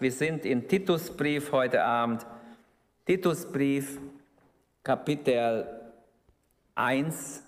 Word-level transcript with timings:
Wir 0.00 0.12
sind 0.12 0.46
in 0.46 0.66
Titusbrief 0.66 1.52
heute 1.52 1.84
Abend. 1.84 2.26
Titusbrief, 3.04 4.00
Kapitel 4.82 5.92
1, 6.74 7.42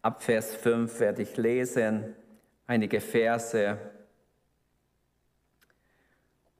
ab 0.00 0.22
Vers 0.22 0.54
5 0.54 1.00
werde 1.00 1.20
ich 1.20 1.36
lesen, 1.36 2.14
einige 2.66 2.98
Verse. 2.98 3.76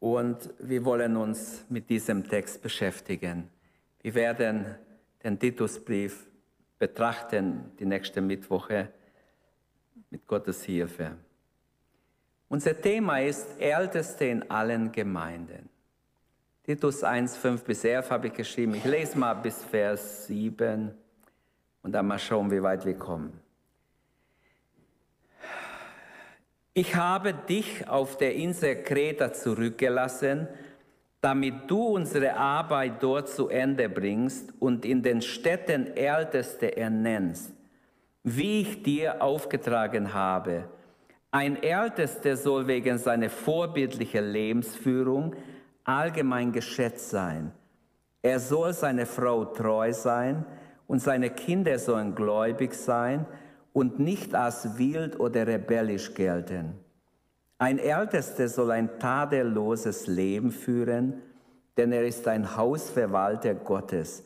Und 0.01 0.51
wir 0.59 0.85
wollen 0.85 1.17
uns 1.17 1.65
mit 1.71 1.89
diesem 1.89 2.29
Text 2.29 2.61
beschäftigen. 2.61 3.49
Wir 4.03 4.15
werden 4.15 4.67
den 5.25 5.39
Titusbrief 5.39 6.27
betrachten 6.79 7.73
die 7.79 7.87
nächste 7.87 8.21
Mittwoche 8.21 8.91
mit 10.11 10.27
Gottes 10.27 10.63
Hilfe. 10.65 11.17
Unser 12.49 12.81
Thema 12.81 13.21
ist 13.21 13.61
Älteste 13.61 14.27
in 14.27 14.51
allen 14.51 14.93
Gemeinden. 14.93 15.69
Titus 16.65 17.03
1, 17.03 17.37
5 17.37 17.65
bis 17.65 17.85
11 17.85 18.11
habe 18.11 18.27
ich 18.29 18.33
geschrieben. 18.33 18.75
Ich 18.75 18.85
lese 18.85 19.19
mal 19.19 19.35
bis 19.35 19.65
Vers 19.65 20.27
7 20.27 20.93
und 21.83 21.93
dann 21.93 22.07
mal 22.07 22.19
schauen, 22.19 22.51
wie 22.51 22.63
weit 22.63 22.85
wir 22.85 22.99
kommen. 22.99 23.41
Ich 26.75 26.95
habe 26.95 27.35
dich 27.35 27.89
auf 27.89 28.19
der 28.19 28.35
Insel 28.35 28.83
Kreta 28.83 29.33
zurückgelassen, 29.33 30.47
damit 31.21 31.71
du 31.71 31.83
unsere 31.83 32.35
Arbeit 32.35 33.03
dort 33.03 33.29
zu 33.29 33.49
Ende 33.49 33.89
bringst 33.89 34.53
und 34.61 34.85
in 34.85 35.03
den 35.03 35.23
Städten 35.23 35.97
Älteste 35.97 36.77
ernennst, 36.77 37.53
wie 38.23 38.61
ich 38.61 38.83
dir 38.83 39.23
aufgetragen 39.23 40.13
habe. 40.13 40.69
Ein 41.37 41.63
Ältester 41.63 42.35
soll 42.35 42.67
wegen 42.67 42.97
seiner 42.97 43.29
vorbildlichen 43.29 44.25
Lebensführung 44.33 45.37
allgemein 45.85 46.51
geschätzt 46.51 47.11
sein. 47.11 47.53
Er 48.23 48.41
soll 48.41 48.73
seiner 48.73 49.05
Frau 49.05 49.45
treu 49.45 49.93
sein 49.93 50.47
und 50.87 51.01
seine 51.01 51.29
Kinder 51.29 51.79
sollen 51.79 52.15
gläubig 52.15 52.73
sein 52.73 53.27
und 53.75 53.99
nicht 53.99 54.35
als 54.35 54.79
wild 54.79 55.21
oder 55.21 55.47
rebellisch 55.47 56.15
gelten. 56.15 56.73
Ein 57.59 57.81
Ältester 57.81 58.49
soll 58.49 58.71
ein 58.71 58.99
tadelloses 58.99 60.07
Leben 60.07 60.51
führen, 60.51 61.21
denn 61.77 61.93
er 61.93 62.07
ist 62.07 62.27
ein 62.29 62.57
Hausverwalter 62.57 63.53
Gottes. 63.53 64.25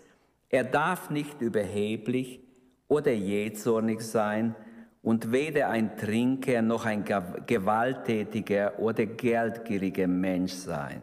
Er 0.48 0.62
darf 0.62 1.10
nicht 1.10 1.40
überheblich 1.40 2.46
oder 2.86 3.10
jähzornig 3.10 4.00
sein 4.00 4.54
und 5.02 5.32
weder 5.32 5.68
ein 5.68 5.96
Trinker 5.96 6.62
noch 6.62 6.84
ein 6.84 7.04
gewalttätiger 7.46 8.78
oder 8.78 9.06
geldgieriger 9.06 10.06
Mensch 10.06 10.52
sein. 10.52 11.02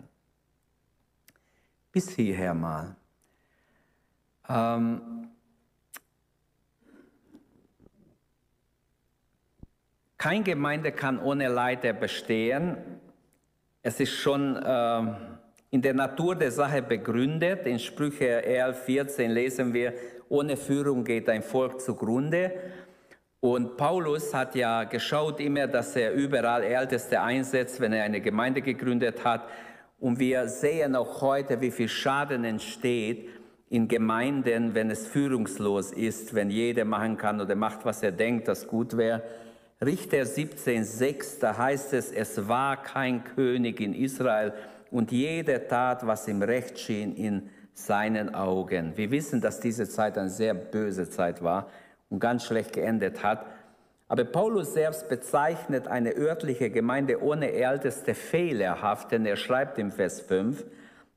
Bis 1.92 2.10
hierher 2.10 2.54
mal. 2.54 2.96
Ähm, 4.48 5.28
Kein 10.18 10.44
Gemeinde 10.44 10.92
kann 10.92 11.20
ohne 11.20 11.48
Leiter 11.48 11.94
bestehen. 11.94 12.76
Es 13.84 14.00
ist 14.00 14.14
schon 14.14 14.56
äh, 14.56 15.02
in 15.70 15.82
der 15.84 15.94
Natur 15.94 16.36
der 16.36 16.52
Sache 16.52 16.82
begründet. 16.82 17.68
In 17.68 17.78
Sprüche 17.78 18.44
11, 18.44 18.84
14 18.84 19.30
lesen 19.30 19.74
wir, 19.74 19.94
ohne 20.28 20.58
Führung 20.58 21.04
geht 21.04 21.30
ein 21.30 21.44
Volk 21.44 21.80
zugrunde. 21.80 22.52
Und 23.40 23.78
Paulus 23.78 24.34
hat 24.34 24.56
ja 24.56 24.84
geschaut 24.84 25.40
immer, 25.40 25.68
dass 25.68 25.96
er 25.96 26.14
überall 26.14 26.64
Älteste 26.64 27.22
einsetzt, 27.22 27.80
wenn 27.80 27.94
er 27.94 28.04
eine 28.04 28.20
Gemeinde 28.20 28.62
gegründet 28.62 29.24
hat. 29.24 29.48
Und 30.00 30.20
wir 30.20 30.48
sehen 30.48 30.96
auch 30.96 31.22
heute, 31.22 31.62
wie 31.62 31.72
viel 31.72 31.88
Schaden 31.88 32.44
entsteht 32.44 33.30
in 33.70 33.88
Gemeinden, 33.88 34.74
wenn 34.74 34.90
es 34.90 35.08
führungslos 35.08 35.92
ist, 35.92 36.34
wenn 36.34 36.50
jeder 36.50 36.86
machen 36.86 37.18
kann 37.18 37.40
oder 37.40 37.56
macht, 37.56 37.86
was 37.86 38.02
er 38.02 38.12
denkt, 38.12 38.48
das 38.48 38.68
gut 38.68 38.98
wäre. 38.98 39.22
Richter 39.86 40.24
17,6, 40.24 41.40
da 41.40 41.58
heißt 41.58 41.94
es, 41.94 42.12
es 42.12 42.48
war 42.48 42.82
kein 42.82 43.24
König 43.24 43.80
in 43.80 43.94
Israel 43.94 44.54
und 44.90 45.12
jeder 45.12 45.68
tat, 45.68 46.08
was 46.08 46.28
ihm 46.28 46.42
recht 46.42 46.80
schien 46.80 47.16
in 47.16 47.50
seinen 47.74 48.34
Augen. 48.34 48.94
Wir 48.96 49.12
wissen, 49.12 49.42
dass 49.42 49.60
diese 49.60 49.88
Zeit 49.88 50.18
eine 50.18 50.30
sehr 50.30 50.56
böse 50.56 51.08
Zeit 51.08 51.44
war 51.44 51.70
und 52.10 52.20
ganz 52.20 52.46
schlecht 52.46 52.74
geendet 52.74 53.24
hat. 53.24 53.46
Aber 54.08 54.24
Paulus 54.24 54.74
selbst 54.74 55.10
bezeichnet 55.10 55.88
eine 55.88 56.16
örtliche 56.16 56.70
Gemeinde 56.70 57.22
ohne 57.22 57.52
Älteste 57.52 58.14
fehlerhaft, 58.14 59.12
denn 59.12 59.26
er 59.26 59.36
schreibt 59.36 59.78
im 59.80 59.92
Vers 59.92 60.22
5, 60.22 60.66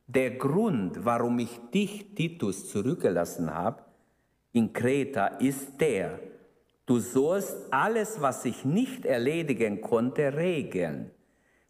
der 0.06 0.32
Grund, 0.32 1.04
warum 1.04 1.38
ich 1.38 1.60
dich, 1.72 2.14
Titus, 2.14 2.68
zurückgelassen 2.68 3.54
habe 3.54 3.84
in 4.52 4.72
Kreta, 4.72 5.26
ist 5.38 5.80
der, 5.80 6.18
Du 6.90 6.98
sollst 6.98 7.56
alles, 7.70 8.20
was 8.20 8.44
ich 8.44 8.64
nicht 8.64 9.06
erledigen 9.06 9.80
konnte, 9.80 10.34
regeln. 10.34 11.12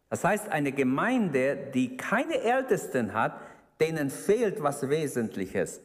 Das 0.09 0.23
heißt, 0.23 0.49
eine 0.49 0.71
Gemeinde, 0.71 1.69
die 1.75 1.95
keine 1.95 2.41
Ältesten 2.41 3.13
hat, 3.13 3.39
denen 3.79 4.09
fehlt 4.09 4.63
was 4.63 4.89
Wesentliches. 4.89 5.79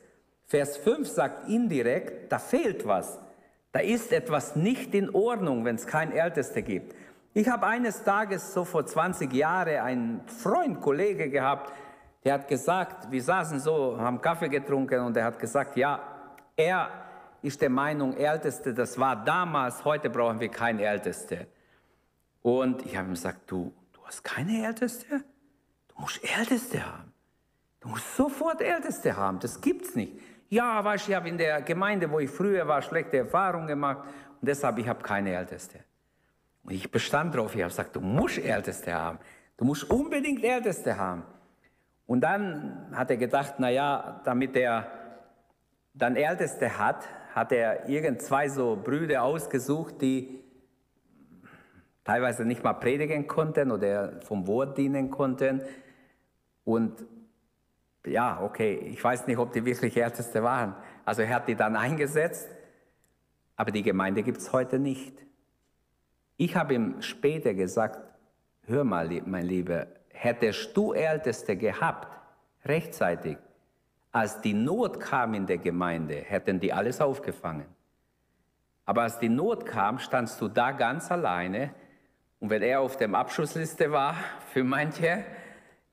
Vers 0.47 0.79
5 0.79 1.07
sagt 1.07 1.51
indirekt, 1.51 2.33
da 2.33 2.39
fehlt 2.39 2.87
was. 2.87 3.19
Da 3.77 3.83
ist 3.83 4.11
etwas 4.11 4.57
nicht 4.57 4.95
in 4.95 5.15
Ordnung, 5.15 5.67
wenn 5.67 5.75
es 5.75 5.87
kein 5.87 6.11
Älteste 6.11 6.63
gibt. 6.63 6.95
Ich 7.35 7.47
habe 7.47 7.67
eines 7.67 8.05
Tages, 8.05 8.55
so 8.55 8.65
vor 8.65 8.87
20 8.87 9.31
Jahren, 9.35 9.77
einen 9.81 10.27
Freund, 10.29 10.81
Kollege 10.81 11.29
gehabt, 11.29 11.75
der 12.25 12.33
hat 12.33 12.49
gesagt, 12.49 13.11
wir 13.11 13.23
saßen 13.23 13.61
so, 13.61 14.01
haben 14.01 14.23
Kaffee 14.23 14.49
getrunken 14.49 15.01
und 15.01 15.15
er 15.19 15.27
hat 15.27 15.39
gesagt, 15.39 15.77
ja, 15.77 16.01
er 16.57 16.89
ist 17.43 17.61
der 17.61 17.69
Meinung, 17.69 18.17
Älteste, 18.17 18.73
das 18.73 18.99
war 18.99 19.23
damals, 19.23 19.85
heute 19.85 20.09
brauchen 20.09 20.41
wir 20.41 20.49
keinen 20.49 20.79
Älteste. 20.79 21.47
Und 22.41 22.87
ich 22.87 22.97
habe 22.97 23.09
ihm 23.09 23.13
gesagt, 23.13 23.43
du, 23.51 23.75
du 23.93 24.01
hast 24.07 24.25
keine 24.25 24.67
Älteste? 24.67 25.23
Du 25.89 26.01
musst 26.01 26.19
Älteste 26.35 26.83
haben. 26.83 27.06
Du 27.87 27.93
musst 27.93 28.17
sofort 28.17 28.61
Älteste 28.61 29.17
haben, 29.17 29.39
das 29.39 29.61
gibt's 29.61 29.95
nicht. 29.95 30.19
Ja, 30.49 30.85
weißt 30.85 31.07
du, 31.07 31.13
ich 31.13 31.17
habe 31.17 31.29
in 31.29 31.39
der 31.39 31.63
Gemeinde, 31.63 32.11
wo 32.11 32.19
ich 32.19 32.29
früher 32.29 32.67
war, 32.67 32.83
schlechte 32.83 33.19
Erfahrungen 33.19 33.69
gemacht 33.69 34.09
und 34.41 34.49
deshalb, 34.49 34.79
ich 34.79 34.89
habe 34.89 35.05
keine 35.05 35.33
Älteste. 35.33 35.79
Und 36.65 36.73
ich 36.73 36.91
bestand 36.91 37.33
darauf, 37.33 37.55
ich 37.55 37.61
habe 37.61 37.71
gesagt, 37.71 37.95
du 37.95 38.01
musst 38.01 38.39
Älteste 38.39 38.93
haben. 38.93 39.21
Du 39.57 39.65
musst 39.65 39.89
unbedingt 39.89 40.43
Älteste 40.43 40.99
haben. 40.99 41.23
Und 42.09 42.23
dann 42.23 42.89
hat 42.93 43.09
er 43.09 43.19
gedacht, 43.19 43.55
na 43.59 43.71
ja, 43.71 44.21
damit 44.25 44.57
er 44.57 44.91
dann 45.95 46.17
Älteste 46.17 46.77
hat, 46.77 47.07
hat 47.37 47.53
er 47.53 47.89
irgend 47.89 48.21
zwei 48.21 48.49
so 48.49 48.75
Brüder 48.83 49.23
ausgesucht, 49.23 50.03
die 50.03 50.43
teilweise 52.03 52.45
nicht 52.45 52.65
mal 52.65 52.75
predigen 52.75 53.29
konnten 53.29 53.71
oder 53.71 54.21
vom 54.23 54.49
Wort 54.49 54.77
dienen 54.77 55.09
konnten. 55.09 55.63
Und 56.65 57.07
ja, 58.07 58.41
okay, 58.43 58.75
ich 58.75 59.03
weiß 59.03 59.27
nicht, 59.27 59.39
ob 59.39 59.53
die 59.53 59.65
wirklich 59.65 59.97
Älteste 59.97 60.43
waren. 60.43 60.75
Also 61.05 61.23
er 61.23 61.35
hat 61.35 61.49
die 61.49 61.55
dann 61.55 61.77
eingesetzt, 61.77 62.49
aber 63.57 63.71
die 63.71 63.83
Gemeinde 63.83 64.23
gibt 64.23 64.39
es 64.39 64.53
heute 64.53 64.79
nicht. 64.79 65.15
Ich 66.37 66.57
habe 66.57 66.75
ihm 66.75 67.01
später 67.01 67.55
gesagt, 67.55 67.99
hör 68.67 68.85
mal, 68.85 69.09
mein 69.25 69.47
Lieber, 69.47 69.87
hättest 70.09 70.77
du 70.77 70.93
Älteste 70.93 71.57
gehabt, 71.57 72.09
rechtzeitig, 72.65 73.39
als 74.13 74.41
die 74.41 74.55
Not 74.55 75.01
kam 75.01 75.35
in 75.35 75.47
der 75.47 75.59
Gemeinde, 75.59 76.15
hätten 76.15 76.59
die 76.61 76.73
alles 76.73 77.01
aufgefangen. 77.01 77.67
Aber 78.87 79.03
als 79.03 79.19
die 79.19 79.29
Not 79.29 79.67
kam, 79.67 79.99
standst 79.99 80.41
du 80.41 80.49
da 80.49 80.73
ganz 80.73 81.11
alleine. 81.11 81.71
Und 82.39 82.51
wenn 82.51 82.63
er 82.63 82.81
auf 82.81 82.97
der 82.97 83.13
Abschlussliste 83.13 83.91
war 83.91 84.15
für 84.53 84.63
manche 84.63 85.25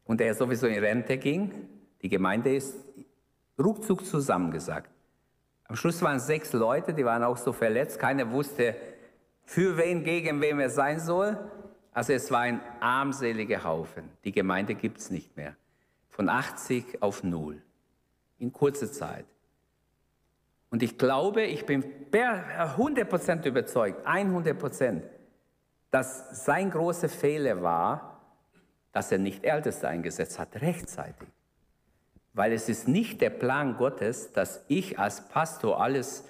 und 0.05 0.21
er 0.21 0.35
sowieso 0.35 0.67
in 0.67 0.79
Rente 0.79 1.17
ging, 1.17 1.51
die 2.03 2.09
Gemeinde 2.09 2.53
ist 2.53 2.75
ruckzuck 3.57 4.05
zusammengesagt. 4.05 4.91
Am 5.65 5.75
Schluss 5.75 6.01
waren 6.01 6.19
sechs 6.19 6.51
Leute, 6.53 6.93
die 6.93 7.05
waren 7.05 7.23
auch 7.23 7.37
so 7.37 7.53
verletzt. 7.53 7.97
Keiner 7.97 8.29
wusste, 8.29 8.75
für 9.45 9.77
wen, 9.77 10.03
gegen 10.03 10.41
wen 10.41 10.59
er 10.59 10.69
sein 10.69 10.99
soll. 10.99 11.37
Also 11.93 12.13
es 12.13 12.29
war 12.29 12.41
ein 12.41 12.61
armseliger 12.79 13.63
Haufen. 13.63 14.09
Die 14.25 14.31
Gemeinde 14.31 14.75
gibt 14.75 14.99
es 14.99 15.09
nicht 15.09 15.35
mehr. 15.37 15.55
Von 16.09 16.29
80 16.29 17.01
auf 17.01 17.23
null 17.23 17.61
in 18.39 18.51
kurzer 18.51 18.91
Zeit. 18.91 19.25
Und 20.69 20.83
ich 20.83 20.97
glaube, 20.97 21.43
ich 21.43 21.65
bin 21.65 21.83
100% 22.11 23.47
überzeugt, 23.47 24.05
100%, 24.05 25.01
dass 25.91 26.45
sein 26.45 26.71
großer 26.71 27.07
Fehler 27.07 27.61
war, 27.61 28.21
dass 28.91 29.11
er 29.11 29.19
nicht 29.19 29.45
Älteste 29.45 29.87
eingesetzt 29.87 30.39
hat, 30.39 30.61
rechtzeitig. 30.61 31.29
Weil 32.33 32.51
es 32.51 32.67
ist 32.67 32.87
nicht 32.87 33.21
der 33.21 33.29
Plan 33.29 33.77
Gottes, 33.77 34.33
dass 34.33 34.65
ich 34.67 34.97
als 34.97 35.29
Pastor 35.29 35.81
alles 35.81 36.27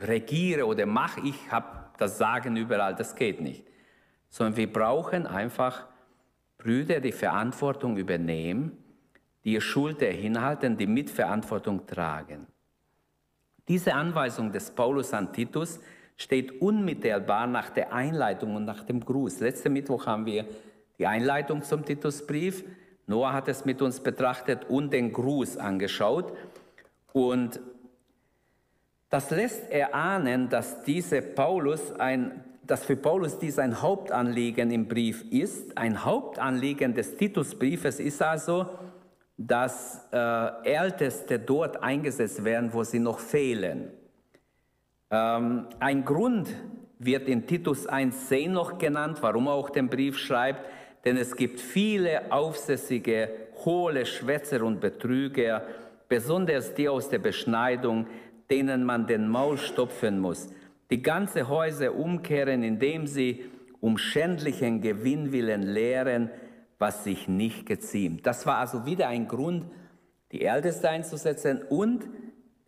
regiere 0.00 0.66
oder 0.66 0.86
mache, 0.86 1.20
ich 1.20 1.50
habe 1.50 1.90
das 1.98 2.18
Sagen 2.18 2.56
überall, 2.56 2.94
das 2.94 3.16
geht 3.16 3.40
nicht. 3.40 3.66
Sondern 4.28 4.56
wir 4.56 4.72
brauchen 4.72 5.26
einfach 5.26 5.86
Brüder 6.58 7.00
die 7.00 7.12
Verantwortung 7.12 7.96
übernehmen, 7.96 8.76
die 9.44 9.52
ihr 9.54 9.60
Schuld 9.60 10.00
hinhalten, 10.00 10.76
die 10.76 10.86
Mitverantwortung 10.86 11.86
tragen. 11.86 12.46
Diese 13.68 13.94
Anweisung 13.94 14.52
des 14.52 14.70
Paulus 14.70 15.12
an 15.12 15.32
Titus 15.32 15.80
steht 16.16 16.60
unmittelbar 16.62 17.46
nach 17.46 17.70
der 17.70 17.92
Einleitung 17.92 18.54
und 18.54 18.64
nach 18.64 18.84
dem 18.84 19.04
Gruß. 19.04 19.40
Letzten 19.40 19.72
Mittwoch 19.72 20.06
haben 20.06 20.24
wir 20.26 20.46
die 20.98 21.06
Einleitung 21.06 21.62
zum 21.62 21.84
Titusbrief. 21.84 22.64
Noah 23.06 23.32
hat 23.32 23.48
es 23.48 23.64
mit 23.64 23.80
uns 23.82 24.00
betrachtet 24.00 24.64
und 24.68 24.92
den 24.92 25.12
Gruß 25.12 25.56
angeschaut. 25.56 26.32
Und 27.12 27.60
das 29.08 29.30
lässt 29.30 29.70
erahnen, 29.70 30.48
dass 30.48 30.82
diese 30.82 31.22
Paulus 31.22 31.92
ein, 31.92 32.44
dass 32.64 32.84
für 32.84 32.96
Paulus 32.96 33.38
dies 33.38 33.58
ein 33.58 33.80
Hauptanliegen 33.80 34.72
im 34.72 34.88
Brief 34.88 35.24
ist. 35.30 35.78
Ein 35.78 36.04
Hauptanliegen 36.04 36.94
des 36.94 37.16
Titusbriefes 37.16 38.00
ist 38.00 38.20
also, 38.20 38.66
dass 39.38 40.06
äh, 40.12 40.64
Älteste 40.64 41.38
dort 41.38 41.82
eingesetzt 41.82 42.42
werden, 42.44 42.72
wo 42.72 42.82
sie 42.82 42.98
noch 42.98 43.20
fehlen. 43.20 43.92
Ähm, 45.10 45.66
ein 45.78 46.04
Grund 46.04 46.48
wird 46.98 47.28
in 47.28 47.46
Titus 47.46 47.88
1,10 47.88 48.50
noch 48.50 48.78
genannt, 48.78 49.18
warum 49.20 49.46
er 49.46 49.52
auch 49.52 49.70
den 49.70 49.88
Brief 49.88 50.18
schreibt, 50.18 50.64
denn 51.06 51.16
es 51.16 51.36
gibt 51.36 51.60
viele 51.60 52.32
aufsässige, 52.32 53.30
hohle 53.64 54.04
Schwätzer 54.04 54.62
und 54.62 54.80
Betrüger, 54.80 55.62
besonders 56.08 56.74
die 56.74 56.88
aus 56.88 57.08
der 57.08 57.20
Beschneidung, 57.20 58.08
denen 58.50 58.84
man 58.84 59.06
den 59.06 59.28
Maul 59.28 59.56
stopfen 59.56 60.18
muss, 60.18 60.48
die 60.90 61.02
ganze 61.02 61.48
Häuser 61.48 61.94
umkehren, 61.94 62.64
indem 62.64 63.06
sie 63.06 63.44
um 63.80 63.98
schändlichen 63.98 64.80
Gewinnwillen 64.80 65.62
lehren, 65.62 66.28
was 66.78 67.04
sich 67.04 67.28
nicht 67.28 67.66
geziemt. 67.66 68.26
Das 68.26 68.44
war 68.44 68.58
also 68.58 68.84
wieder 68.84 69.06
ein 69.06 69.28
Grund, 69.28 69.64
die 70.32 70.42
Älteste 70.42 70.90
einzusetzen 70.90 71.62
und 71.68 72.04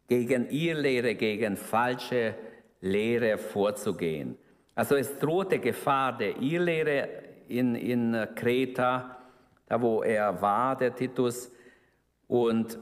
gegen 0.07 0.49
ihr 0.51 0.77
Lehre, 0.77 1.17
gegen 1.17 1.57
falsche 1.57 2.35
Lehre 2.81 3.37
vorzugehen. 3.37 4.37
Also 4.77 4.95
es 4.95 5.19
drohte 5.19 5.59
Gefahr 5.59 6.17
der 6.17 6.41
Irrlehre 6.41 7.09
in, 7.49 7.75
in 7.75 8.17
Kreta, 8.35 9.17
da 9.67 9.81
wo 9.81 10.03
er 10.03 10.41
war, 10.41 10.77
der 10.77 10.95
Titus. 10.95 11.51
Und 12.27 12.79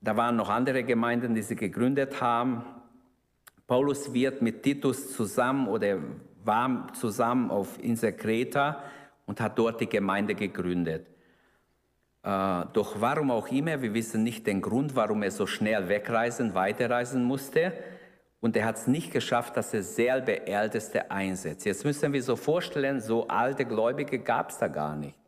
da 0.00 0.16
waren 0.16 0.36
noch 0.36 0.48
andere 0.48 0.84
Gemeinden, 0.84 1.34
die 1.34 1.42
sie 1.42 1.56
gegründet 1.56 2.20
haben. 2.20 2.64
Paulus 3.66 4.12
wird 4.12 4.42
mit 4.42 4.62
Titus 4.62 5.12
zusammen 5.12 5.68
oder 5.68 5.98
war 6.44 6.92
zusammen 6.94 7.50
auf 7.50 7.78
Insel 7.82 8.12
Kreta 8.12 8.82
und 9.26 9.40
hat 9.40 9.58
dort 9.58 9.80
die 9.80 9.88
Gemeinde 9.88 10.34
gegründet. 10.34 11.06
Äh, 12.22 12.64
doch 12.72 13.00
warum 13.00 13.30
auch 13.30 13.48
immer, 13.48 13.80
wir 13.80 13.94
wissen 13.94 14.22
nicht 14.22 14.46
den 14.46 14.60
Grund, 14.60 14.96
warum 14.96 15.22
er 15.22 15.30
so 15.30 15.46
schnell 15.46 15.88
wegreisen, 15.88 16.54
weiterreisen 16.54 17.22
musste. 17.24 17.72
Und 18.40 18.56
er 18.56 18.64
hat 18.64 18.76
es 18.76 18.86
nicht 18.86 19.12
geschafft, 19.12 19.56
dass 19.56 19.74
er 19.74 19.82
selber 19.82 20.46
Älteste 20.48 21.10
einsetzt. 21.10 21.66
Jetzt 21.66 21.84
müssen 21.84 22.12
wir 22.12 22.22
so 22.22 22.36
vorstellen, 22.36 23.00
so 23.00 23.28
alte 23.28 23.66
Gläubige 23.66 24.18
gab 24.18 24.50
es 24.50 24.58
da 24.58 24.68
gar 24.68 24.96
nicht. 24.96 25.18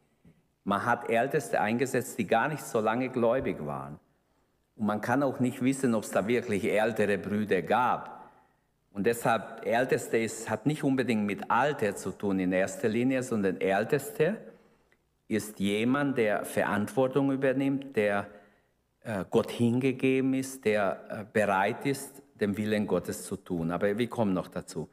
Man 0.64 0.85
hat 0.87 1.11
Älteste 1.11 1.61
eingesetzt, 1.61 2.19
die 2.19 2.26
gar 2.26 2.49
nicht 2.49 2.64
so 2.64 2.81
lange 2.81 3.11
gläubig 3.11 3.64
waren. 3.67 3.99
Und 4.76 4.87
man 4.87 5.00
kann 5.00 5.23
auch 5.23 5.41
nicht 5.41 5.62
wissen, 5.62 5.94
ob 5.94 6.05
es 6.05 6.11
da 6.11 6.26
wirklich 6.26 6.64
ältere 6.64 7.19
Brüder 7.19 7.61
gab. 7.61 8.31
Und 8.93 9.06
deshalb, 9.06 9.67
Älteste 9.67 10.19
ist, 10.19 10.49
hat 10.49 10.67
nicht 10.67 10.85
unbedingt 10.85 11.25
mit 11.25 11.50
Alter 11.50 11.94
zu 11.97 12.12
tun 12.12 12.38
in 12.38 12.53
erster 12.53 12.88
Linie, 12.88 13.23
sondern 13.23 13.61
Älteste 13.61 14.37
ist 15.29 15.59
jemand, 15.61 16.19
der 16.19 16.44
Verantwortung 16.44 17.32
übernimmt, 17.32 17.97
der 17.97 18.26
äh, 19.00 19.25
Gott 19.31 19.50
hingegeben 19.50 20.35
ist, 20.35 20.64
der 20.64 21.05
äh, 21.09 21.25
bereit 21.32 21.87
ist, 21.87 22.21
den 22.42 22.56
Willen 22.56 22.86
Gottes 22.86 23.24
zu 23.24 23.36
tun. 23.36 23.70
Aber 23.70 23.96
wir 23.96 24.08
kommen 24.08 24.34
noch 24.34 24.48
dazu. 24.48 24.90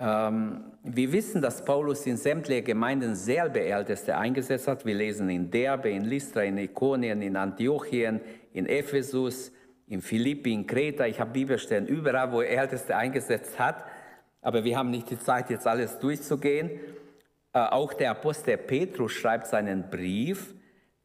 Ähm, 0.00 0.72
wir 0.84 1.12
wissen, 1.12 1.42
dass 1.42 1.64
Paulus 1.64 2.06
in 2.06 2.16
sämtliche 2.16 2.62
Gemeinden 2.62 3.16
selber 3.16 3.60
Älteste 3.60 4.16
eingesetzt 4.16 4.68
hat. 4.68 4.86
Wir 4.86 4.94
lesen 4.94 5.28
in 5.28 5.50
Derbe, 5.50 5.90
in 5.90 6.04
Lystra, 6.04 6.42
in 6.44 6.56
Ikonien, 6.56 7.20
in 7.20 7.36
Antiochien, 7.36 8.20
in 8.52 8.66
Ephesus, 8.66 9.52
in 9.88 10.00
Philippi, 10.00 10.52
in 10.52 10.66
Kreta, 10.66 11.06
ich 11.06 11.18
habe 11.18 11.32
Bibelstellen 11.32 11.86
überall, 11.86 12.30
wo 12.30 12.42
er 12.42 12.60
Älteste 12.60 12.94
eingesetzt 12.94 13.58
hat, 13.58 13.84
aber 14.42 14.62
wir 14.62 14.76
haben 14.76 14.90
nicht 14.90 15.10
die 15.10 15.18
Zeit, 15.18 15.50
jetzt 15.50 15.66
alles 15.66 15.98
durchzugehen. 15.98 16.70
Äh, 17.52 17.58
auch 17.58 17.94
der 17.94 18.10
Apostel 18.10 18.56
Petrus 18.58 19.12
schreibt 19.12 19.46
seinen 19.46 19.90
Brief 19.90 20.54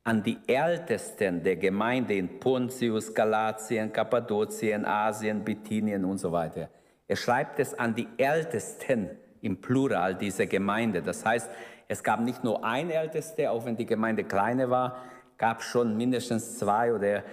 an 0.04 0.22
die 0.22 0.38
Ältesten 0.48 1.44
der 1.44 1.56
Gemeinde 1.56 2.16
in 2.16 2.40
Pontius, 2.40 3.14
Galatien, 3.14 3.92
Kappadokien, 3.92 4.86
Asien, 4.86 5.44
Bithynien 5.44 6.04
und 6.04 6.18
so 6.18 6.32
weiter. 6.32 6.70
Er 7.08 7.16
schreibt 7.16 7.60
es 7.60 7.74
an 7.74 7.96
die 7.96 8.08
Ältesten 8.18 9.10
im 9.42 9.62
Plural 9.62 10.16
dieser 10.16 10.46
Gemeinde. 10.46 11.02
Das 11.02 11.26
heißt, 11.26 11.50
es 11.88 12.04
gab 12.04 12.22
nicht 12.22 12.44
nur 12.44 12.64
ein 12.64 12.90
Älteste, 12.90 13.50
auch 13.52 13.66
wenn 13.66 13.76
die 13.76 13.86
Gemeinde 13.86 14.24
kleine 14.24 14.70
war, 14.70 14.98
gab 15.38 15.62
schon 15.62 15.96
mindestens 15.98 16.58
zwei 16.58 16.94
oder 16.94 17.24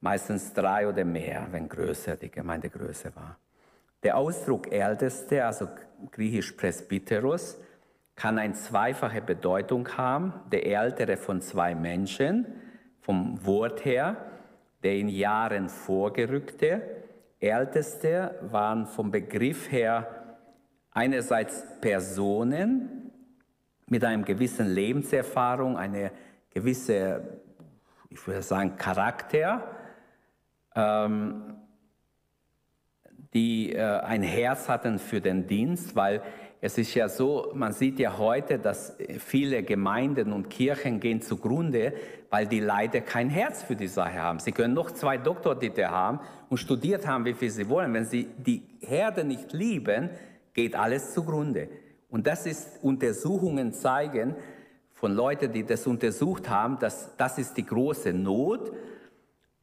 meistens 0.00 0.52
drei 0.52 0.88
oder 0.88 1.04
mehr, 1.04 1.46
wenn 1.50 1.68
größer, 1.68 2.16
die 2.16 2.30
Gemeinde 2.30 2.68
größer 2.68 3.14
war. 3.14 3.38
Der 4.02 4.16
Ausdruck 4.16 4.72
Älteste, 4.72 5.44
also 5.44 5.68
griechisch 6.10 6.52
Presbyteros, 6.52 7.58
kann 8.14 8.38
eine 8.38 8.54
zweifache 8.54 9.22
Bedeutung 9.22 9.96
haben. 9.96 10.34
Der 10.50 10.66
Ältere 10.66 11.16
von 11.16 11.40
zwei 11.40 11.74
Menschen, 11.74 12.46
vom 13.00 13.44
Wort 13.44 13.84
her, 13.84 14.16
der 14.82 14.96
in 14.96 15.08
Jahren 15.08 15.68
vorgerückte. 15.68 16.82
Älteste 17.40 18.38
waren 18.42 18.86
vom 18.86 19.10
Begriff 19.10 19.70
her 19.72 20.36
einerseits 20.92 21.64
Personen 21.80 23.10
mit 23.86 24.04
einem 24.04 24.24
gewissen 24.24 24.68
Lebenserfahrung, 24.68 25.76
eine 25.76 26.12
gewisse, 26.50 27.40
ich 28.10 28.24
würde 28.26 28.42
sagen, 28.42 28.76
Charakter, 28.76 29.76
ähm, 30.74 31.56
die 33.34 33.72
äh, 33.72 34.00
ein 34.00 34.22
Herz 34.22 34.68
hatten 34.68 34.98
für 34.98 35.20
den 35.20 35.46
Dienst, 35.46 35.96
weil 35.96 36.22
es 36.64 36.78
ist 36.78 36.94
ja 36.94 37.08
so, 37.08 37.50
man 37.54 37.72
sieht 37.72 37.98
ja 37.98 38.16
heute, 38.18 38.56
dass 38.56 38.96
viele 39.18 39.64
Gemeinden 39.64 40.32
und 40.32 40.48
Kirchen 40.48 41.00
gehen 41.00 41.20
zugrunde, 41.20 41.92
weil 42.30 42.46
die 42.46 42.60
leider 42.60 43.00
kein 43.00 43.30
Herz 43.30 43.64
für 43.64 43.74
die 43.74 43.88
Sache 43.88 44.22
haben. 44.22 44.38
Sie 44.38 44.52
können 44.52 44.72
noch 44.72 44.92
zwei 44.92 45.18
Doktortitel 45.18 45.86
haben 45.86 46.20
und 46.50 46.58
studiert 46.58 47.04
haben, 47.04 47.24
wie 47.24 47.34
viel 47.34 47.50
sie 47.50 47.68
wollen. 47.68 47.92
Wenn 47.92 48.04
sie 48.04 48.28
die 48.38 48.62
Herde 48.78 49.24
nicht 49.24 49.52
lieben, 49.52 50.10
geht 50.54 50.76
alles 50.76 51.12
zugrunde. 51.12 51.68
Und 52.08 52.28
das 52.28 52.46
ist, 52.46 52.78
Untersuchungen 52.80 53.72
zeigen 53.72 54.36
von 54.94 55.12
Leuten, 55.12 55.52
die 55.52 55.64
das 55.64 55.84
untersucht 55.88 56.48
haben, 56.48 56.78
dass 56.78 57.16
das 57.16 57.38
ist 57.38 57.56
die 57.56 57.66
große 57.66 58.12
Not. 58.12 58.70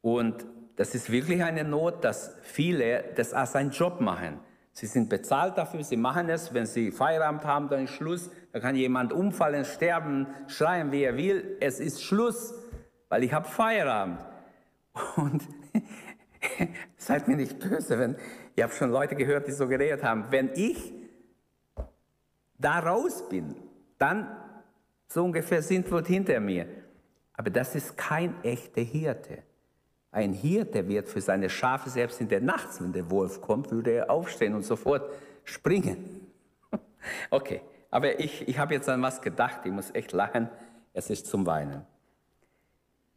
Und 0.02 0.44
das 0.76 0.94
ist 0.94 1.10
wirklich 1.10 1.42
eine 1.42 1.64
Not, 1.64 2.04
dass 2.04 2.36
viele 2.42 3.04
das 3.16 3.32
als 3.32 3.56
einen 3.56 3.70
Job 3.70 4.02
machen. 4.02 4.38
Sie 4.72 4.86
sind 4.86 5.08
bezahlt 5.08 5.58
dafür, 5.58 5.82
sie 5.82 5.96
machen 5.96 6.28
es. 6.28 6.54
Wenn 6.54 6.66
sie 6.66 6.90
Feierabend 6.90 7.44
haben, 7.44 7.68
dann 7.68 7.84
ist 7.84 7.90
Schluss. 7.90 8.30
Da 8.52 8.60
kann 8.60 8.76
jemand 8.76 9.12
umfallen, 9.12 9.64
sterben, 9.64 10.26
schreien, 10.46 10.92
wie 10.92 11.02
er 11.02 11.16
will. 11.16 11.56
Es 11.60 11.80
ist 11.80 12.02
Schluss, 12.02 12.54
weil 13.08 13.24
ich 13.24 13.32
habe 13.32 13.48
Feierabend. 13.48 14.20
Und 15.16 15.42
seid 16.96 17.28
mir 17.28 17.36
nicht 17.36 17.58
böse, 17.58 17.98
wenn 17.98 18.16
ich 18.54 18.62
habe 18.62 18.72
schon 18.72 18.90
Leute 18.90 19.16
gehört, 19.16 19.46
die 19.46 19.52
so 19.52 19.66
geredet 19.68 20.02
haben. 20.02 20.26
Wenn 20.30 20.50
ich 20.54 20.92
da 22.58 22.78
raus 22.78 23.28
bin, 23.28 23.54
dann 23.98 24.36
so 25.06 25.24
ungefähr 25.24 25.62
sind 25.62 25.90
wir 25.90 26.04
hinter 26.04 26.40
mir. 26.40 26.66
Aber 27.34 27.50
das 27.50 27.74
ist 27.74 27.96
kein 27.96 28.42
echter 28.44 28.82
Hirte. 28.82 29.42
Ein 30.12 30.32
Hirte 30.32 30.88
wird 30.88 31.08
für 31.08 31.20
seine 31.20 31.48
Schafe, 31.48 31.88
selbst 31.88 32.20
in 32.20 32.28
der 32.28 32.40
Nacht, 32.40 32.80
wenn 32.80 32.92
der 32.92 33.10
Wolf 33.10 33.40
kommt, 33.40 33.70
würde 33.70 33.92
er 33.92 34.10
aufstehen 34.10 34.54
und 34.54 34.64
sofort 34.64 35.10
springen. 35.44 36.26
Okay, 37.30 37.62
aber 37.90 38.20
ich, 38.20 38.46
ich 38.46 38.58
habe 38.58 38.74
jetzt 38.74 38.86
an 38.86 39.00
was 39.00 39.22
gedacht, 39.22 39.60
ich 39.64 39.72
muss 39.72 39.90
echt 39.94 40.12
lachen, 40.12 40.50
es 40.92 41.08
ist 41.08 41.26
zum 41.26 41.46
Weinen. 41.46 41.86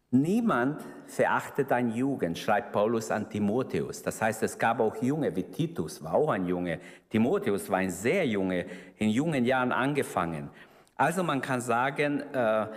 Niemand 0.09 0.79
verachtet 1.07 1.71
ein 1.71 1.89
Jugend, 1.91 2.37
schreibt 2.37 2.71
Paulus 2.71 3.11
an 3.11 3.29
Timotheus. 3.29 4.03
Das 4.03 4.21
heißt, 4.21 4.43
es 4.43 4.57
gab 4.57 4.79
auch 4.79 4.95
Junge, 5.01 5.35
wie 5.35 5.43
Titus 5.43 6.03
war 6.03 6.13
auch 6.13 6.29
ein 6.29 6.45
Junge. 6.45 6.79
Timotheus 7.09 7.69
war 7.69 7.79
ein 7.79 7.89
sehr 7.89 8.25
Junge, 8.25 8.65
in 8.97 9.09
jungen 9.09 9.43
Jahren 9.43 9.71
angefangen. 9.71 10.49
Also 10.95 11.23
man 11.23 11.41
kann 11.41 11.61
sagen, 11.61 12.21
äh, 12.31 12.67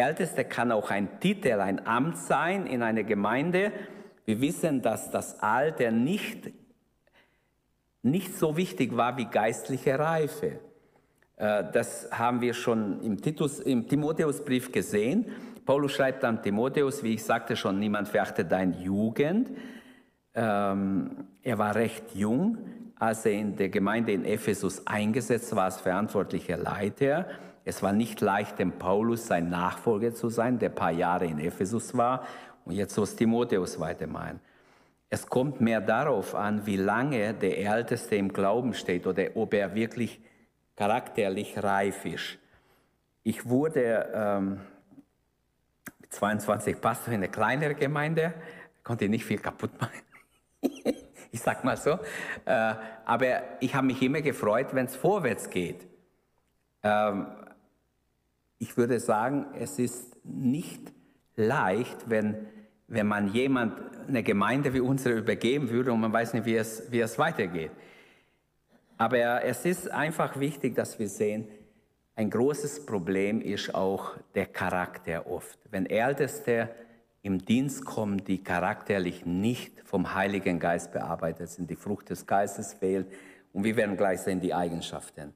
Älteste 0.00 0.44
kann 0.44 0.72
auch 0.72 0.90
ein 0.90 1.20
Titel, 1.20 1.60
ein 1.60 1.86
Amt 1.86 2.18
sein 2.18 2.66
in 2.66 2.82
einer 2.82 3.04
Gemeinde. 3.04 3.72
Wir 4.24 4.40
wissen, 4.40 4.82
dass 4.82 5.10
das 5.10 5.40
Alter 5.40 5.90
nicht, 5.90 6.50
nicht 8.02 8.36
so 8.36 8.56
wichtig 8.56 8.96
war 8.96 9.16
wie 9.16 9.26
geistliche 9.26 9.98
Reife. 9.98 10.58
Äh, 11.36 11.64
das 11.72 12.08
haben 12.12 12.40
wir 12.40 12.54
schon 12.54 13.00
im, 13.02 13.20
Titus, 13.20 13.60
im 13.60 13.88
Timotheusbrief 13.88 14.70
gesehen. 14.72 15.26
Paulus 15.64 15.92
schreibt 15.92 16.24
an 16.24 16.42
Timotheus, 16.42 17.02
wie 17.02 17.14
ich 17.14 17.24
sagte 17.24 17.56
schon, 17.56 17.78
niemand 17.78 18.08
verachte 18.08 18.44
deine 18.44 18.76
Jugend. 18.76 19.50
Ähm, 20.34 21.28
er 21.42 21.58
war 21.58 21.74
recht 21.74 22.14
jung, 22.14 22.58
als 22.96 23.24
er 23.24 23.32
in 23.32 23.56
der 23.56 23.68
Gemeinde 23.70 24.12
in 24.12 24.24
Ephesus 24.24 24.86
eingesetzt 24.86 25.54
war 25.56 25.64
als 25.64 25.80
verantwortlicher 25.80 26.56
Leiter. 26.56 27.26
Es 27.64 27.82
war 27.82 27.92
nicht 27.92 28.20
leicht, 28.20 28.58
dem 28.58 28.72
Paulus 28.72 29.26
sein 29.26 29.50
Nachfolger 29.50 30.14
zu 30.14 30.28
sein, 30.28 30.58
der 30.58 30.70
ein 30.70 30.74
paar 30.74 30.90
Jahre 30.90 31.26
in 31.26 31.38
Ephesus 31.38 31.96
war 31.96 32.26
und 32.64 32.72
jetzt 32.72 32.96
muss 32.96 33.16
Timotheus 33.16 33.78
weitermachen. 33.80 34.40
Es 35.08 35.26
kommt 35.26 35.60
mehr 35.60 35.80
darauf 35.80 36.34
an, 36.34 36.66
wie 36.66 36.76
lange 36.76 37.34
der 37.34 37.58
Älteste 37.58 38.16
im 38.16 38.32
Glauben 38.32 38.74
steht 38.74 39.06
oder 39.06 39.24
ob 39.34 39.54
er 39.54 39.74
wirklich 39.74 40.20
charakterlich 40.76 41.62
reif 41.62 42.04
ist. 42.04 42.38
Ich 43.22 43.48
wurde 43.48 44.08
ähm, 44.14 44.60
22 46.10 46.80
Pastor 46.80 47.12
in 47.12 47.22
einer 47.22 47.30
kleineren 47.30 47.76
Gemeinde, 47.76 48.34
konnte 48.82 49.08
nicht 49.08 49.24
viel 49.24 49.38
kaputt 49.38 49.72
machen. 49.80 50.00
ich 51.30 51.40
sag 51.40 51.64
mal 51.64 51.76
so. 51.76 51.98
Äh, 52.44 52.74
aber 53.04 53.42
ich 53.60 53.74
habe 53.74 53.88
mich 53.88 54.00
immer 54.02 54.20
gefreut, 54.20 54.68
wenn 54.72 54.86
es 54.86 54.96
vorwärts 54.96 55.50
geht. 55.50 55.86
Ähm, 56.82 57.26
ich 58.60 58.76
würde 58.76 59.00
sagen, 59.00 59.46
es 59.58 59.78
ist 59.78 60.24
nicht 60.24 60.92
leicht, 61.34 62.08
wenn, 62.08 62.46
wenn 62.86 63.06
man 63.06 63.32
jemand 63.32 63.74
eine 64.06 64.22
Gemeinde 64.22 64.74
wie 64.74 64.80
unsere 64.80 65.18
übergeben 65.18 65.70
würde 65.70 65.92
und 65.92 66.00
man 66.00 66.12
weiß 66.12 66.34
nicht, 66.34 66.44
wie 66.44 66.56
es, 66.56 66.84
wie 66.92 67.00
es 67.00 67.18
weitergeht. 67.18 67.72
Aber 68.98 69.42
es 69.42 69.64
ist 69.64 69.90
einfach 69.90 70.38
wichtig, 70.38 70.74
dass 70.74 70.98
wir 70.98 71.08
sehen, 71.08 71.48
ein 72.16 72.28
großes 72.28 72.84
Problem 72.84 73.40
ist 73.40 73.74
auch 73.74 74.18
der 74.34 74.44
Charakter 74.44 75.26
oft. 75.26 75.58
Wenn 75.70 75.86
Älteste 75.86 76.68
im 77.22 77.38
Dienst 77.38 77.86
kommen, 77.86 78.22
die 78.24 78.44
charakterlich 78.44 79.24
nicht 79.24 79.80
vom 79.86 80.14
Heiligen 80.14 80.58
Geist 80.58 80.92
bearbeitet 80.92 81.48
sind, 81.48 81.70
die 81.70 81.76
Frucht 81.76 82.10
des 82.10 82.26
Geistes 82.26 82.74
fehlt 82.74 83.06
und 83.54 83.64
wir 83.64 83.76
werden 83.76 83.96
gleich 83.96 84.20
sehen 84.20 84.40
die 84.40 84.52
Eigenschaften. 84.52 85.32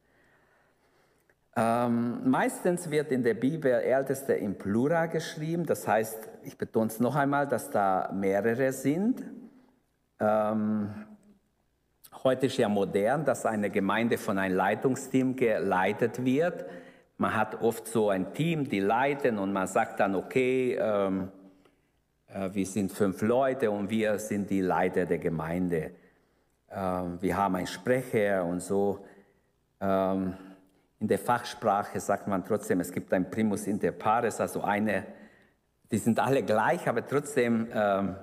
Ähm, 1.56 2.28
meistens 2.28 2.90
wird 2.90 3.12
in 3.12 3.22
der 3.22 3.34
Bibel 3.34 3.70
Älteste 3.70 4.32
im 4.34 4.58
Plural 4.58 5.08
geschrieben, 5.08 5.64
das 5.66 5.86
heißt, 5.86 6.28
ich 6.42 6.58
betone 6.58 6.88
es 6.88 6.98
noch 6.98 7.14
einmal, 7.14 7.46
dass 7.46 7.70
da 7.70 8.10
mehrere 8.12 8.72
sind. 8.72 9.22
Ähm, 10.18 10.90
Heute 12.24 12.46
ist 12.46 12.56
ja 12.56 12.70
modern, 12.70 13.26
dass 13.26 13.44
eine 13.44 13.68
Gemeinde 13.68 14.16
von 14.16 14.38
einem 14.38 14.56
Leitungsteam 14.56 15.36
geleitet 15.36 16.24
wird. 16.24 16.64
Man 17.18 17.36
hat 17.36 17.60
oft 17.60 17.86
so 17.86 18.08
ein 18.08 18.32
Team, 18.32 18.66
die 18.66 18.80
leiten 18.80 19.38
und 19.38 19.52
man 19.52 19.66
sagt 19.66 20.00
dann, 20.00 20.14
okay, 20.14 20.78
ähm, 20.80 21.28
äh, 22.28 22.48
wir 22.52 22.64
sind 22.64 22.92
fünf 22.92 23.20
Leute 23.20 23.70
und 23.70 23.90
wir 23.90 24.18
sind 24.18 24.48
die 24.48 24.62
Leiter 24.62 25.04
der 25.04 25.18
Gemeinde. 25.18 25.90
Ähm, 26.70 27.18
wir 27.20 27.36
haben 27.36 27.56
einen 27.56 27.66
Sprecher 27.66 28.42
und 28.42 28.62
so. 28.62 29.04
In 31.04 31.08
der 31.08 31.18
Fachsprache 31.18 32.00
sagt 32.00 32.28
man 32.28 32.46
trotzdem, 32.46 32.80
es 32.80 32.90
gibt 32.90 33.12
ein 33.12 33.30
Primus 33.30 33.66
inter 33.66 33.92
pares, 33.92 34.40
also 34.40 34.62
eine, 34.62 35.04
die 35.90 35.98
sind 35.98 36.18
alle 36.18 36.42
gleich, 36.42 36.88
aber 36.88 37.06
trotzdem 37.06 37.68
ähm, 37.74 38.16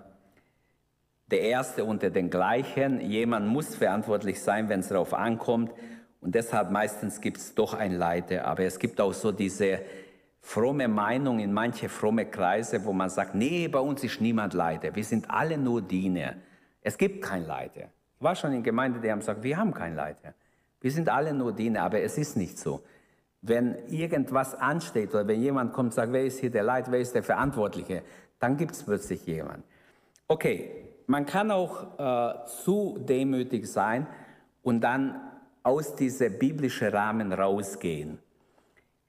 der 1.29 1.41
Erste 1.41 1.85
unter 1.85 2.09
den 2.09 2.31
gleichen. 2.31 2.99
Jemand 2.99 3.45
muss 3.47 3.75
verantwortlich 3.75 4.41
sein, 4.41 4.67
wenn 4.67 4.79
es 4.79 4.87
darauf 4.87 5.13
ankommt. 5.13 5.71
Und 6.21 6.33
deshalb 6.33 6.71
meistens 6.71 7.21
gibt 7.21 7.37
es 7.37 7.53
doch 7.53 7.75
einen 7.75 7.99
Leiter. 7.99 8.45
Aber 8.45 8.63
es 8.63 8.79
gibt 8.79 8.99
auch 8.99 9.13
so 9.13 9.31
diese 9.31 9.81
fromme 10.39 10.87
Meinung 10.87 11.37
in 11.37 11.53
manche 11.53 11.87
fromme 11.87 12.25
Kreise, 12.25 12.83
wo 12.83 12.93
man 12.93 13.11
sagt, 13.11 13.35
nee, 13.35 13.67
bei 13.67 13.79
uns 13.79 14.03
ist 14.03 14.21
niemand 14.21 14.55
Leiter. 14.55 14.95
Wir 14.95 15.03
sind 15.03 15.29
alle 15.29 15.59
nur 15.59 15.83
Diener. 15.83 16.33
Es 16.81 16.97
gibt 16.97 17.23
keinen 17.23 17.45
Leiter. 17.45 17.91
Ich 18.15 18.23
war 18.23 18.35
schon 18.35 18.53
in 18.53 18.63
Gemeinden, 18.63 19.03
die 19.03 19.11
haben 19.11 19.19
gesagt, 19.19 19.43
wir 19.43 19.55
haben 19.55 19.71
keinen 19.71 19.95
Leiter. 19.95 20.33
Wir 20.81 20.91
sind 20.91 21.09
alle 21.09 21.33
nur 21.33 21.53
Diener, 21.53 21.83
aber 21.83 22.01
es 22.01 22.17
ist 22.17 22.35
nicht 22.35 22.57
so. 22.57 22.81
Wenn 23.41 23.75
irgendwas 23.87 24.55
ansteht 24.55 25.11
oder 25.11 25.27
wenn 25.27 25.41
jemand 25.41 25.73
kommt 25.73 25.87
und 25.87 25.93
sagt, 25.93 26.11
wer 26.11 26.25
ist 26.25 26.39
hier 26.39 26.51
der 26.51 26.63
Leiter, 26.63 26.91
wer 26.91 26.99
ist 26.99 27.15
der 27.15 27.23
Verantwortliche, 27.23 28.03
dann 28.39 28.57
gibt 28.57 28.71
es 28.71 28.83
plötzlich 28.83 29.25
jemand. 29.25 29.63
Okay, 30.27 30.71
man 31.07 31.25
kann 31.25 31.51
auch 31.51 31.99
äh, 31.99 32.45
zu 32.47 32.97
demütig 32.99 33.67
sein 33.67 34.07
und 34.63 34.81
dann 34.81 35.19
aus 35.63 35.95
diesem 35.95 36.37
biblischen 36.39 36.89
Rahmen 36.89 37.31
rausgehen. 37.31 38.19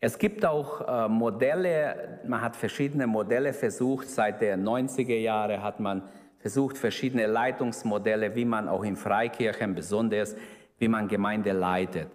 Es 0.00 0.18
gibt 0.18 0.44
auch 0.44 0.80
äh, 0.86 1.08
Modelle, 1.08 2.20
man 2.26 2.40
hat 2.40 2.56
verschiedene 2.56 3.06
Modelle 3.06 3.52
versucht, 3.52 4.08
seit 4.10 4.40
den 4.40 4.64
90er 4.66 5.16
Jahren 5.16 5.62
hat 5.62 5.78
man 5.80 6.02
versucht, 6.38 6.76
verschiedene 6.76 7.26
Leitungsmodelle, 7.26 8.34
wie 8.34 8.44
man 8.44 8.68
auch 8.68 8.82
in 8.82 8.96
Freikirchen 8.96 9.74
besonders, 9.74 10.34
wie 10.82 10.88
man 10.88 11.08
Gemeinde 11.08 11.52
leitet. 11.52 12.10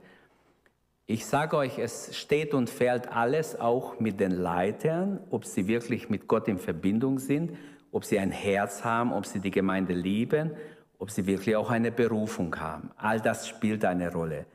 Ich 1.07 1.25
sage 1.25 1.57
euch, 1.57 1.79
es 1.79 2.15
steht 2.15 2.53
und 2.53 2.69
fällt 2.69 3.11
alles 3.11 3.59
auch 3.59 3.99
mit 3.99 4.19
den 4.19 4.31
Leitern, 4.31 5.21
ob 5.31 5.45
sie 5.45 5.67
wirklich 5.67 6.09
mit 6.09 6.27
Gott 6.27 6.47
in 6.47 6.59
Verbindung 6.59 7.17
sind 7.17 7.57
ob 7.91 8.05
sie 8.05 8.19
ein 8.19 8.31
Herz 8.31 8.83
haben, 8.83 9.13
ob 9.13 9.25
sie 9.25 9.39
die 9.39 9.51
Gemeinde 9.51 9.93
lieben, 9.93 10.51
ob 10.99 11.11
sie 11.11 11.25
wirklich 11.25 11.55
auch 11.55 11.71
eine 11.71 11.91
Berufung 11.91 12.55
haben. 12.59 12.91
All 12.97 13.19
das 13.19 13.47
spielt 13.47 13.85
eine 13.85 14.11
Rolle. 14.11 14.45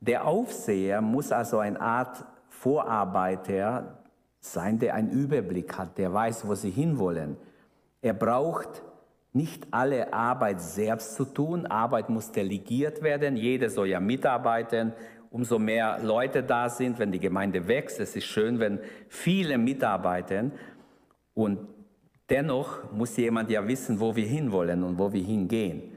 Der 0.00 0.26
Aufseher 0.26 1.00
muss 1.00 1.32
also 1.32 1.58
eine 1.58 1.80
Art 1.80 2.24
Vorarbeiter 2.48 3.98
sein, 4.40 4.78
der 4.78 4.94
einen 4.94 5.10
Überblick 5.10 5.76
hat, 5.78 5.98
der 5.98 6.12
weiß, 6.12 6.46
wo 6.46 6.54
sie 6.54 6.70
hinwollen. 6.70 7.36
Er 8.02 8.14
braucht 8.14 8.82
nicht 9.34 9.66
alle 9.70 10.14
Arbeit 10.14 10.62
selbst 10.62 11.14
zu 11.14 11.26
tun. 11.26 11.66
Arbeit 11.66 12.08
muss 12.08 12.32
delegiert 12.32 13.02
werden. 13.02 13.36
Jeder 13.36 13.68
soll 13.68 13.88
ja 13.88 14.00
mitarbeiten. 14.00 14.94
Umso 15.30 15.58
mehr 15.58 15.98
Leute 16.02 16.42
da 16.42 16.70
sind, 16.70 16.98
wenn 16.98 17.12
die 17.12 17.20
Gemeinde 17.20 17.68
wächst. 17.68 18.00
Es 18.00 18.16
ist 18.16 18.24
schön, 18.24 18.60
wenn 18.60 18.78
viele 19.08 19.58
mitarbeiten. 19.58 20.52
Und 21.34 21.58
Dennoch 22.30 22.90
muss 22.90 23.16
jemand 23.16 23.50
ja 23.50 23.66
wissen, 23.66 24.00
wo 24.00 24.16
wir 24.16 24.26
hinwollen 24.26 24.82
und 24.82 24.98
wo 24.98 25.12
wir 25.12 25.22
hingehen. 25.22 25.92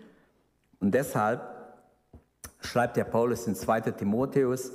Und 0.80 0.94
deshalb 0.94 1.42
schreibt 2.60 2.98
der 2.98 3.06
Paulus 3.06 3.48
in 3.48 3.56
2 3.56 3.82
Timotheus 3.92 4.74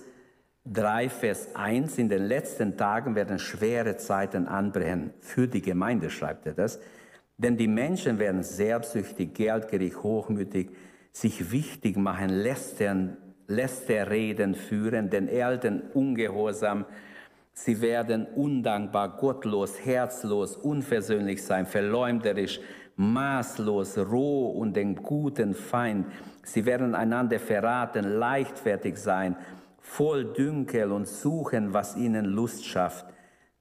3, 0.65 1.09
Vers 1.09 1.55
1, 1.55 1.99
in 1.99 2.09
den 2.09 2.23
letzten 2.23 2.77
Tagen 2.77 3.15
werden 3.15 3.39
schwere 3.39 3.97
Zeiten 3.97 4.47
anbrechen. 4.47 5.13
Für 5.21 5.47
die 5.47 5.61
Gemeinde 5.61 6.09
schreibt 6.09 6.47
er 6.47 6.55
das. 6.55 6.81
Denn 7.37 7.57
die 7.57 7.69
Menschen 7.69 8.19
werden 8.19 8.43
selbstsüchtig, 8.43 9.35
geldgierig, 9.35 10.03
hochmütig, 10.03 10.71
sich 11.13 11.51
wichtig 11.51 11.97
machen, 11.97 12.29
lästern, 12.29 13.17
Lästerreden 13.49 14.55
führen, 14.55 15.11
den 15.11 15.29
Eltern 15.29 15.83
ungehorsam, 15.93 16.87
Sie 17.55 17.81
werden 17.83 18.27
undankbar, 18.27 19.17
gottlos, 19.17 19.85
herzlos, 19.85 20.57
unversöhnlich 20.57 21.45
sein, 21.45 21.67
verleumderisch, 21.67 22.61
maßlos, 22.97 23.99
roh 23.99 24.51
und 24.51 24.75
den 24.75 24.97
guten 24.97 25.55
Feind. 25.55 26.07
Sie 26.43 26.65
werden 26.65 26.95
einander 26.95 27.39
verraten, 27.39 28.05
leichtfertig 28.19 28.97
sein, 28.97 29.37
voll 29.79 30.33
Dünkel 30.33 30.93
und 30.93 31.07
suchen, 31.07 31.75
was 31.75 31.97
ihnen 31.97 32.25
Lust 32.25 32.65
schafft, 32.65 33.07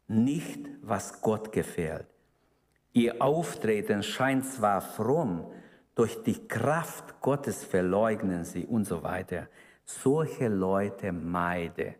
nicht 0.07 0.69
was 0.81 1.21
Gott 1.21 1.51
gefällt. 1.51 2.10
Ihr 2.93 3.21
Auftreten 3.21 4.03
scheint 4.03 4.45
zwar 4.45 4.81
fromm, 4.81 5.45
durch 5.95 6.21
die 6.23 6.47
Kraft 6.47 7.21
Gottes 7.21 7.63
verleugnen 7.63 8.43
sie 8.43 8.65
und 8.65 8.85
so 8.85 9.03
weiter. 9.03 9.47
Solche 9.85 10.47
Leute 10.47 11.11
meide. 11.11 11.95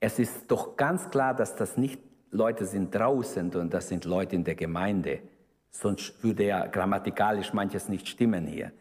Es 0.00 0.18
ist 0.18 0.50
doch 0.50 0.76
ganz 0.76 1.10
klar, 1.10 1.34
dass 1.34 1.54
das 1.54 1.76
nicht 1.76 2.00
Leute 2.30 2.64
sind 2.64 2.94
draußen 2.94 3.54
und 3.54 3.72
das 3.72 3.88
sind 3.88 4.04
Leute 4.04 4.36
in 4.36 4.44
der 4.44 4.54
Gemeinde. 4.54 5.20
Sonst 5.70 6.22
würde 6.22 6.46
ja 6.46 6.66
grammatikalisch 6.66 7.52
manches 7.52 7.88
nicht 7.88 8.08
stimmen 8.08 8.46
hier. 8.46 8.72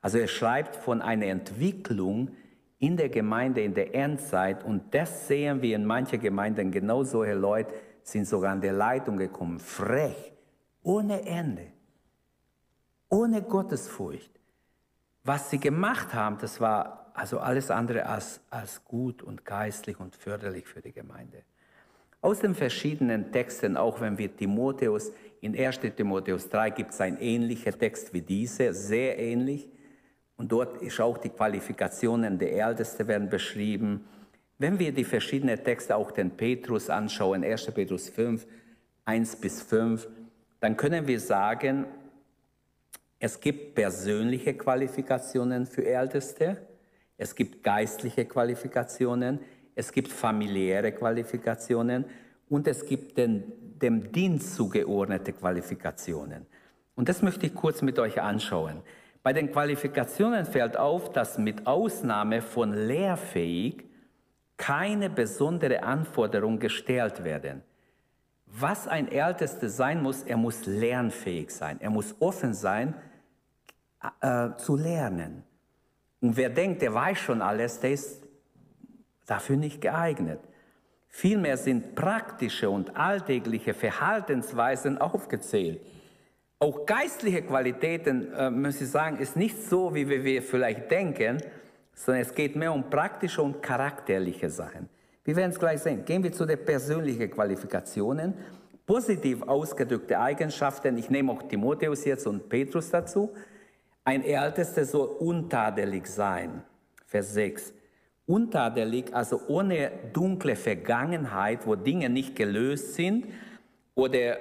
Also 0.00 0.18
er 0.18 0.28
schreibt 0.28 0.76
von 0.76 1.02
einer 1.02 1.26
Entwicklung 1.26 2.30
in 2.78 2.96
der 2.96 3.08
Gemeinde 3.08 3.62
in 3.62 3.74
der 3.74 3.94
Endzeit 3.94 4.64
und 4.64 4.94
das 4.94 5.26
sehen 5.26 5.62
wir 5.62 5.74
in 5.74 5.84
manchen 5.84 6.20
Gemeinden. 6.20 6.70
Genau 6.70 7.02
solche 7.02 7.34
Leute 7.34 7.74
sind 8.02 8.26
sogar 8.26 8.52
an 8.52 8.60
der 8.60 8.72
Leitung 8.72 9.16
gekommen. 9.16 9.58
Frech, 9.58 10.32
ohne 10.88 11.20
Ende, 11.26 11.66
ohne 13.10 13.42
Gottesfurcht. 13.42 14.30
Was 15.22 15.50
sie 15.50 15.58
gemacht 15.58 16.14
haben, 16.14 16.38
das 16.38 16.62
war 16.62 17.10
also 17.12 17.40
alles 17.40 17.70
andere 17.70 18.06
als, 18.06 18.40
als 18.48 18.82
gut 18.84 19.22
und 19.22 19.44
geistlich 19.44 20.00
und 20.00 20.16
förderlich 20.16 20.66
für 20.66 20.80
die 20.80 20.92
Gemeinde. 20.92 21.42
Aus 22.22 22.40
den 22.40 22.54
verschiedenen 22.54 23.30
Texten, 23.30 23.76
auch 23.76 24.00
wenn 24.00 24.16
wir 24.16 24.34
Timotheus, 24.34 25.12
in 25.42 25.54
1 25.54 25.80
Timotheus 25.94 26.48
3 26.48 26.70
gibt 26.70 26.92
es 26.92 27.00
einen 27.02 27.18
ähnlichen 27.18 27.78
Text 27.78 28.14
wie 28.14 28.22
diese, 28.22 28.72
sehr 28.72 29.18
ähnlich. 29.18 29.68
Und 30.38 30.50
dort 30.50 30.80
ist 30.80 31.00
auch 31.00 31.18
die 31.18 31.28
Qualifikationen 31.28 32.38
der 32.38 32.52
Ältesten 32.52 33.06
werden 33.06 33.28
beschrieben, 33.28 34.08
Wenn 34.60 34.78
wir 34.80 34.90
die 34.92 35.04
verschiedenen 35.04 35.62
Texte, 35.62 35.94
auch 35.94 36.10
den 36.10 36.30
Petrus 36.30 36.90
anschauen, 36.90 37.44
1. 37.44 37.66
Petrus 37.72 38.08
5, 38.08 38.44
1 39.04 39.36
bis 39.36 39.62
5, 39.62 40.08
dann 40.60 40.76
können 40.76 41.06
wir 41.06 41.20
sagen, 41.20 41.86
es 43.18 43.40
gibt 43.40 43.74
persönliche 43.74 44.54
Qualifikationen 44.54 45.66
für 45.66 45.84
Älteste, 45.84 46.58
es 47.16 47.34
gibt 47.34 47.64
geistliche 47.64 48.24
Qualifikationen, 48.24 49.40
es 49.74 49.92
gibt 49.92 50.12
familiäre 50.12 50.92
Qualifikationen 50.92 52.04
und 52.48 52.66
es 52.68 52.86
gibt 52.86 53.18
den, 53.18 53.52
dem 53.80 54.12
Dienst 54.12 54.54
zugeordnete 54.54 55.32
Qualifikationen. 55.32 56.46
Und 56.94 57.08
das 57.08 57.22
möchte 57.22 57.46
ich 57.46 57.54
kurz 57.54 57.82
mit 57.82 57.98
euch 57.98 58.20
anschauen. 58.20 58.82
Bei 59.22 59.32
den 59.32 59.52
Qualifikationen 59.52 60.46
fällt 60.46 60.76
auf, 60.76 61.12
dass 61.12 61.38
mit 61.38 61.66
Ausnahme 61.66 62.40
von 62.40 62.72
lehrfähig 62.72 63.84
keine 64.56 65.10
besondere 65.10 65.82
Anforderung 65.82 66.58
gestellt 66.58 67.24
werden. 67.24 67.62
Was 68.52 68.88
ein 68.88 69.10
Ältester 69.10 69.68
sein 69.68 70.02
muss, 70.02 70.22
er 70.22 70.36
muss 70.36 70.66
lernfähig 70.66 71.50
sein. 71.50 71.80
Er 71.80 71.90
muss 71.90 72.14
offen 72.20 72.54
sein, 72.54 72.94
äh, 74.20 74.50
zu 74.56 74.76
lernen. 74.76 75.44
Und 76.20 76.36
wer 76.36 76.50
denkt, 76.50 76.82
der 76.82 76.94
weiß 76.94 77.18
schon 77.18 77.42
alles, 77.42 77.80
der 77.80 77.92
ist 77.92 78.26
dafür 79.26 79.56
nicht 79.56 79.80
geeignet. 79.80 80.40
Vielmehr 81.08 81.56
sind 81.56 81.94
praktische 81.94 82.70
und 82.70 82.96
alltägliche 82.96 83.74
Verhaltensweisen 83.74 84.98
aufgezählt. 84.98 85.80
Auch 86.58 86.86
geistliche 86.86 87.42
Qualitäten, 87.42 88.32
äh, 88.32 88.50
muss 88.50 88.80
ich 88.80 88.88
sagen, 88.88 89.18
ist 89.18 89.36
nicht 89.36 89.62
so, 89.62 89.94
wie 89.94 90.08
wir 90.08 90.42
vielleicht 90.42 90.90
denken, 90.90 91.40
sondern 91.94 92.22
es 92.22 92.34
geht 92.34 92.56
mehr 92.56 92.72
um 92.72 92.90
praktische 92.90 93.42
und 93.42 93.62
charakterliche 93.62 94.50
Sachen. 94.50 94.88
Wir 95.28 95.36
werden 95.36 95.50
es 95.50 95.58
gleich 95.58 95.82
sehen. 95.82 96.06
Gehen 96.06 96.22
wir 96.22 96.32
zu 96.32 96.46
den 96.46 96.64
persönlichen 96.64 97.30
Qualifikationen. 97.30 98.32
Positiv 98.86 99.42
ausgedrückte 99.42 100.18
Eigenschaften, 100.18 100.96
ich 100.96 101.10
nehme 101.10 101.32
auch 101.32 101.42
Timotheus 101.42 102.06
jetzt 102.06 102.26
und 102.26 102.48
Petrus 102.48 102.88
dazu. 102.88 103.34
Ein 104.04 104.24
Ältester 104.24 104.86
soll 104.86 105.06
untadelig 105.18 106.06
sein. 106.06 106.62
Vers 107.04 107.34
6. 107.34 107.74
Untadelig, 108.24 109.14
also 109.14 109.42
ohne 109.48 109.90
dunkle 110.14 110.56
Vergangenheit, 110.56 111.66
wo 111.66 111.74
Dinge 111.74 112.08
nicht 112.08 112.34
gelöst 112.34 112.94
sind 112.94 113.26
oder 113.94 114.38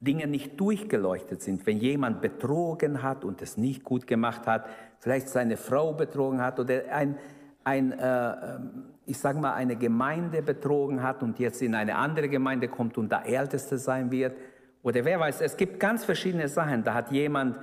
Dinge 0.00 0.26
nicht 0.26 0.58
durchgeleuchtet 0.58 1.40
sind. 1.40 1.68
Wenn 1.68 1.78
jemand 1.78 2.20
betrogen 2.20 3.00
hat 3.04 3.24
und 3.24 3.40
es 3.42 3.56
nicht 3.56 3.84
gut 3.84 4.08
gemacht 4.08 4.48
hat, 4.48 4.66
vielleicht 4.98 5.28
seine 5.28 5.56
Frau 5.56 5.92
betrogen 5.92 6.40
hat 6.40 6.58
oder 6.58 6.82
ein, 6.90 7.16
ein 7.64 7.92
äh, 7.92 8.30
ähm, 8.30 8.94
ich 9.06 9.18
sage 9.18 9.38
mal, 9.38 9.54
eine 9.54 9.76
Gemeinde 9.76 10.42
betrogen 10.42 11.02
hat 11.02 11.22
und 11.22 11.38
jetzt 11.38 11.60
in 11.62 11.74
eine 11.74 11.96
andere 11.96 12.28
Gemeinde 12.28 12.68
kommt 12.68 12.96
und 12.96 13.10
da 13.10 13.22
Älteste 13.22 13.78
sein 13.78 14.10
wird. 14.10 14.36
Oder 14.82 15.04
wer 15.04 15.20
weiß, 15.20 15.40
es 15.40 15.56
gibt 15.56 15.80
ganz 15.80 16.04
verschiedene 16.04 16.48
Sachen. 16.48 16.84
Da 16.84 16.94
hat 16.94 17.10
jemand, 17.10 17.56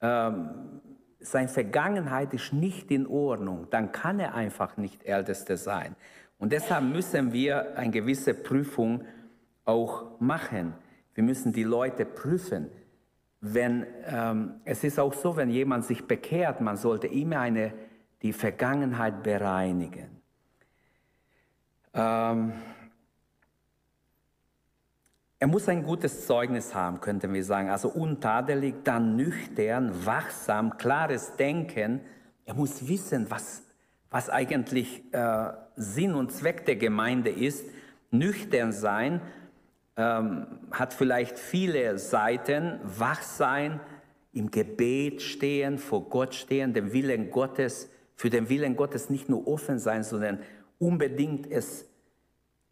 ähm, 0.00 0.50
seine 1.20 1.48
Vergangenheit 1.48 2.34
ist 2.34 2.52
nicht 2.52 2.90
in 2.90 3.06
Ordnung. 3.06 3.68
Dann 3.70 3.92
kann 3.92 4.20
er 4.20 4.34
einfach 4.34 4.76
nicht 4.76 5.04
Älteste 5.04 5.56
sein. 5.56 5.96
Und 6.38 6.52
deshalb 6.52 6.84
müssen 6.84 7.32
wir 7.32 7.76
eine 7.76 7.90
gewisse 7.90 8.34
Prüfung 8.34 9.04
auch 9.64 10.20
machen. 10.20 10.74
Wir 11.14 11.24
müssen 11.24 11.52
die 11.52 11.64
Leute 11.64 12.04
prüfen. 12.04 12.70
Wenn, 13.40 13.86
ähm, 14.06 14.60
es 14.64 14.84
ist 14.84 14.98
auch 14.98 15.14
so, 15.14 15.36
wenn 15.36 15.50
jemand 15.50 15.84
sich 15.84 16.06
bekehrt, 16.06 16.60
man 16.60 16.76
sollte 16.76 17.06
immer 17.06 17.40
eine, 17.40 17.72
die 18.22 18.32
Vergangenheit 18.32 19.22
bereinigen. 19.22 20.20
Ähm, 21.94 22.52
er 25.38 25.46
muss 25.48 25.68
ein 25.68 25.82
gutes 25.82 26.26
Zeugnis 26.26 26.74
haben, 26.74 27.00
könnten 27.00 27.32
wir 27.32 27.44
sagen. 27.44 27.68
Also 27.68 27.88
untadelig, 27.88 28.74
dann 28.84 29.16
nüchtern, 29.16 30.06
wachsam, 30.06 30.78
klares 30.78 31.36
Denken. 31.36 32.00
Er 32.46 32.54
muss 32.54 32.88
wissen, 32.88 33.30
was, 33.30 33.62
was 34.10 34.30
eigentlich 34.30 35.02
äh, 35.12 35.52
Sinn 35.76 36.14
und 36.14 36.32
Zweck 36.32 36.64
der 36.64 36.76
Gemeinde 36.76 37.30
ist. 37.30 37.66
Nüchtern 38.10 38.72
sein 38.72 39.20
ähm, 39.96 40.46
hat 40.70 40.94
vielleicht 40.94 41.38
viele 41.38 41.98
Seiten. 41.98 42.80
Wach 42.82 43.22
sein, 43.22 43.80
im 44.32 44.50
Gebet 44.50 45.22
stehen, 45.22 45.78
vor 45.78 46.08
Gott 46.08 46.34
stehen, 46.34 46.74
dem 46.74 46.92
Willen 46.92 47.30
Gottes, 47.30 47.90
für 48.16 48.30
den 48.30 48.48
Willen 48.48 48.76
Gottes 48.76 49.10
nicht 49.10 49.28
nur 49.28 49.46
offen 49.46 49.78
sein, 49.78 50.02
sondern 50.02 50.40
unbedingt 50.78 51.50
es 51.50 51.86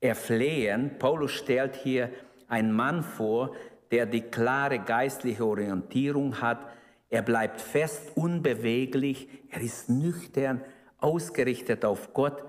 erflehen. 0.01 0.99
Paulus 0.99 1.33
stellt 1.33 1.77
hier 1.77 2.11
einen 2.49 2.73
Mann 2.73 3.03
vor, 3.03 3.55
der 3.91 4.07
die 4.07 4.23
klare 4.23 4.81
geistliche 4.81 5.45
Orientierung 5.45 6.41
hat. 6.41 6.67
Er 7.11 7.23
bleibt 7.23 7.61
fest, 7.61 8.13
unbeweglich, 8.17 9.29
er 9.51 9.61
ist 9.61 9.89
nüchtern, 9.89 10.63
ausgerichtet 10.99 11.85
auf 11.85 12.13
Gott. 12.13 12.43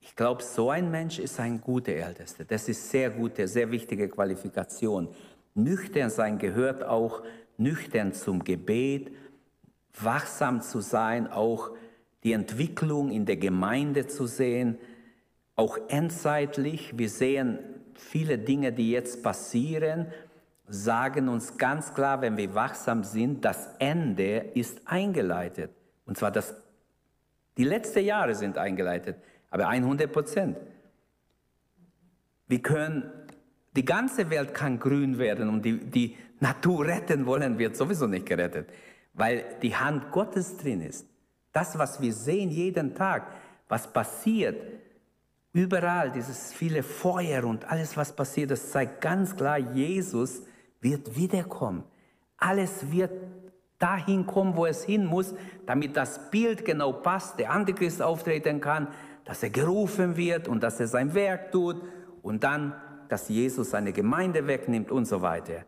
Ich 0.00 0.14
glaube, 0.14 0.42
so 0.42 0.70
ein 0.70 0.90
Mensch 0.90 1.18
ist 1.18 1.40
ein 1.40 1.60
guter 1.60 1.92
Ältester. 1.92 2.44
Das 2.44 2.68
ist 2.68 2.90
sehr 2.90 3.10
gute, 3.10 3.48
sehr 3.48 3.70
wichtige 3.70 4.08
Qualifikation. 4.08 5.08
Nüchtern 5.54 6.10
sein 6.10 6.38
gehört 6.38 6.84
auch 6.84 7.22
nüchtern 7.56 8.12
zum 8.12 8.44
Gebet, 8.44 9.12
wachsam 10.00 10.60
zu 10.60 10.80
sein, 10.80 11.26
auch 11.26 11.70
die 12.24 12.32
Entwicklung 12.32 13.10
in 13.10 13.26
der 13.26 13.36
Gemeinde 13.36 14.06
zu 14.06 14.26
sehen, 14.26 14.78
auch 15.56 15.78
endzeitlich. 15.88 16.96
Wir 16.98 17.08
sehen 17.08 17.58
viele 17.94 18.38
Dinge, 18.38 18.72
die 18.72 18.90
jetzt 18.90 19.22
passieren, 19.22 20.06
sagen 20.66 21.28
uns 21.28 21.58
ganz 21.58 21.92
klar, 21.94 22.22
wenn 22.22 22.36
wir 22.36 22.54
wachsam 22.54 23.04
sind, 23.04 23.44
das 23.44 23.68
Ende 23.78 24.38
ist 24.54 24.80
eingeleitet. 24.86 25.70
Und 26.06 26.16
zwar 26.16 26.30
das, 26.30 26.54
die 27.58 27.64
letzten 27.64 28.04
Jahre 28.04 28.34
sind 28.34 28.56
eingeleitet, 28.56 29.16
aber 29.50 29.68
100 29.68 30.10
Prozent. 30.10 30.56
Wir 32.48 32.62
können, 32.62 33.04
die 33.76 33.84
ganze 33.84 34.30
Welt 34.30 34.54
kann 34.54 34.78
grün 34.78 35.18
werden 35.18 35.48
und 35.48 35.62
die, 35.64 35.78
die 35.78 36.16
Natur 36.40 36.86
retten 36.86 37.26
wollen, 37.26 37.58
wird 37.58 37.76
sowieso 37.76 38.06
nicht 38.06 38.26
gerettet, 38.26 38.68
weil 39.12 39.44
die 39.62 39.76
Hand 39.76 40.10
Gottes 40.10 40.56
drin 40.56 40.80
ist. 40.80 41.06
Das, 41.54 41.78
was 41.78 42.00
wir 42.02 42.12
sehen 42.12 42.50
jeden 42.50 42.94
Tag, 42.94 43.28
was 43.68 43.90
passiert, 43.90 44.60
überall 45.52 46.10
dieses 46.10 46.52
viele 46.52 46.82
Feuer 46.82 47.44
und 47.44 47.64
alles, 47.70 47.96
was 47.96 48.14
passiert, 48.14 48.50
das 48.50 48.72
zeigt 48.72 49.00
ganz 49.00 49.34
klar, 49.36 49.56
Jesus 49.56 50.42
wird 50.80 51.16
wiederkommen. 51.16 51.84
Alles 52.36 52.90
wird 52.90 53.12
dahin 53.78 54.26
kommen, 54.26 54.56
wo 54.56 54.66
es 54.66 54.84
hin 54.84 55.06
muss, 55.06 55.32
damit 55.64 55.96
das 55.96 56.30
Bild 56.30 56.64
genau 56.64 56.92
passt, 56.92 57.38
der 57.38 57.52
Antichrist 57.52 58.02
auftreten 58.02 58.60
kann, 58.60 58.88
dass 59.24 59.42
er 59.44 59.50
gerufen 59.50 60.16
wird 60.16 60.48
und 60.48 60.60
dass 60.60 60.80
er 60.80 60.88
sein 60.88 61.14
Werk 61.14 61.52
tut 61.52 61.80
und 62.22 62.42
dann, 62.42 62.74
dass 63.08 63.28
Jesus 63.28 63.70
seine 63.70 63.92
Gemeinde 63.92 64.46
wegnimmt 64.48 64.90
und 64.90 65.04
so 65.04 65.22
weiter. 65.22 65.64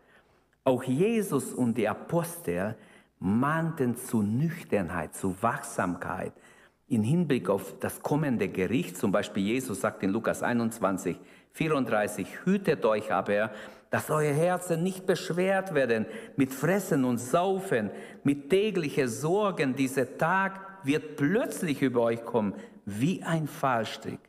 Auch 0.65 0.83
Jesus 0.83 1.53
und 1.53 1.77
die 1.77 1.87
Apostel 1.87 2.75
mahnten 3.19 3.95
zu 3.95 4.21
Nüchternheit, 4.21 5.15
zu 5.15 5.35
Wachsamkeit 5.41 6.33
in 6.87 7.03
Hinblick 7.03 7.49
auf 7.49 7.75
das 7.79 8.01
kommende 8.01 8.47
Gericht. 8.47 8.97
Zum 8.97 9.11
Beispiel 9.11 9.43
Jesus 9.43 9.81
sagt 9.81 10.03
in 10.03 10.11
Lukas 10.11 10.43
21, 10.43 11.19
34, 11.53 12.45
hütet 12.45 12.85
euch 12.85 13.11
aber, 13.11 13.51
dass 13.89 14.09
eure 14.09 14.33
Herzen 14.33 14.83
nicht 14.83 15.05
beschwert 15.05 15.73
werden 15.73 16.05
mit 16.35 16.53
Fressen 16.53 17.05
und 17.05 17.17
Saufen, 17.17 17.89
mit 18.23 18.49
täglichen 18.49 19.07
Sorgen. 19.07 19.75
Dieser 19.75 20.17
Tag 20.17 20.61
wird 20.83 21.15
plötzlich 21.15 21.81
über 21.81 22.01
euch 22.01 22.23
kommen, 22.23 22.53
wie 22.85 23.23
ein 23.23 23.47
Fallstrick. 23.47 24.19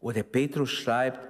Oder 0.00 0.22
Petrus 0.22 0.70
schreibt, 0.70 1.20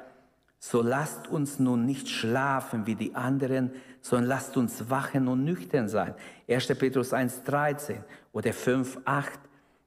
so 0.58 0.82
lasst 0.82 1.28
uns 1.28 1.58
nun 1.58 1.86
nicht 1.86 2.08
schlafen 2.08 2.86
wie 2.86 2.96
die 2.96 3.14
anderen, 3.14 3.70
sondern 4.00 4.28
lasst 4.28 4.56
uns 4.56 4.90
wachen 4.90 5.28
und 5.28 5.44
nüchtern 5.44 5.88
sein. 5.88 6.14
1. 6.48 6.66
Petrus 6.78 7.12
1,13 7.12 8.02
oder 8.32 8.50
5,8, 8.50 9.24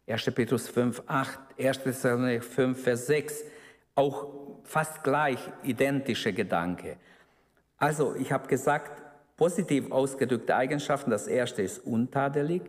1. 0.08 0.26
Petrus 0.36 0.69
5,8, 0.69 1.28
1. 1.58 1.84
Thessalonicher 1.84 2.41
5, 2.41 2.84
Vers 2.84 3.08
6, 3.08 3.43
auch 3.95 4.28
fast 4.63 5.04
gleich 5.04 5.39
identische 5.63 6.34
Gedanke. 6.34 6.97
Also, 7.78 8.15
ich 8.15 8.32
habe 8.32 8.47
gesagt, 8.47 9.02
positiv 9.38 9.91
ausgedrückte 9.91 10.56
Eigenschaften. 10.56 11.10
Das 11.10 11.28
erste 11.28 11.63
ist 11.63 11.80
untadelig, 11.80 12.62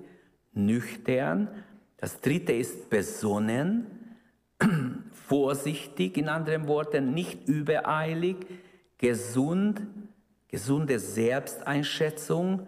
nüchtern. 0.55 1.49
Das 1.99 2.21
dritte 2.21 2.53
ist 2.53 2.89
besonnen, 2.89 3.87
vorsichtig, 5.13 6.17
in 6.17 6.29
anderen 6.29 6.67
Worten, 6.69 7.13
nicht 7.13 7.47
übereilig, 7.47 8.37
gesund, 8.99 9.83
gesunde 10.53 10.99
Selbsteinschätzung, 10.99 12.67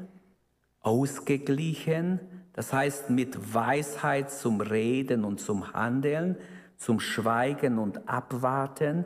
ausgeglichen, 0.81 2.19
das 2.55 2.73
heißt 2.73 3.11
mit 3.11 3.55
Weisheit 3.55 4.31
zum 4.31 4.61
Reden 4.61 5.25
und 5.25 5.39
zum 5.39 5.75
Handeln, 5.75 6.37
zum 6.77 6.99
Schweigen 6.99 7.79
und 7.79 8.09
Abwarten 8.09 9.05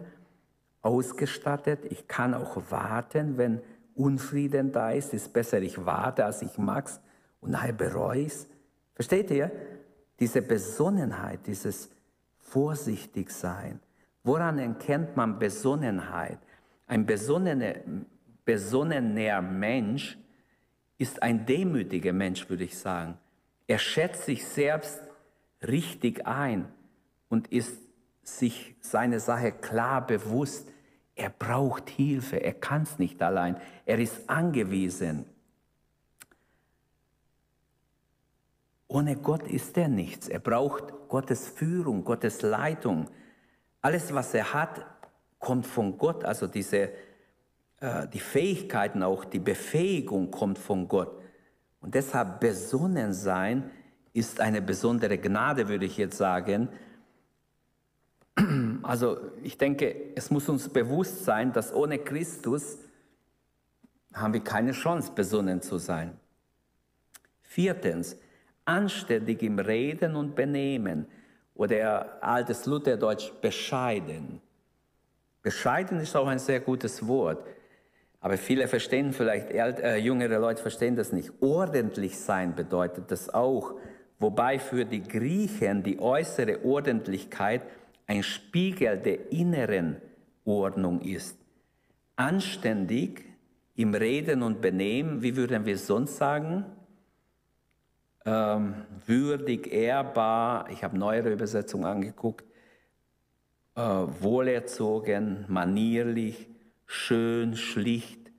ausgestattet. 0.81 1.81
Ich 1.91 2.07
kann 2.07 2.35
auch 2.35 2.71
warten, 2.71 3.37
wenn 3.37 3.61
Unfrieden 3.95 4.71
da 4.71 4.93
ist. 4.93 5.13
Ist 5.13 5.33
besser, 5.33 5.61
ich 5.61 5.85
warte, 5.85 6.25
als 6.25 6.43
ich 6.43 6.57
mag's 6.57 7.01
und 7.41 7.51
nachher 7.51 7.73
bereue 7.73 8.23
ich's. 8.23 8.47
Versteht 8.95 9.31
ihr? 9.33 9.51
Diese 10.21 10.41
Besonnenheit, 10.41 11.41
dieses 11.47 11.91
Vorsichtigsein. 12.39 13.81
Woran 14.23 14.59
erkennt 14.59 15.17
man 15.17 15.39
Besonnenheit? 15.39 16.39
Ein 16.87 17.07
besonnener, 17.07 17.75
besonnener 18.49 19.43
Mensch 19.43 20.17
ist 20.97 21.23
ein 21.23 21.45
demütiger 21.45 22.15
Mensch, 22.15 22.49
würde 22.49 22.65
ich 22.65 22.79
sagen. 22.79 23.19
Er 23.67 23.79
schätzt 23.79 24.25
sich 24.25 24.47
selbst 24.47 25.03
richtig 25.61 26.27
ein 26.27 26.67
und 27.29 27.49
ist 27.49 27.77
sich 28.23 28.75
seine 28.81 29.21
Sache 29.21 29.53
klar 29.53 30.07
bewusst. 30.07 30.67
Er 31.15 31.29
braucht 31.29 31.91
Hilfe, 31.91 32.43
er 32.43 32.55
kann 32.55 32.85
es 32.85 32.99
nicht 32.99 33.21
allein, 33.21 33.61
er 33.85 33.99
ist 33.99 34.31
angewiesen. 34.31 35.27
Ohne 38.87 39.17
Gott 39.17 39.47
ist 39.47 39.77
er 39.77 39.89
nichts. 39.89 40.27
Er 40.27 40.39
braucht 40.39 40.85
Gottes 41.09 41.49
Führung, 41.49 42.03
Gottes 42.03 42.41
Leitung. 42.41 43.11
Alles, 43.83 44.15
was 44.15 44.33
er 44.33 44.55
hat, 44.55 44.87
kommt 45.39 45.67
von 45.67 45.99
Gott. 45.99 46.25
Also 46.25 46.47
diese, 46.47 46.89
die 47.81 48.21
Fähigkeiten, 48.21 49.03
auch 49.03 49.25
die 49.25 49.39
Befähigung 49.39 50.31
kommt 50.31 50.59
von 50.59 50.89
Gott. 50.89 51.13
Und 51.81 51.95
deshalb 51.95 52.41
besonnen 52.41 53.13
sein 53.13 53.71
ist 54.13 54.41
eine 54.41 54.61
besondere 54.61 55.17
Gnade, 55.19 55.69
würde 55.69 55.87
ich 55.87 55.97
jetzt 55.97 56.17
sagen. 56.17 56.69
Also 58.83 59.19
ich 59.43 59.59
denke, 59.59 60.15
es 60.15 60.31
muss 60.31 60.49
uns 60.49 60.69
bewusst 60.69 61.25
sein, 61.25 61.53
dass 61.53 61.75
ohne 61.75 61.99
Christus 61.99 62.79
haben 64.15 64.33
wir 64.33 64.41
keine 64.41 64.73
Chance, 64.73 65.13
besonnen 65.15 65.61
zu 65.61 65.77
sein. 65.77 66.17
Viertens, 67.43 68.17
anständig 68.65 69.43
im 69.43 69.59
Reden 69.59 70.17
und 70.17 70.35
Benehmen 70.35 71.07
oder 71.55 72.23
altes 72.23 72.67
Lutherdeutsch 72.67 73.33
bescheiden. 73.43 74.41
Bescheiden 75.43 76.01
ist 76.01 76.17
auch 76.17 76.29
ein 76.29 76.39
sehr 76.39 76.61
gutes 76.61 77.07
Wort, 77.07 77.45
aber 78.21 78.37
viele 78.37 78.69
verstehen 78.69 79.13
vielleicht, 79.13 79.51
äh, 79.51 79.97
jüngere 79.97 80.39
Leute 80.39 80.63
verstehen 80.63 80.97
das 80.97 81.13
nicht. 81.13 81.31
Ordentlich 81.41 82.19
sein 82.19 82.55
bedeutet 82.55 83.11
das 83.11 83.33
auch, 83.33 83.75
wobei 84.19 84.59
für 84.59 84.85
die 84.85 85.03
Griechen 85.03 85.83
die 85.83 86.01
äußere 86.01 86.65
Ordentlichkeit 86.65 87.63
ein 88.07 88.23
Spiegel 88.23 88.99
der 88.99 89.31
inneren 89.33 89.97
Ordnung 90.45 91.01
ist. 91.03 91.39
Anständig 92.17 93.25
im 93.77 93.95
Reden 93.95 94.43
und 94.43 94.61
Benehmen, 94.61 95.23
wie 95.23 95.37
würden 95.37 95.65
wir 95.67 95.79
sonst 95.79 96.17
sagen? 96.17 96.65
ähm, 98.29 98.75
würdig, 99.07 99.73
ehrbar, 99.73 100.69
ich 100.71 100.85
habe 100.85 100.99
neuere 100.99 101.31
Übersetzungen 101.31 101.87
angeguckt, 101.87 102.45
äh, 103.75 103.81
wohlerzogen, 103.81 105.45
manierlich, 105.49 106.48
schön, 106.89 107.55
schlicht, 107.55 108.33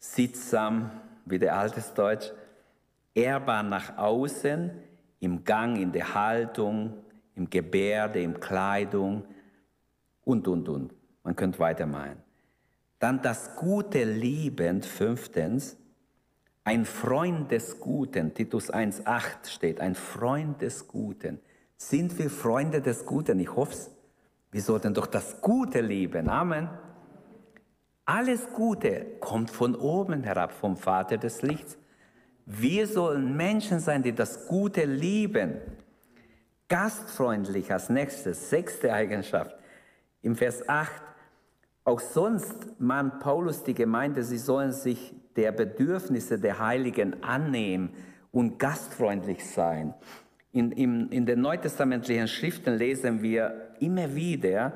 sittsam, 0.00 0.90
wie 1.24 1.38
der 1.38 1.56
altes 1.56 1.94
Deutsch, 1.94 2.32
ehrbar 3.14 3.62
nach 3.62 3.96
außen, 3.96 4.72
im 5.20 5.44
Gang, 5.44 5.76
in 5.76 5.92
der 5.92 6.14
Haltung, 6.14 6.94
im 7.36 7.48
Gebärde, 7.48 8.20
im 8.20 8.40
Kleidung 8.40 9.24
und, 10.24 10.48
und, 10.48 10.68
und. 10.68 10.94
Man 11.22 11.36
könnte 11.36 11.58
weitermachen. 11.60 12.16
Dann 12.98 13.22
das 13.22 13.54
Gute 13.56 14.04
liebend, 14.04 14.84
fünftens, 14.84 15.76
ein 16.64 16.84
Freund 16.84 17.50
des 17.50 17.78
Guten, 17.78 18.34
Titus 18.34 18.72
1.8 18.72 19.48
steht, 19.48 19.80
ein 19.80 19.94
Freund 19.94 20.60
des 20.60 20.88
Guten. 20.88 21.38
Sind 21.76 22.18
wir 22.18 22.30
Freunde 22.30 22.82
des 22.82 23.06
Guten? 23.06 23.38
Ich 23.38 23.54
hoffe 23.54 23.72
es. 23.72 23.90
Wir 24.50 24.60
sollten 24.60 24.92
doch 24.92 25.06
das 25.06 25.40
Gute 25.40 25.80
lieben. 25.80 26.28
Amen. 26.28 26.68
Alles 28.12 28.52
Gute 28.54 29.06
kommt 29.20 29.52
von 29.52 29.76
oben 29.76 30.24
herab, 30.24 30.50
vom 30.50 30.76
Vater 30.76 31.16
des 31.16 31.42
Lichts. 31.42 31.78
Wir 32.44 32.88
sollen 32.88 33.36
Menschen 33.36 33.78
sein, 33.78 34.02
die 34.02 34.12
das 34.12 34.48
Gute 34.48 34.84
lieben. 34.84 35.58
Gastfreundlich 36.68 37.72
als 37.72 37.88
nächstes, 37.88 38.50
sechste 38.50 38.92
Eigenschaft. 38.92 39.54
Im 40.22 40.34
Vers 40.34 40.68
8, 40.68 40.90
auch 41.84 42.00
sonst 42.00 42.80
mahnt 42.80 43.20
Paulus 43.20 43.62
die 43.62 43.74
Gemeinde, 43.74 44.24
sie 44.24 44.38
sollen 44.38 44.72
sich 44.72 45.14
der 45.36 45.52
Bedürfnisse 45.52 46.40
der 46.40 46.58
Heiligen 46.58 47.22
annehmen 47.22 47.90
und 48.32 48.58
gastfreundlich 48.58 49.48
sein. 49.48 49.94
In, 50.50 50.72
in, 50.72 51.10
in 51.10 51.26
den 51.26 51.40
neutestamentlichen 51.42 52.26
Schriften 52.26 52.74
lesen 52.74 53.22
wir 53.22 53.76
immer 53.78 54.16
wieder 54.16 54.72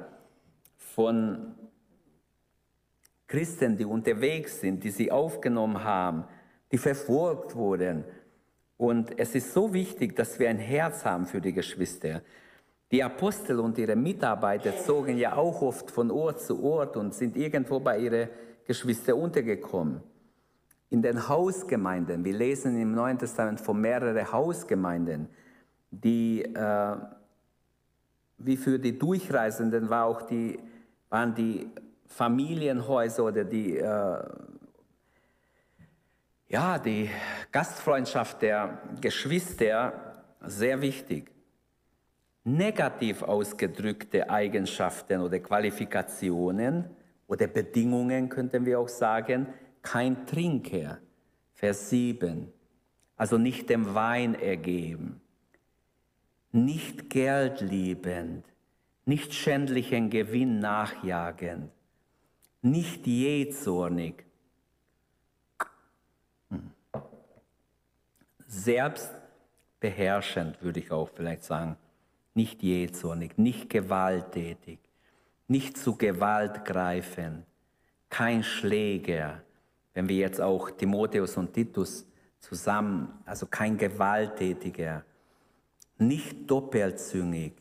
von 0.76 1.56
Christen, 3.34 3.76
die 3.76 3.84
unterwegs 3.84 4.60
sind, 4.60 4.84
die 4.84 4.90
sie 4.90 5.10
aufgenommen 5.10 5.82
haben, 5.82 6.22
die 6.70 6.78
verfolgt 6.78 7.56
wurden. 7.56 8.04
Und 8.76 9.18
es 9.18 9.34
ist 9.34 9.52
so 9.52 9.72
wichtig, 9.74 10.14
dass 10.14 10.38
wir 10.38 10.48
ein 10.48 10.58
Herz 10.58 11.04
haben 11.04 11.26
für 11.26 11.40
die 11.40 11.52
Geschwister. 11.52 12.22
Die 12.92 13.02
Apostel 13.02 13.58
und 13.58 13.76
ihre 13.76 13.96
Mitarbeiter 13.96 14.78
zogen 14.78 15.18
ja 15.18 15.34
auch 15.34 15.62
oft 15.62 15.90
von 15.90 16.12
Ort 16.12 16.42
zu 16.42 16.62
Ort 16.62 16.96
und 16.96 17.12
sind 17.12 17.36
irgendwo 17.36 17.80
bei 17.80 17.98
ihren 17.98 18.28
Geschwistern 18.68 19.18
untergekommen 19.18 20.00
in 20.90 21.02
den 21.02 21.28
Hausgemeinden. 21.28 22.24
Wir 22.24 22.34
lesen 22.34 22.80
im 22.80 22.94
Neuen 22.94 23.18
Testament 23.18 23.60
von 23.60 23.80
mehreren 23.80 24.30
Hausgemeinden, 24.30 25.28
die 25.90 26.44
äh, 26.44 26.96
wie 28.38 28.56
für 28.56 28.78
die 28.78 28.96
Durchreisenden 28.96 29.90
war 29.90 30.04
auch 30.04 30.22
die, 30.22 30.56
waren 31.10 31.34
die 31.34 31.68
Familienhäuser 32.14 33.24
oder 33.24 33.44
die, 33.44 33.76
äh, 33.76 34.22
ja, 36.48 36.78
die 36.78 37.10
Gastfreundschaft 37.50 38.40
der 38.40 38.78
Geschwister 39.00 40.14
sehr 40.40 40.80
wichtig. 40.80 41.32
Negativ 42.44 43.22
ausgedrückte 43.22 44.30
Eigenschaften 44.30 45.22
oder 45.22 45.40
Qualifikationen 45.40 46.88
oder 47.26 47.48
Bedingungen 47.48 48.28
könnten 48.28 48.64
wir 48.64 48.78
auch 48.78 48.88
sagen, 48.88 49.48
kein 49.82 50.24
Trinker. 50.24 50.98
Vers 51.52 51.90
7. 51.90 52.52
Also 53.16 53.38
nicht 53.38 53.70
dem 53.70 53.94
Wein 53.94 54.34
ergeben, 54.34 55.20
nicht 56.52 57.10
geldliebend, 57.10 58.44
nicht 59.04 59.34
schändlichen 59.34 60.10
Gewinn 60.10 60.58
nachjagend, 60.60 61.70
nicht 62.64 63.06
jähzornig, 63.06 64.24
hm. 66.48 66.70
selbstbeherrschend 68.46 70.62
würde 70.62 70.80
ich 70.80 70.90
auch 70.90 71.10
vielleicht 71.14 71.44
sagen, 71.44 71.76
nicht 72.32 72.62
jähzornig, 72.62 73.36
nicht 73.36 73.68
gewalttätig, 73.68 74.78
nicht 75.46 75.76
zu 75.76 75.96
Gewalt 75.96 76.64
greifen, 76.64 77.44
kein 78.08 78.42
Schläger, 78.42 79.42
wenn 79.92 80.08
wir 80.08 80.16
jetzt 80.16 80.40
auch 80.40 80.70
Timotheus 80.70 81.36
und 81.36 81.52
Titus 81.52 82.06
zusammen, 82.40 83.10
also 83.26 83.44
kein 83.46 83.76
Gewalttätiger, 83.76 85.04
nicht 85.98 86.50
doppelzüngig, 86.50 87.52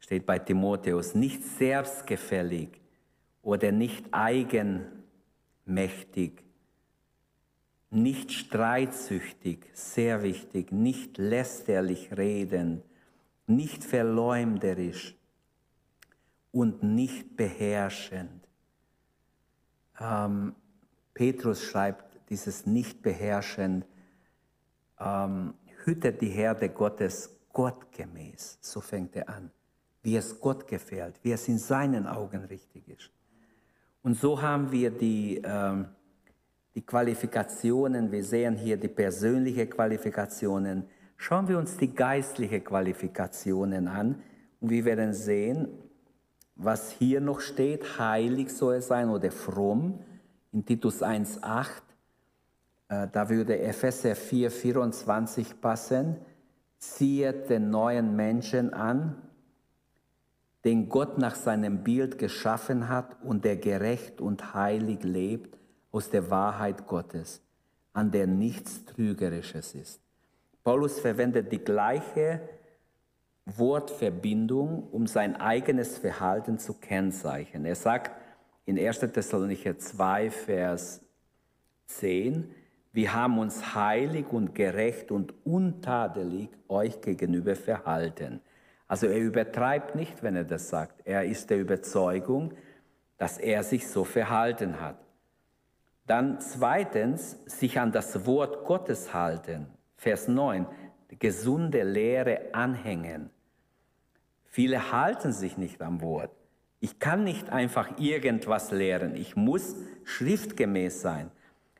steht 0.00 0.26
bei 0.26 0.40
Timotheus, 0.40 1.14
nicht 1.14 1.44
selbstgefällig 1.44 2.80
oder 3.46 3.70
nicht 3.70 4.06
eigenmächtig, 4.10 4.92
nicht 7.90 8.32
streitsüchtig, 8.32 9.70
sehr 9.72 10.24
wichtig, 10.24 10.72
nicht 10.72 11.16
lästerlich 11.16 12.16
reden, 12.16 12.82
nicht 13.46 13.84
verleumderisch 13.84 15.14
und 16.50 16.82
nicht 16.82 17.36
beherrschend. 17.36 18.48
Ähm, 20.00 20.56
Petrus 21.14 21.62
schreibt 21.62 22.18
dieses 22.28 22.66
Nicht-Beherrschen, 22.66 23.84
ähm, 24.98 25.54
hütet 25.84 26.20
die 26.20 26.30
Herde 26.30 26.68
Gottes 26.68 27.38
gottgemäß. 27.52 28.58
So 28.60 28.80
fängt 28.80 29.14
er 29.14 29.28
an. 29.28 29.52
Wie 30.02 30.16
es 30.16 30.40
Gott 30.40 30.66
gefällt, 30.66 31.20
wie 31.22 31.30
es 31.30 31.46
in 31.46 31.58
seinen 31.58 32.08
Augen 32.08 32.44
richtig 32.46 32.88
ist. 32.88 33.12
Und 34.06 34.14
so 34.14 34.40
haben 34.40 34.70
wir 34.70 34.92
die, 34.92 35.42
ähm, 35.44 35.86
die 36.76 36.86
Qualifikationen, 36.86 38.12
wir 38.12 38.22
sehen 38.22 38.54
hier 38.54 38.76
die 38.76 38.86
persönlichen 38.86 39.68
Qualifikationen. 39.68 40.84
Schauen 41.16 41.48
wir 41.48 41.58
uns 41.58 41.76
die 41.76 41.92
geistlichen 41.92 42.62
Qualifikationen 42.62 43.88
an 43.88 44.22
Und 44.60 44.70
wir 44.70 44.84
werden 44.84 45.12
sehen, 45.12 45.66
was 46.54 46.92
hier 46.92 47.20
noch 47.20 47.40
steht, 47.40 47.98
heilig 47.98 48.50
soll 48.50 48.74
er 48.74 48.82
sein 48.82 49.08
oder 49.08 49.32
fromm, 49.32 49.98
in 50.52 50.64
Titus 50.64 51.02
1,8, 51.02 51.66
äh, 52.88 53.08
da 53.10 53.28
würde 53.28 53.58
Epheser 53.58 54.12
4,24 54.12 55.60
passen, 55.60 56.14
zieht 56.78 57.50
den 57.50 57.70
neuen 57.70 58.14
Menschen 58.14 58.72
an, 58.72 59.25
den 60.66 60.88
Gott 60.88 61.16
nach 61.16 61.36
seinem 61.36 61.84
Bild 61.84 62.18
geschaffen 62.18 62.88
hat 62.88 63.16
und 63.22 63.44
der 63.44 63.56
gerecht 63.56 64.20
und 64.20 64.52
heilig 64.52 65.04
lebt 65.04 65.56
aus 65.92 66.10
der 66.10 66.28
Wahrheit 66.28 66.88
Gottes, 66.88 67.40
an 67.92 68.10
der 68.10 68.26
nichts 68.26 68.84
Trügerisches 68.84 69.76
ist. 69.76 70.00
Paulus 70.64 70.98
verwendet 70.98 71.52
die 71.52 71.64
gleiche 71.64 72.40
Wortverbindung, 73.44 74.88
um 74.90 75.06
sein 75.06 75.36
eigenes 75.36 75.98
Verhalten 75.98 76.58
zu 76.58 76.74
kennzeichnen. 76.74 77.64
Er 77.64 77.76
sagt 77.76 78.10
in 78.64 78.76
1. 78.76 78.98
Thessalonicher 78.98 79.78
2, 79.78 80.32
Vers 80.32 81.00
10, 81.86 82.50
wir 82.92 83.14
haben 83.14 83.38
uns 83.38 83.76
heilig 83.76 84.26
und 84.32 84.56
gerecht 84.56 85.12
und 85.12 85.32
untadelig 85.44 86.48
euch 86.66 87.00
gegenüber 87.00 87.54
verhalten. 87.54 88.40
Also 88.88 89.06
er 89.06 89.18
übertreibt 89.18 89.94
nicht, 89.94 90.22
wenn 90.22 90.36
er 90.36 90.44
das 90.44 90.68
sagt. 90.68 91.02
Er 91.04 91.24
ist 91.24 91.50
der 91.50 91.58
Überzeugung, 91.58 92.54
dass 93.18 93.38
er 93.38 93.62
sich 93.62 93.88
so 93.88 94.04
verhalten 94.04 94.80
hat. 94.80 94.96
Dann 96.06 96.40
zweitens, 96.40 97.40
sich 97.46 97.80
an 97.80 97.90
das 97.90 98.26
Wort 98.26 98.64
Gottes 98.64 99.12
halten. 99.12 99.66
Vers 99.96 100.28
9, 100.28 100.66
gesunde 101.18 101.82
Lehre 101.82 102.40
anhängen. 102.52 103.30
Viele 104.44 104.92
halten 104.92 105.32
sich 105.32 105.58
nicht 105.58 105.82
am 105.82 106.00
Wort. 106.00 106.30
Ich 106.78 106.98
kann 107.00 107.24
nicht 107.24 107.50
einfach 107.50 107.98
irgendwas 107.98 108.70
lehren. 108.70 109.16
Ich 109.16 109.34
muss 109.34 109.74
schriftgemäß 110.04 111.00
sein. 111.00 111.30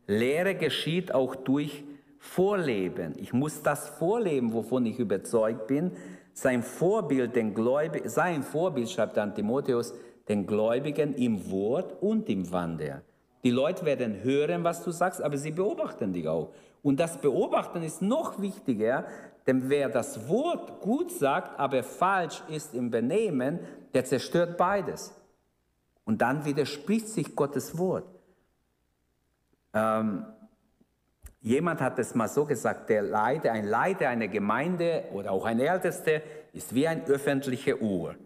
Lehre 0.06 0.54
geschieht 0.54 1.12
auch 1.14 1.36
durch 1.36 1.84
Vorleben. 2.18 3.14
Ich 3.18 3.32
muss 3.32 3.62
das 3.62 3.88
vorleben, 3.88 4.52
wovon 4.52 4.84
ich 4.86 4.98
überzeugt 4.98 5.68
bin. 5.68 5.92
Sein 6.36 6.62
Vorbild, 6.62 7.34
den 7.34 7.54
Gläubigen, 7.54 8.10
sein 8.10 8.42
Vorbild, 8.42 8.90
schreibt 8.90 9.16
dann 9.16 9.34
Timotheus, 9.34 9.94
den 10.28 10.46
Gläubigen 10.46 11.14
im 11.14 11.50
Wort 11.50 12.02
und 12.02 12.28
im 12.28 12.52
Wandel. 12.52 13.00
Die 13.42 13.50
Leute 13.50 13.86
werden 13.86 14.22
hören, 14.22 14.62
was 14.62 14.84
du 14.84 14.90
sagst, 14.90 15.22
aber 15.22 15.38
sie 15.38 15.50
beobachten 15.50 16.12
dich 16.12 16.28
auch. 16.28 16.52
Und 16.82 17.00
das 17.00 17.18
Beobachten 17.22 17.82
ist 17.82 18.02
noch 18.02 18.38
wichtiger, 18.38 19.06
denn 19.46 19.70
wer 19.70 19.88
das 19.88 20.28
Wort 20.28 20.82
gut 20.82 21.10
sagt, 21.10 21.58
aber 21.58 21.82
falsch 21.82 22.42
ist 22.50 22.74
im 22.74 22.90
Benehmen, 22.90 23.60
der 23.94 24.04
zerstört 24.04 24.58
beides. 24.58 25.18
Und 26.04 26.20
dann 26.20 26.44
widerspricht 26.44 27.08
sich 27.08 27.34
Gottes 27.34 27.78
Wort. 27.78 28.04
Ähm, 29.72 30.26
jemand 31.46 31.80
hat 31.80 31.96
es 32.00 32.14
mal 32.16 32.28
so 32.28 32.44
gesagt, 32.44 32.90
der 32.90 33.02
Leiter, 33.02 33.52
ein 33.52 33.66
Leiter 33.66 34.08
einer 34.08 34.26
Gemeinde 34.26 35.04
oder 35.12 35.30
auch 35.30 35.44
ein 35.44 35.60
Ältester 35.60 36.20
ist 36.52 36.74
wie 36.74 36.88
eine 36.88 37.04
öffentliche 37.06 37.80
Uhr. 37.80 38.16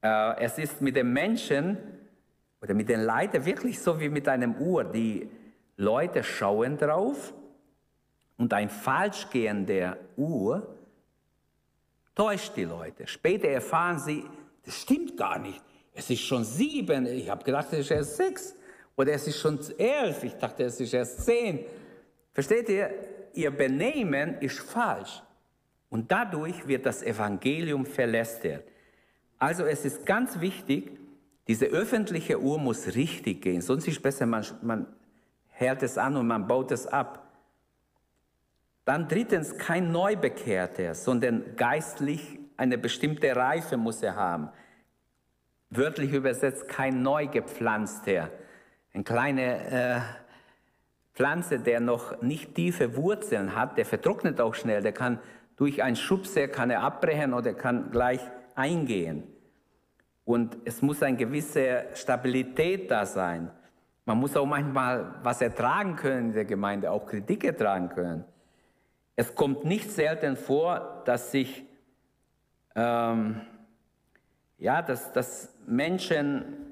Äh, 0.00 0.44
es 0.44 0.56
ist 0.56 0.80
mit 0.80 0.94
dem 0.94 1.12
Menschen 1.12 1.76
oder 2.62 2.74
mit 2.74 2.88
den 2.88 3.00
Leiter 3.00 3.44
wirklich 3.44 3.80
so 3.80 3.98
wie 3.98 4.08
mit 4.08 4.28
einem 4.28 4.54
Uhr. 4.54 4.84
Die 4.84 5.28
Leute 5.76 6.22
schauen 6.22 6.78
drauf 6.78 7.34
und 8.36 8.54
ein 8.54 8.70
falschgehender 8.70 9.96
Uhr 10.16 10.76
täuscht 12.14 12.52
die 12.54 12.64
Leute. 12.64 13.08
Später 13.08 13.48
erfahren 13.48 13.98
sie, 13.98 14.24
das 14.64 14.80
stimmt 14.80 15.16
gar 15.16 15.40
nicht. 15.40 15.60
Es 15.92 16.08
ist 16.08 16.20
schon 16.20 16.44
sieben. 16.44 17.06
Ich 17.06 17.28
habe 17.28 17.42
gedacht, 17.42 17.66
es 17.72 17.80
ist 17.80 17.90
erst 17.90 18.16
sechs. 18.16 18.54
Oder 18.96 19.12
es 19.12 19.26
ist 19.26 19.40
schon 19.40 19.58
elf. 19.76 20.22
Ich 20.22 20.34
dachte, 20.34 20.62
es 20.64 20.78
ist 20.78 20.94
erst 20.94 21.24
zehn. 21.24 21.64
Versteht 22.40 22.70
ihr? 22.70 22.90
Ihr 23.34 23.50
Benehmen 23.50 24.38
ist 24.40 24.60
falsch. 24.60 25.22
Und 25.90 26.10
dadurch 26.10 26.66
wird 26.66 26.86
das 26.86 27.02
Evangelium 27.02 27.84
verlästert. 27.84 28.64
Also 29.38 29.66
es 29.66 29.84
ist 29.84 30.06
ganz 30.06 30.40
wichtig, 30.40 30.90
diese 31.48 31.66
öffentliche 31.66 32.40
Uhr 32.40 32.58
muss 32.58 32.94
richtig 32.94 33.42
gehen. 33.42 33.60
Sonst 33.60 33.86
ist 33.88 33.98
es 33.98 34.02
besser, 34.02 34.24
man, 34.24 34.42
man 34.62 34.86
hält 35.48 35.82
es 35.82 35.98
an 35.98 36.16
und 36.16 36.28
man 36.28 36.48
baut 36.48 36.72
es 36.72 36.86
ab. 36.86 37.30
Dann 38.86 39.06
drittens 39.06 39.58
kein 39.58 39.92
Neubekehrter, 39.92 40.94
sondern 40.94 41.56
geistlich 41.56 42.38
eine 42.56 42.78
bestimmte 42.78 43.36
Reife 43.36 43.76
muss 43.76 44.02
er 44.02 44.16
haben. 44.16 44.48
Wörtlich 45.68 46.14
übersetzt 46.14 46.68
kein 46.68 47.02
Neugepflanzter. 47.02 48.30
Eine 48.94 49.04
kleine 49.04 49.70
äh, 49.70 50.00
Pflanze, 51.20 51.58
der 51.58 51.80
noch 51.80 52.22
nicht 52.22 52.54
tiefe 52.54 52.96
Wurzeln 52.96 53.54
hat, 53.54 53.76
der 53.76 53.84
vertrocknet 53.84 54.40
auch 54.40 54.54
schnell. 54.54 54.80
Der 54.80 54.92
kann 54.92 55.18
durch 55.56 55.82
ein 55.82 55.94
Schubser 55.94 56.48
kann 56.48 56.70
er 56.70 56.80
abbrechen 56.80 57.34
oder 57.34 57.52
kann 57.52 57.90
gleich 57.90 58.20
eingehen. 58.54 59.24
Und 60.24 60.56
es 60.64 60.80
muss 60.80 61.02
eine 61.02 61.18
gewisse 61.18 61.84
Stabilität 61.92 62.90
da 62.90 63.04
sein. 63.04 63.50
Man 64.06 64.16
muss 64.16 64.34
auch 64.34 64.46
manchmal 64.46 65.16
was 65.22 65.42
ertragen 65.42 65.94
können 65.96 66.28
in 66.28 66.32
der 66.32 66.46
Gemeinde, 66.46 66.90
auch 66.90 67.04
Kritik 67.04 67.44
ertragen 67.44 67.90
können. 67.90 68.24
Es 69.14 69.34
kommt 69.34 69.66
nicht 69.66 69.90
selten 69.90 70.36
vor, 70.38 71.02
dass 71.04 71.32
sich, 71.32 71.66
ähm, 72.74 73.42
ja, 74.56 74.80
dass, 74.80 75.12
dass 75.12 75.54
Menschen, 75.66 76.69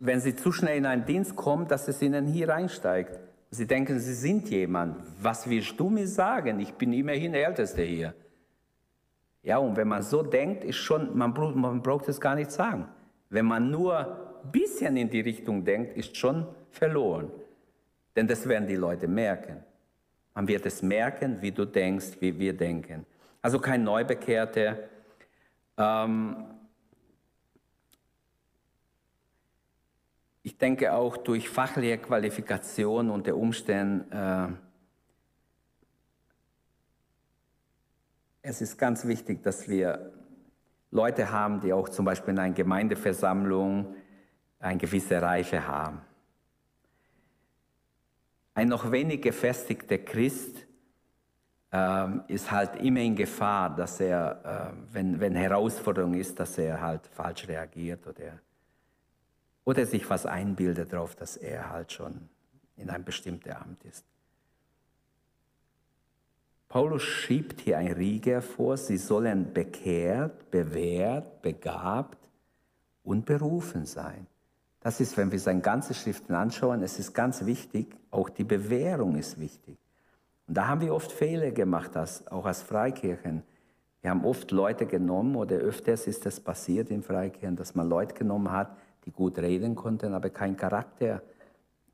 wenn 0.00 0.18
sie 0.18 0.34
zu 0.34 0.50
schnell 0.50 0.78
in 0.78 0.86
einen 0.86 1.04
Dienst 1.04 1.36
kommen, 1.36 1.68
dass 1.68 1.86
es 1.86 2.02
ihnen 2.02 2.26
hier 2.26 2.48
reinsteigt. 2.48 3.20
Sie 3.50 3.66
denken, 3.66 4.00
sie 4.00 4.14
sind 4.14 4.48
jemand. 4.48 4.96
Was 5.20 5.48
willst 5.48 5.78
du 5.78 5.90
mir 5.90 6.08
sagen? 6.08 6.58
Ich 6.58 6.72
bin 6.74 6.92
immerhin 6.92 7.32
der 7.32 7.46
Älteste 7.46 7.82
hier. 7.82 8.14
Ja, 9.42 9.58
und 9.58 9.76
wenn 9.76 9.88
man 9.88 10.02
so 10.02 10.22
denkt, 10.22 10.64
ist 10.64 10.76
schon, 10.76 11.16
man, 11.16 11.32
man 11.54 11.82
braucht 11.82 12.08
es 12.08 12.20
gar 12.20 12.34
nicht 12.34 12.50
sagen. 12.50 12.88
Wenn 13.28 13.44
man 13.44 13.70
nur 13.70 13.98
ein 14.42 14.50
bisschen 14.50 14.96
in 14.96 15.10
die 15.10 15.20
Richtung 15.20 15.64
denkt, 15.64 15.96
ist 15.96 16.16
schon 16.16 16.46
verloren. 16.70 17.30
Denn 18.16 18.26
das 18.26 18.48
werden 18.48 18.66
die 18.66 18.76
Leute 18.76 19.06
merken. 19.06 19.58
Man 20.34 20.48
wird 20.48 20.64
es 20.64 20.82
merken, 20.82 21.42
wie 21.42 21.52
du 21.52 21.66
denkst, 21.66 22.20
wie 22.20 22.38
wir 22.38 22.54
denken. 22.56 23.04
Also 23.42 23.58
kein 23.58 23.84
Neubekehrter. 23.84 24.78
Ähm 25.76 26.36
ich 30.42 30.56
denke 30.56 30.92
auch 30.92 31.16
durch 31.16 31.48
fachliche 31.48 31.98
Qualifikation 31.98 33.10
und 33.10 33.26
der 33.26 33.36
Umstände, 33.36 34.56
äh 34.56 34.70
es 38.42 38.60
ist 38.60 38.78
ganz 38.78 39.06
wichtig, 39.06 39.42
dass 39.42 39.68
wir 39.68 40.12
Leute 40.90 41.30
haben, 41.30 41.60
die 41.60 41.72
auch 41.72 41.88
zum 41.88 42.04
Beispiel 42.04 42.32
in 42.32 42.38
einer 42.38 42.54
Gemeindeversammlung 42.54 43.94
eine 44.58 44.78
gewisse 44.78 45.20
Reife 45.20 45.66
haben. 45.66 46.00
Ein 48.54 48.68
noch 48.68 48.90
wenig 48.90 49.22
gefestigter 49.22 49.98
Christ 49.98 50.66
ähm, 51.72 52.24
ist 52.26 52.50
halt 52.50 52.76
immer 52.76 53.00
in 53.00 53.14
Gefahr, 53.14 53.74
dass 53.74 54.00
er, 54.00 54.72
äh, 54.72 54.94
wenn, 54.94 55.20
wenn 55.20 55.34
Herausforderung 55.34 56.14
ist, 56.14 56.40
dass 56.40 56.58
er 56.58 56.80
halt 56.80 57.06
falsch 57.06 57.46
reagiert 57.46 58.06
oder, 58.06 58.40
oder 59.64 59.86
sich 59.86 60.08
was 60.10 60.26
einbildet 60.26 60.92
darauf, 60.92 61.14
dass 61.14 61.36
er 61.36 61.70
halt 61.70 61.92
schon 61.92 62.28
in 62.76 62.90
einem 62.90 63.04
bestimmten 63.04 63.52
Amt 63.52 63.84
ist. 63.84 64.04
Paulus 66.68 67.02
schiebt 67.02 67.60
hier 67.60 67.78
ein 67.78 67.92
Rieger 67.92 68.42
vor, 68.42 68.76
sie 68.76 68.96
sollen 68.96 69.52
bekehrt, 69.52 70.50
bewährt, 70.50 71.42
begabt 71.42 72.18
und 73.02 73.26
berufen 73.26 73.86
sein. 73.86 74.28
Das 74.80 75.00
ist, 75.00 75.16
wenn 75.16 75.32
wir 75.32 75.40
seine 75.40 75.60
ganze 75.60 75.94
Schriften 75.94 76.32
anschauen, 76.34 76.82
es 76.82 76.98
ist 76.98 77.12
ganz 77.12 77.44
wichtig, 77.44 77.96
auch 78.10 78.28
die 78.30 78.44
Bewährung 78.44 79.16
ist 79.16 79.38
wichtig. 79.38 79.78
Und 80.46 80.56
da 80.56 80.68
haben 80.68 80.80
wir 80.80 80.94
oft 80.94 81.12
Fehler 81.12 81.50
gemacht, 81.50 81.96
als, 81.96 82.26
auch 82.28 82.46
als 82.46 82.62
Freikirchen. 82.62 83.42
Wir 84.00 84.10
haben 84.10 84.24
oft 84.24 84.50
Leute 84.52 84.86
genommen 84.86 85.36
oder 85.36 85.56
öfters 85.56 86.06
ist 86.06 86.24
das 86.24 86.40
passiert 86.40 86.90
in 86.90 87.02
Freikirchen, 87.02 87.56
dass 87.56 87.74
man 87.74 87.88
Leute 87.88 88.14
genommen 88.14 88.50
hat, 88.50 88.76
die 89.10 89.16
gut 89.16 89.38
reden 89.38 89.74
konnten, 89.74 90.14
aber 90.14 90.30
kein 90.30 90.56
Charakter 90.56 91.22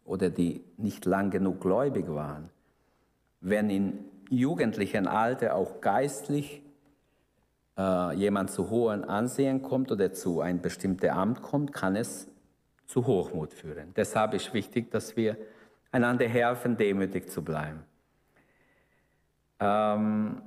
oder 0.04 0.30
die 0.30 0.62
nicht 0.76 1.04
lang 1.06 1.30
genug 1.30 1.60
gläubig 1.60 2.08
waren. 2.08 2.50
Wenn 3.40 3.70
in 3.70 4.04
jugendlichen 4.28 5.06
Alter 5.06 5.54
auch 5.54 5.80
geistlich 5.80 6.62
äh, 7.78 8.14
jemand 8.14 8.50
zu 8.50 8.70
hohem 8.70 9.04
Ansehen 9.04 9.62
kommt 9.62 9.90
oder 9.90 10.12
zu 10.12 10.40
einem 10.40 10.60
bestimmten 10.60 11.10
Amt 11.10 11.42
kommt, 11.42 11.72
kann 11.72 11.96
es 11.96 12.28
zu 12.86 13.06
Hochmut 13.06 13.52
führen. 13.52 13.92
Deshalb 13.96 14.34
ist 14.34 14.52
wichtig, 14.52 14.90
dass 14.90 15.16
wir 15.16 15.36
einander 15.90 16.28
helfen, 16.28 16.76
demütig 16.76 17.30
zu 17.30 17.42
bleiben. 17.42 17.80
Ähm, 19.58 20.42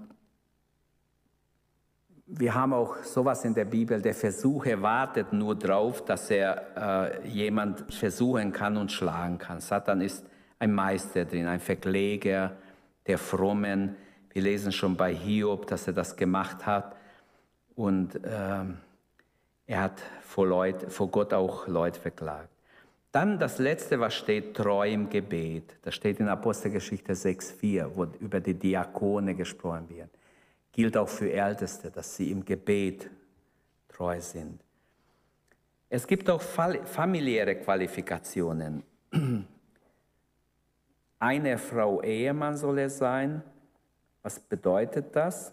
wir 2.32 2.54
haben 2.54 2.74
auch 2.74 2.98
sowas 3.04 3.44
in 3.44 3.56
der 3.56 3.66
Bibel, 3.66 4.02
der 4.02 4.14
Versucher 4.14 4.82
wartet 4.82 5.34
nur 5.34 5.56
darauf, 5.56 6.06
dass 6.06 6.30
er 6.30 7.22
äh, 7.24 7.28
jemand 7.28 7.92
versuchen 7.92 8.52
kann 8.52 8.78
und 8.78 8.92
schlagen 8.92 9.40
kann. 9.40 9.60
Satan 9.60 10.02
ist 10.02 10.26
ein 10.60 10.72
Meister 10.74 11.26
drin, 11.26 11.48
ein 11.48 11.60
Verkläger 11.60 12.56
der 13.08 13.18
Frommen. 13.18 13.96
Wir 14.32 14.44
lesen 14.44 14.72
schon 14.72 14.96
bei 14.96 15.14
Hiob, 15.14 15.66
dass 15.68 15.88
er 15.88 15.94
das 15.94 16.16
gemacht 16.16 16.66
hat. 16.68 16.96
Und 17.76 18.24
äh, 18.24 18.64
er 19.66 19.82
hat 19.82 20.02
vor, 20.22 20.46
Leut, 20.46 20.92
vor 20.92 21.08
Gott 21.10 21.34
auch 21.34 21.68
Leute 21.68 22.00
verklagt. 22.00 22.50
Dann 23.12 23.40
das 23.40 23.58
Letzte, 23.58 24.00
was 24.00 24.14
steht, 24.14 24.56
treu 24.56 24.88
im 24.88 25.10
Gebet. 25.10 25.78
Das 25.82 25.96
steht 25.96 26.20
in 26.20 26.28
Apostelgeschichte 26.28 27.14
6,4, 27.14 27.90
wo 27.96 28.06
über 28.20 28.40
die 28.40 28.54
Diakone 28.54 29.34
gesprochen 29.34 29.90
wird 29.90 30.12
gilt 30.72 30.98
auch 30.98 31.10
für 31.10 31.32
Älteste, 31.32 31.92
dass 31.92 32.16
sie 32.16 32.32
im 32.32 32.46
Gebet 32.46 33.10
treu 33.88 34.20
sind. 34.20 34.62
Es 35.90 36.06
gibt 36.06 36.30
auch 36.30 36.42
familiäre 36.42 37.56
Qualifikationen. 37.56 38.84
Eine 41.20 41.58
Frau 41.58 42.02
Ehemann 42.02 42.56
soll 42.56 42.80
er 42.80 42.90
sein. 42.90 43.42
Was 44.22 44.40
bedeutet 44.40 45.16
das? 45.16 45.52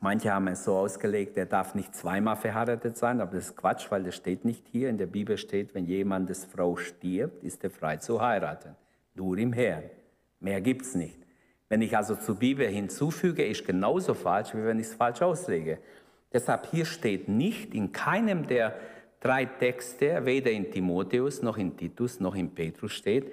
Manche 0.00 0.32
haben 0.32 0.46
es 0.48 0.64
so 0.64 0.76
ausgelegt, 0.76 1.36
er 1.38 1.46
darf 1.46 1.74
nicht 1.74 1.94
zweimal 1.94 2.36
verheiratet 2.36 2.96
sein, 2.96 3.20
aber 3.20 3.36
das 3.36 3.46
ist 3.46 3.56
Quatsch, 3.56 3.90
weil 3.90 4.04
das 4.04 4.14
steht 4.14 4.44
nicht 4.44 4.68
hier. 4.68 4.90
In 4.90 4.98
der 4.98 5.06
Bibel 5.06 5.38
steht, 5.38 5.74
wenn 5.74 5.86
jemandes 5.86 6.44
Frau 6.44 6.76
stirbt, 6.76 7.42
ist 7.42 7.64
er 7.64 7.70
frei 7.70 7.96
zu 7.96 8.20
heiraten. 8.20 8.76
Nur 9.14 9.38
im 9.38 9.52
Herrn. 9.52 9.84
Mehr 10.38 10.60
gibt 10.60 10.82
es 10.82 10.94
nicht. 10.94 11.25
Wenn 11.68 11.82
ich 11.82 11.96
also 11.96 12.14
zur 12.14 12.36
Bibel 12.36 12.66
hinzufüge, 12.66 13.44
ist 13.44 13.66
genauso 13.66 14.14
falsch, 14.14 14.54
wie 14.54 14.64
wenn 14.64 14.78
ich 14.78 14.86
es 14.86 14.94
falsch 14.94 15.22
auslege. 15.22 15.78
Deshalb 16.32 16.66
hier 16.70 16.84
steht 16.84 17.28
nicht 17.28 17.74
in 17.74 17.92
keinem 17.92 18.46
der 18.46 18.76
drei 19.20 19.46
Texte, 19.46 20.24
weder 20.24 20.50
in 20.50 20.70
Timotheus 20.70 21.42
noch 21.42 21.56
in 21.56 21.76
Titus 21.76 22.20
noch 22.20 22.34
in 22.34 22.54
Petrus 22.54 22.92
steht, 22.92 23.32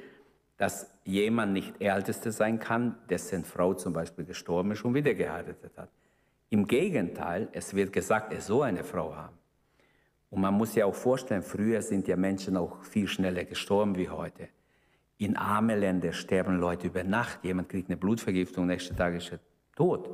dass 0.58 0.90
jemand 1.04 1.54
nicht 1.54 1.82
Älteste 1.82 2.32
sein 2.32 2.60
kann, 2.60 2.96
dessen 3.10 3.44
Frau 3.44 3.74
zum 3.74 3.94
Beispiel 3.94 4.26
gestorben 4.26 4.72
ist 4.72 4.86
und 4.86 4.94
wieder 4.94 5.14
geheiratet 5.14 5.78
hat. 5.78 5.90
Im 6.50 6.66
Gegenteil, 6.68 7.50
es 7.52 7.74
wird 7.76 7.92
gesagt, 7.92 8.32
er 8.32 8.42
soll 8.42 8.64
eine 8.64 8.84
Frau 8.84 9.16
haben. 9.16 9.38
Und 10.30 10.42
man 10.42 10.54
muss 10.54 10.74
ja 10.74 10.86
auch 10.86 10.96
vorstellen, 10.96 11.44
früher 11.44 11.82
sind 11.82 12.08
ja 12.08 12.16
Menschen 12.16 12.58
auch 12.58 12.84
viel 12.84 13.08
schneller 13.08 13.44
gestorben 13.44 13.96
wie 13.98 14.10
heute. 14.10 14.50
In 15.18 15.38
arme 15.38 15.78
Länder 15.78 16.12
sterben 16.12 16.60
Leute 16.60 16.88
über 16.88 17.04
Nacht. 17.04 17.44
Jemand 17.44 17.70
kriegt 17.70 17.90
eine 17.90 17.98
Blutvergiftung, 17.98 18.66
nächste 18.66 18.96
Tag 18.96 19.14
ist 19.16 19.32
er 19.32 19.40
tot. 19.76 20.10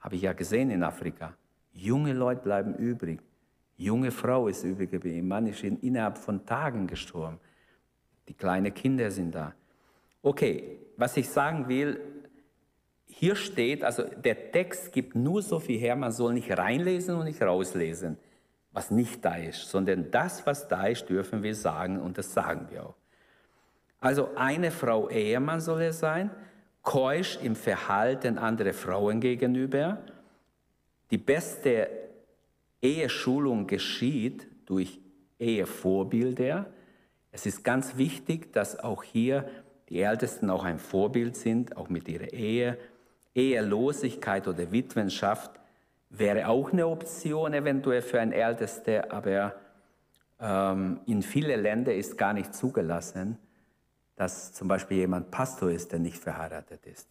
Habe 0.00 0.16
ich 0.16 0.22
ja 0.22 0.32
gesehen 0.32 0.70
in 0.70 0.82
Afrika. 0.82 1.34
Junge 1.72 2.12
Leute 2.12 2.42
bleiben 2.42 2.74
übrig. 2.74 3.20
Junge 3.76 4.10
Frau 4.10 4.48
ist 4.48 4.64
übrig 4.64 4.90
geblieben. 4.90 5.26
Mann 5.26 5.46
ist 5.46 5.62
innerhalb 5.64 6.18
von 6.18 6.44
Tagen 6.46 6.86
gestorben. 6.86 7.40
Die 8.28 8.34
kleinen 8.34 8.72
Kinder 8.72 9.10
sind 9.10 9.34
da. 9.34 9.54
Okay, 10.22 10.78
was 10.96 11.16
ich 11.16 11.28
sagen 11.28 11.68
will, 11.68 12.00
hier 13.06 13.34
steht, 13.34 13.84
also 13.84 14.04
der 14.04 14.52
Text 14.52 14.92
gibt 14.92 15.14
nur 15.14 15.42
so 15.42 15.58
viel 15.58 15.78
her, 15.78 15.96
man 15.96 16.12
soll 16.12 16.32
nicht 16.32 16.56
reinlesen 16.56 17.16
und 17.16 17.24
nicht 17.24 17.42
rauslesen, 17.42 18.16
was 18.72 18.90
nicht 18.90 19.24
da 19.24 19.34
ist, 19.34 19.68
sondern 19.68 20.10
das, 20.10 20.46
was 20.46 20.68
da 20.68 20.86
ist, 20.86 21.08
dürfen 21.08 21.42
wir 21.42 21.54
sagen 21.54 22.00
und 22.00 22.16
das 22.18 22.32
sagen 22.32 22.68
wir 22.70 22.86
auch. 22.86 22.94
Also 24.02 24.30
eine 24.34 24.72
Frau 24.72 25.08
Ehemann 25.08 25.60
soll 25.60 25.82
er 25.82 25.92
sein, 25.92 26.32
keusch 26.82 27.38
im 27.40 27.54
Verhalten 27.54 28.36
anderer 28.36 28.74
Frauen 28.74 29.20
gegenüber. 29.20 29.98
Die 31.12 31.18
beste 31.18 31.88
Eheschulung 32.82 33.68
geschieht 33.68 34.48
durch 34.66 35.00
Ehevorbilder. 35.38 36.66
Es 37.30 37.46
ist 37.46 37.62
ganz 37.62 37.96
wichtig, 37.96 38.52
dass 38.52 38.76
auch 38.80 39.04
hier 39.04 39.48
die 39.88 40.00
Ältesten 40.00 40.50
auch 40.50 40.64
ein 40.64 40.80
Vorbild 40.80 41.36
sind, 41.36 41.76
auch 41.76 41.88
mit 41.88 42.08
ihrer 42.08 42.32
Ehe. 42.32 42.78
Ehelosigkeit 43.36 44.48
oder 44.48 44.72
Witwenschaft 44.72 45.52
wäre 46.10 46.48
auch 46.48 46.72
eine 46.72 46.88
Option 46.88 47.54
eventuell 47.54 48.02
für 48.02 48.18
ein 48.18 48.32
Ältester, 48.32 49.12
aber 49.12 49.54
ähm, 50.40 50.98
in 51.06 51.22
vielen 51.22 51.62
Ländern 51.62 51.94
ist 51.94 52.18
gar 52.18 52.32
nicht 52.32 52.52
zugelassen 52.52 53.38
dass 54.16 54.52
zum 54.52 54.68
Beispiel 54.68 54.98
jemand 54.98 55.30
Pastor 55.30 55.70
ist, 55.70 55.92
der 55.92 55.98
nicht 55.98 56.18
verheiratet 56.18 56.86
ist. 56.86 57.08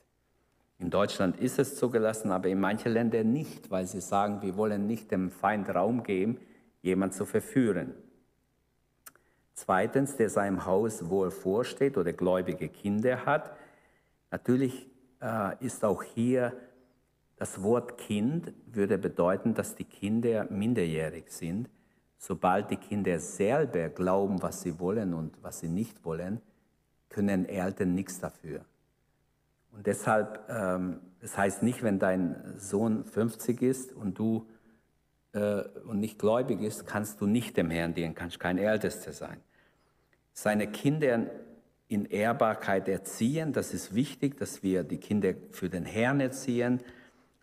In 0.79 0.89
Deutschland 0.89 1.39
ist 1.39 1.59
es 1.59 1.75
zugelassen, 1.75 2.31
aber 2.31 2.49
in 2.49 2.59
manchen 2.59 2.91
Ländern 2.91 3.31
nicht, 3.31 3.69
weil 3.69 3.85
sie 3.85 4.01
sagen, 4.01 4.41
wir 4.41 4.57
wollen 4.57 4.87
nicht 4.87 5.11
dem 5.11 5.29
Feind 5.29 5.69
Raum 5.69 6.03
geben, 6.03 6.39
jemand 6.81 7.13
zu 7.13 7.25
verführen. 7.25 7.93
Zweitens, 9.53 10.15
der 10.15 10.29
seinem 10.29 10.65
Haus 10.65 11.07
wohl 11.07 11.29
vorsteht 11.29 11.97
oder 11.97 12.13
gläubige 12.13 12.67
Kinder 12.67 13.25
hat. 13.27 13.55
Natürlich 14.31 14.89
äh, 15.21 15.63
ist 15.63 15.85
auch 15.85 16.01
hier 16.01 16.53
das 17.35 17.61
Wort 17.61 17.97
Kind 17.97 18.53
würde 18.65 18.97
bedeuten, 18.97 19.53
dass 19.53 19.75
die 19.75 19.83
Kinder 19.83 20.45
minderjährig 20.49 21.31
sind. 21.31 21.69
Sobald 22.17 22.69
die 22.69 22.77
Kinder 22.77 23.19
selber 23.19 23.89
glauben, 23.89 24.41
was 24.41 24.61
sie 24.61 24.79
wollen 24.79 25.13
und 25.13 25.37
was 25.43 25.59
sie 25.59 25.67
nicht 25.67 26.05
wollen, 26.05 26.41
können 27.12 27.45
Eltern 27.45 27.93
nichts 27.93 28.19
dafür. 28.19 28.65
Und 29.71 29.86
deshalb, 29.86 30.50
ähm, 30.50 31.00
das 31.19 31.38
heißt 31.38 31.63
nicht, 31.63 31.84
wenn 31.84 32.00
dein 32.00 32.56
Sohn 32.58 33.06
50 33.06 33.62
ist 33.62 33.93
und 33.93 34.17
du 34.17 34.47
äh, 35.34 35.63
und 35.86 36.00
nicht 36.00 36.19
gläubig 36.19 36.62
ist, 36.62 36.86
kannst 36.86 37.21
du 37.21 37.28
nicht 37.28 37.56
dem 37.58 37.69
Herrn 37.69 37.93
dienen, 37.93 38.15
kannst 38.15 38.39
kein 38.39 38.58
Ältester 38.58 39.13
sein. 39.13 39.38
Seine 40.34 40.67
Kinder 40.67 41.28
in 41.88 42.06
Ehrbarkeit 42.06 42.88
erziehen, 42.88 43.54
das 43.54 43.74
ist 43.74 43.93
wichtig, 43.93 44.38
dass 44.38 44.63
wir 44.63 44.84
die 44.84 44.97
Kinder 44.97 45.34
für 45.52 45.69
den 45.69 45.86
Herrn 45.86 46.21
erziehen. 46.21 46.80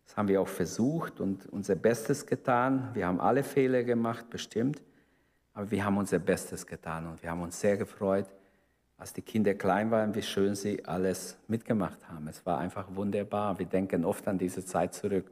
Das 0.07 0.17
haben 0.17 0.29
wir 0.29 0.41
auch 0.41 0.49
versucht 0.49 1.21
und 1.21 1.47
unser 1.47 1.75
Bestes 1.75 2.27
getan. 2.27 2.91
Wir 2.95 3.07
haben 3.07 3.21
alle 3.21 3.43
Fehler 3.43 3.85
gemacht, 3.85 4.31
bestimmt, 4.31 4.83
aber 5.53 5.71
wir 5.71 5.85
haben 5.85 5.99
unser 5.99 6.19
Bestes 6.19 6.67
getan 6.67 7.07
und 7.07 7.23
wir 7.23 7.31
haben 7.31 7.43
uns 7.43 7.61
sehr 7.61 7.77
gefreut, 7.77 8.27
als 8.99 9.13
die 9.13 9.23
Kinder 9.23 9.55
klein 9.55 9.91
waren, 9.93 10.15
wie 10.15 10.23
schön 10.23 10.57
sie 10.57 10.85
alles 10.85 11.39
mitgemacht 11.47 12.09
haben. 12.09 12.27
Es 12.27 12.45
war 12.45 12.59
einfach 12.59 12.87
wunderbar. 12.95 13.59
Wir 13.59 13.67
denken 13.67 14.05
oft 14.05 14.27
an 14.27 14.39
diese 14.39 14.65
Zeit 14.65 14.93
zurück. 14.93 15.31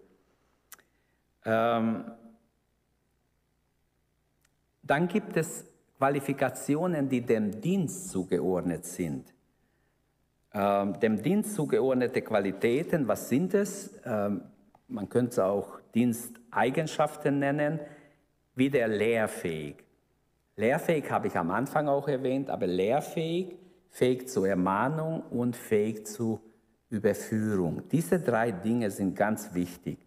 Ähm, 1.45 2.05
dann 4.83 5.09
gibt 5.09 5.37
es 5.37 5.65
Qualifikationen, 5.99 7.09
die 7.09 7.21
dem 7.21 7.61
Dienst 7.61 8.11
zugeordnet 8.11 8.85
sind. 8.85 9.35
Ähm, 10.55 10.99
dem 11.01 11.21
Dienst 11.21 11.57
zugeordnete 11.57 12.23
Qualitäten, 12.23 13.09
was 13.09 13.29
sind 13.29 13.53
es? 13.53 13.99
Ähm, 14.05 14.43
man 14.87 15.09
könnte 15.09 15.45
auch 15.45 15.81
Diensteigenschaften 15.93 17.41
nennen, 17.41 17.81
wie 18.55 18.71
der 18.71 18.87
lehrfähig. 18.87 19.86
Lehrfähig 20.57 21.11
habe 21.11 21.29
ich 21.29 21.37
am 21.37 21.51
Anfang 21.51 21.87
auch 21.87 22.09
erwähnt, 22.09 22.49
aber 22.49 22.67
lehrfähig, 22.67 23.57
fähig 23.91 24.29
zur 24.29 24.49
Ermahnung 24.49 25.23
und 25.31 25.55
fähig 25.55 26.07
zur 26.07 26.41
Überführung. 26.89 27.83
Diese 27.91 28.19
drei 28.21 28.53
Dinge 28.53 28.91
sind 28.91 29.15
ganz 29.15 29.53
wichtig. 29.53 29.99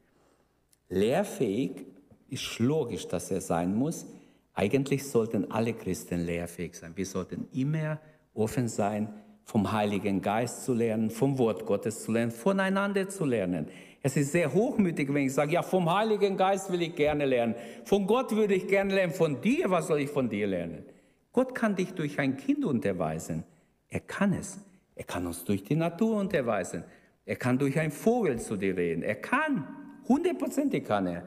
Lehrfähig 0.90 1.86
ist 2.30 2.58
logisch, 2.60 3.08
dass 3.08 3.30
er 3.30 3.42
sein 3.42 3.76
muss. 3.76 4.08
Eigentlich 4.54 5.08
sollten 5.08 5.52
alle 5.52 5.74
Christen 5.74 6.22
lehrfähig 6.26 6.76
sein. 6.76 6.94
Wir 6.96 7.06
sollten 7.06 7.48
immer 7.54 8.00
offen 8.34 8.68
sein, 8.68 9.14
vom 9.44 9.72
Heiligen 9.72 10.22
Geist 10.22 10.64
zu 10.64 10.74
lernen, 10.74 11.10
vom 11.10 11.38
Wort 11.38 11.66
Gottes 11.66 12.04
zu 12.04 12.12
lernen, 12.12 12.32
voneinander 12.32 13.08
zu 13.10 13.26
lernen. 13.26 13.68
Es 14.02 14.16
ist 14.16 14.32
sehr 14.32 14.54
hochmütig, 14.54 15.14
wenn 15.14 15.26
ich 15.26 15.34
sage, 15.34 15.54
ja, 15.54 15.62
vom 15.62 15.94
Heiligen 15.94 16.38
Geist 16.38 16.72
will 16.72 16.82
ich 16.82 16.96
gerne 16.96 17.26
lernen. 17.26 17.56
Von 17.84 18.08
Gott 18.08 18.34
würde 18.34 18.54
ich 18.54 18.68
gerne 18.68 18.94
lernen. 18.94 19.14
Von 19.14 19.42
dir, 19.42 19.70
was 19.70 19.88
soll 19.88 20.00
ich 20.00 20.10
von 20.10 20.30
dir 20.30 20.48
lernen? 20.48 20.86
Gott 21.34 21.54
kann 21.54 21.76
dich 21.76 21.94
durch 21.94 22.18
ein 22.18 22.38
Kind 22.38 22.64
unterweisen. 22.64 23.44
Er 23.90 24.00
kann 24.00 24.34
es. 24.34 24.60
Er 24.96 25.04
kann 25.04 25.28
uns 25.28 25.44
durch 25.44 25.64
die 25.64 25.76
Natur 25.76 26.18
unterweisen. 26.18 26.84
Er 27.26 27.36
kann 27.36 27.58
durch 27.58 27.78
einen 27.78 27.92
Vogel 27.92 28.40
zu 28.40 28.56
dir 28.56 28.76
reden. 28.76 29.04
Er 29.04 29.16
kann. 29.16 29.68
Hundertprozentig 30.08 30.86
kann 30.86 31.06
er. 31.06 31.24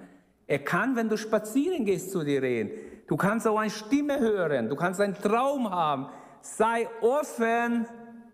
Er 0.46 0.58
kann, 0.58 0.96
wenn 0.96 1.08
du 1.08 1.16
spazieren 1.16 1.84
gehst, 1.84 2.10
zu 2.10 2.24
dir 2.24 2.42
reden. 2.42 2.70
Du 3.06 3.16
kannst 3.16 3.46
auch 3.46 3.58
eine 3.58 3.70
Stimme 3.70 4.18
hören. 4.18 4.68
Du 4.68 4.76
kannst 4.76 5.00
einen 5.00 5.14
Traum 5.14 5.70
haben. 5.70 6.06
Sei 6.40 6.88
offen, 7.00 7.86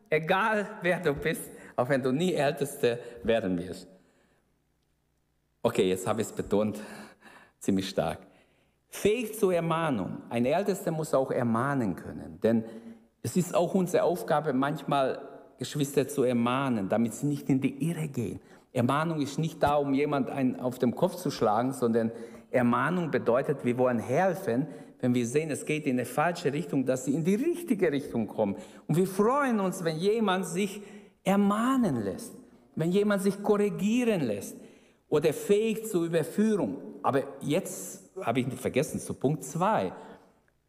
egal 0.08 0.66
wer 0.82 1.00
du 1.00 1.12
bist, 1.12 1.50
auch 1.76 1.88
wenn 1.88 2.02
du 2.02 2.12
nie 2.12 2.32
Älteste 2.34 2.98
werden 3.22 3.58
wirst. 3.58 3.97
Okay, 5.68 5.86
jetzt 5.86 6.06
habe 6.06 6.22
ich 6.22 6.28
es 6.28 6.32
betont, 6.32 6.80
ziemlich 7.58 7.90
stark. 7.90 8.20
Fähig 8.88 9.38
zur 9.38 9.52
Ermahnung. 9.52 10.22
Ein 10.30 10.46
Ältester 10.46 10.90
muss 10.90 11.12
auch 11.12 11.30
ermahnen 11.30 11.94
können, 11.94 12.40
denn 12.42 12.64
es 13.20 13.36
ist 13.36 13.54
auch 13.54 13.74
unsere 13.74 14.02
Aufgabe, 14.02 14.54
manchmal 14.54 15.20
Geschwister 15.58 16.08
zu 16.08 16.22
ermahnen, 16.22 16.88
damit 16.88 17.12
sie 17.12 17.26
nicht 17.26 17.50
in 17.50 17.60
die 17.60 17.86
Irre 17.86 18.08
gehen, 18.08 18.40
Ermahnung 18.72 19.20
ist 19.20 19.38
nicht 19.38 19.62
da, 19.62 19.74
um 19.74 19.92
jemand 19.92 20.30
einen 20.30 20.58
auf 20.58 20.78
den 20.78 20.94
Kopf 20.94 21.16
zu 21.16 21.30
schlagen, 21.30 21.74
sondern 21.74 22.12
Ermahnung 22.50 23.10
bedeutet, 23.10 23.62
wir 23.62 23.76
wollen 23.76 23.98
helfen, 23.98 24.68
wenn 25.00 25.12
wir 25.12 25.26
sehen, 25.26 25.50
es 25.50 25.66
geht 25.66 25.84
in 25.84 25.96
eine 25.96 26.06
falsche 26.06 26.50
Richtung, 26.50 26.86
dass 26.86 27.04
sie 27.04 27.12
in 27.12 27.24
die 27.24 27.34
richtige 27.34 27.92
Richtung 27.92 28.26
kommen. 28.26 28.56
Und 28.86 28.96
wir 28.96 29.06
freuen 29.06 29.60
uns, 29.60 29.84
wenn 29.84 29.98
jemand 29.98 30.46
sich 30.46 30.80
ermahnen 31.24 32.04
lässt, 32.04 32.32
wenn 32.74 32.90
jemand 32.90 33.20
sich 33.20 33.42
korrigieren 33.42 34.22
lässt 34.22 34.56
oder 35.08 35.32
fähig 35.32 35.86
zur 35.86 36.04
Überführung. 36.04 36.76
Aber 37.02 37.22
jetzt 37.40 38.10
habe 38.20 38.40
ich 38.40 38.52
vergessen, 38.54 39.00
zu 39.00 39.14
Punkt 39.14 39.44
2, 39.44 39.92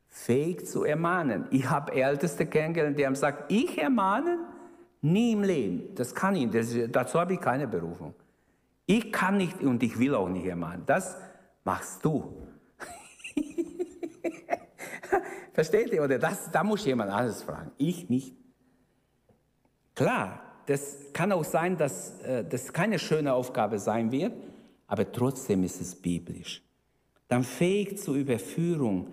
fähig 0.07 0.67
zu 0.67 0.83
ermahnen. 0.83 1.47
Ich 1.51 1.69
habe 1.69 1.93
Älteste 1.93 2.45
kennengelernt, 2.45 2.97
die 2.97 3.05
haben 3.05 3.13
gesagt, 3.13 3.51
ich 3.51 3.77
ermahnen? 3.77 4.39
Nie 5.01 5.31
im 5.31 5.43
Leben. 5.43 5.95
Das 5.95 6.13
kann 6.13 6.35
ich, 6.35 6.49
das, 6.49 6.75
dazu 6.89 7.19
habe 7.19 7.33
ich 7.33 7.41
keine 7.41 7.67
Berufung. 7.67 8.13
Ich 8.85 9.11
kann 9.11 9.37
nicht 9.37 9.61
und 9.61 9.81
ich 9.83 9.97
will 9.99 10.15
auch 10.15 10.27
nicht 10.27 10.45
ermahnen. 10.45 10.83
Das 10.85 11.17
machst 11.63 12.03
du. 12.03 12.47
Versteht 15.53 15.93
ihr? 15.93 16.03
Oder 16.03 16.19
das, 16.19 16.51
da 16.51 16.63
muss 16.63 16.85
jemand 16.85 17.11
alles 17.11 17.43
fragen. 17.43 17.71
Ich 17.77 18.09
nicht. 18.09 18.35
Klar, 19.95 20.48
das 20.69 20.97
kann 21.13 21.31
auch 21.31 21.43
sein, 21.43 21.77
dass 21.77 22.19
äh, 22.21 22.45
das 22.47 22.71
keine 22.71 22.99
schöne 22.99 23.33
Aufgabe 23.33 23.79
sein 23.79 24.11
wird, 24.11 24.33
aber 24.85 25.11
trotzdem 25.11 25.63
ist 25.63 25.81
es 25.81 25.95
biblisch. 25.95 26.61
Dann 27.27 27.43
fähig 27.43 27.97
zur 27.97 28.13
Überführung 28.13 29.07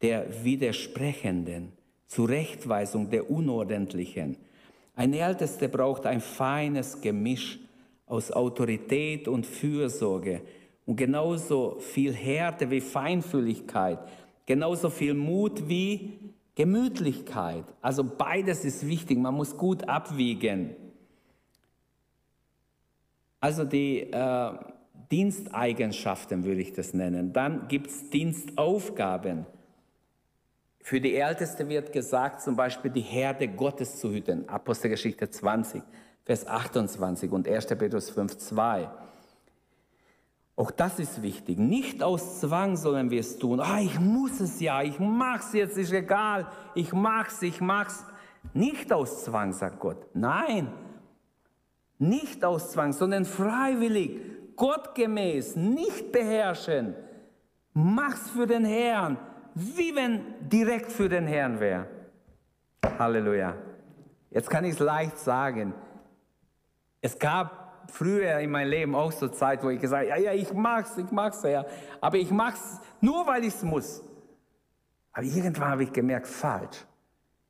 der 0.00 0.42
Widersprechenden, 0.42 1.72
zur 2.06 2.30
Rechtweisung 2.30 3.10
der 3.10 3.30
Unordentlichen. 3.30 4.38
Ein 4.94 5.12
Ältester 5.12 5.68
braucht 5.68 6.06
ein 6.06 6.22
feines 6.22 7.02
Gemisch 7.02 7.58
aus 8.06 8.32
Autorität 8.32 9.28
und 9.28 9.44
Fürsorge 9.44 10.40
und 10.86 10.96
genauso 10.96 11.76
viel 11.78 12.14
Härte 12.14 12.70
wie 12.70 12.80
Feinfühligkeit, 12.80 13.98
genauso 14.46 14.88
viel 14.88 15.12
Mut 15.12 15.68
wie 15.68 16.18
Gemütlichkeit. 16.54 17.64
Also 17.82 18.02
beides 18.02 18.64
ist 18.64 18.86
wichtig, 18.86 19.18
man 19.18 19.34
muss 19.34 19.58
gut 19.58 19.86
abwiegen. 19.86 20.74
Also 23.46 23.62
die 23.62 24.00
äh, 24.00 24.50
Diensteigenschaften 25.12 26.42
würde 26.42 26.62
ich 26.62 26.72
das 26.72 26.94
nennen. 26.94 27.32
Dann 27.32 27.68
gibt 27.68 27.86
es 27.90 28.10
Dienstaufgaben. 28.10 29.46
Für 30.80 31.00
die 31.00 31.14
Älteste 31.14 31.68
wird 31.68 31.92
gesagt, 31.92 32.42
zum 32.42 32.56
Beispiel 32.56 32.90
die 32.90 33.02
Herde 33.02 33.46
Gottes 33.46 34.00
zu 34.00 34.10
hüten. 34.10 34.48
Apostelgeschichte 34.48 35.30
20, 35.30 35.80
Vers 36.24 36.44
28 36.44 37.30
und 37.30 37.46
1. 37.46 37.66
Petrus 37.66 38.10
5, 38.10 38.36
2. 38.36 38.90
Auch 40.56 40.72
das 40.72 40.98
ist 40.98 41.22
wichtig. 41.22 41.56
Nicht 41.56 42.02
aus 42.02 42.40
Zwang 42.40 42.76
sollen 42.76 43.12
wir 43.12 43.20
es 43.20 43.38
tun. 43.38 43.60
Ah, 43.60 43.78
ich 43.80 44.00
muss 44.00 44.40
es 44.40 44.58
ja, 44.58 44.82
ich 44.82 44.98
mach's 44.98 45.52
jetzt, 45.52 45.78
ist 45.78 45.92
egal. 45.92 46.48
Ich 46.74 46.92
mach's, 46.92 47.40
ich 47.42 47.60
mach's. 47.60 48.04
Nicht 48.54 48.92
aus 48.92 49.22
Zwang, 49.22 49.52
sagt 49.52 49.78
Gott. 49.78 50.04
Nein, 50.14 50.72
nicht 51.98 52.44
aus 52.44 52.72
Zwang, 52.72 52.92
sondern 52.92 53.24
freiwillig, 53.24 54.20
gottgemäß, 54.56 55.56
nicht 55.56 56.12
beherrschen. 56.12 56.94
Mach's 57.72 58.30
für 58.30 58.46
den 58.46 58.64
Herrn, 58.64 59.18
wie 59.54 59.94
wenn 59.94 60.20
direkt 60.40 60.92
für 60.92 61.08
den 61.08 61.26
Herrn 61.26 61.60
wäre. 61.60 61.86
Halleluja. 62.98 63.54
Jetzt 64.30 64.50
kann 64.50 64.64
ich 64.64 64.72
es 64.72 64.78
leicht 64.78 65.18
sagen. 65.18 65.74
Es 67.00 67.18
gab 67.18 67.90
früher 67.90 68.38
in 68.38 68.50
meinem 68.50 68.70
Leben 68.70 68.94
auch 68.94 69.12
so 69.12 69.28
Zeit, 69.28 69.62
wo 69.62 69.70
ich 69.70 69.80
gesagt 69.80 70.10
habe, 70.10 70.20
ja, 70.20 70.32
ja, 70.32 70.32
ich 70.32 70.52
mag's, 70.52 70.96
ich 70.98 71.10
mag's 71.10 71.42
ja, 71.42 71.64
aber 72.00 72.16
ich 72.16 72.30
mag's 72.30 72.80
nur, 73.00 73.26
weil 73.26 73.44
ich 73.44 73.54
es 73.54 73.62
muss. 73.62 74.02
Aber 75.12 75.24
irgendwann 75.24 75.70
habe 75.70 75.84
ich 75.84 75.92
gemerkt, 75.92 76.26
falsch. 76.26 76.84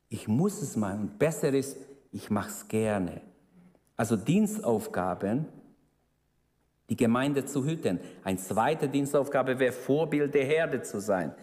Ich 0.09 0.27
muss 0.27 0.61
es 0.61 0.75
und 0.77 1.19
besser 1.19 1.49
ist, 1.49 1.77
ich 2.11 2.29
mach's 2.29 2.67
gerne. 2.67 3.21
Also 3.97 4.15
Dienstaufgaben, 4.15 5.47
die 6.89 6.95
Gemeinde 6.95 7.45
zu 7.45 7.65
hüten. 7.65 7.99
Eine 8.23 8.37
zweite 8.37 8.87
Dienstaufgabe 8.87 9.59
wäre 9.59 9.73
Vorbild 9.73 10.33
der 10.33 10.45
Herde 10.45 10.83
zu 10.83 11.01
sein. 11.01 11.33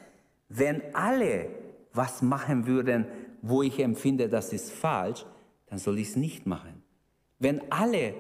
Wenn 0.49 0.81
alle 0.95 1.49
was 1.93 2.23
machen 2.23 2.67
würden, 2.67 3.07
wo 3.43 3.63
ich 3.63 3.79
empfinde, 3.81 4.29
das 4.29 4.53
ist 4.53 4.73
falsch, 4.73 5.27
dann 5.67 5.79
soll 5.79 5.99
ich 5.99 6.11
es 6.11 6.17
nicht 6.17 6.47
machen. 6.47 6.83
Wenn 7.39 7.61
alle 7.71 8.15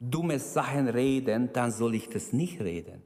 dumme 0.00 0.38
Sachen 0.38 0.88
reden, 0.88 1.52
dann 1.52 1.70
soll 1.70 1.94
ich 1.94 2.08
das 2.08 2.32
nicht 2.32 2.60
reden. 2.60 3.02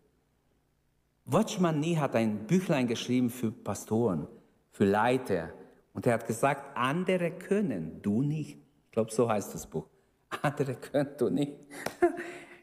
Watchman 1.26 1.80
Nee 1.80 1.96
hat 1.96 2.14
ein 2.14 2.46
Büchlein 2.46 2.86
geschrieben 2.86 3.30
für 3.30 3.50
Pastoren, 3.50 4.28
für 4.70 4.84
Leiter. 4.84 5.50
Und 5.92 6.06
er 6.06 6.14
hat 6.14 6.26
gesagt, 6.26 6.76
andere 6.76 7.32
können, 7.32 8.00
du 8.00 8.22
nicht 8.22 8.58
glaube, 8.96 9.12
so 9.12 9.28
heißt 9.28 9.52
das 9.52 9.66
Buch. 9.66 9.86
Andere 10.42 10.74
könnt 10.74 11.20
du 11.20 11.28
nicht. 11.28 11.52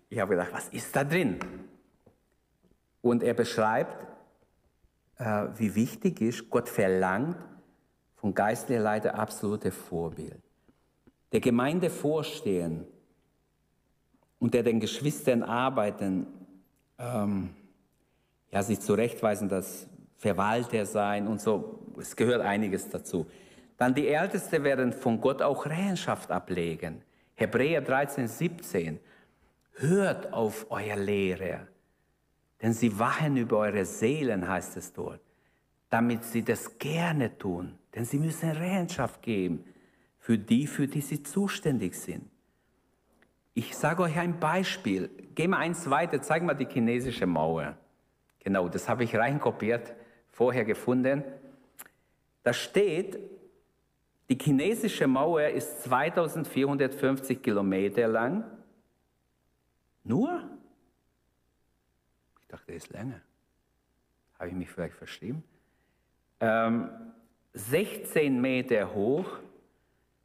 Ich 0.09 0.19
habe 0.19 0.35
gedacht, 0.35 0.53
was 0.53 0.67
ist 0.69 0.95
da 0.95 1.03
drin? 1.03 1.39
Und 3.01 3.23
er 3.23 3.33
beschreibt, 3.33 3.97
äh, 5.17 5.47
wie 5.55 5.73
wichtig 5.73 6.21
ist, 6.21 6.51
Gott 6.51 6.69
verlangt 6.69 7.35
von 8.17 8.31
geistlicher 8.35 8.79
Leiter 8.79 9.15
absolute 9.15 9.71
Vorbild. 9.71 10.39
Der 11.31 11.39
Gemeinde 11.39 11.89
vorstehen 11.89 12.85
und 14.37 14.53
der 14.53 14.61
den 14.61 14.79
Geschwistern 14.79 15.41
arbeiten, 15.41 16.27
ähm, 16.99 17.55
ja, 18.51 18.61
sich 18.61 18.81
zurechtweisen, 18.81 19.49
dass 19.49 19.87
Verwalter 20.17 20.85
sein 20.85 21.27
und 21.27 21.41
so, 21.41 21.87
es 21.99 22.15
gehört 22.15 22.41
einiges 22.41 22.87
dazu. 22.87 23.25
Dann 23.77 23.93
die 23.93 24.07
Ältesten 24.07 24.63
werden 24.63 24.93
von 24.93 25.19
Gott 25.19 25.41
auch 25.41 25.65
Rechenschaft 25.65 26.31
ablegen. 26.31 27.01
Hebräer 27.35 27.81
13, 27.81 28.27
17. 28.27 28.99
Hört 29.75 30.31
auf 30.31 30.67
euer 30.69 30.95
Lehrer, 30.95 31.67
denn 32.61 32.73
sie 32.73 32.97
wachen 32.99 33.37
über 33.37 33.57
eure 33.57 33.85
Seelen, 33.85 34.47
heißt 34.47 34.77
es 34.77 34.93
dort, 34.93 35.21
damit 35.89 36.23
sie 36.23 36.43
das 36.43 36.77
gerne 36.77 37.37
tun, 37.37 37.77
denn 37.95 38.05
sie 38.05 38.19
müssen 38.19 38.51
Rechenschaft 38.51 39.21
geben 39.21 39.65
für 40.19 40.37
die, 40.37 40.67
für 40.67 40.87
die 40.87 41.01
sie 41.01 41.23
zuständig 41.23 41.95
sind. 41.95 42.29
Ich 43.55 43.75
sage 43.75 44.03
euch 44.03 44.17
ein 44.17 44.39
Beispiel. 44.39 45.09
Gehen 45.35 45.51
wir 45.51 45.57
eins 45.57 45.89
weiter, 45.89 46.21
zeigen 46.21 46.47
wir 46.47 46.55
die 46.55 46.65
chinesische 46.65 47.25
Mauer. 47.25 47.77
Genau, 48.39 48.67
das 48.67 48.87
habe 48.89 49.03
ich 49.03 49.15
reinkopiert, 49.15 49.93
vorher 50.31 50.65
gefunden. 50.65 51.23
Da 52.43 52.53
steht, 52.53 53.19
die 54.33 54.43
chinesische 54.43 55.05
Mauer 55.05 55.47
ist 55.49 55.83
2450 55.83 57.41
Kilometer 57.41 58.07
lang. 58.07 58.43
Nur? 60.03 60.49
Ich 62.41 62.47
dachte, 62.47 62.71
er 62.71 62.77
ist 62.77 62.89
länger. 62.89 63.21
Habe 64.39 64.49
ich 64.49 64.55
mich 64.55 64.69
vielleicht 64.71 64.95
verschrieben? 64.95 65.43
Ähm, 66.39 66.89
16 67.53 68.41
Meter 68.41 68.91
hoch, 68.91 69.37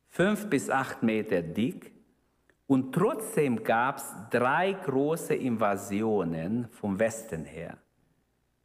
5 0.09 0.48
bis 0.48 0.70
8 0.70 1.02
Meter 1.02 1.42
dick. 1.42 1.92
Und 2.66 2.94
trotzdem 2.94 3.62
gab 3.62 3.98
es 3.98 4.14
drei 4.30 4.72
große 4.72 5.34
Invasionen 5.34 6.68
vom 6.70 6.98
Westen 6.98 7.44
her. 7.44 7.76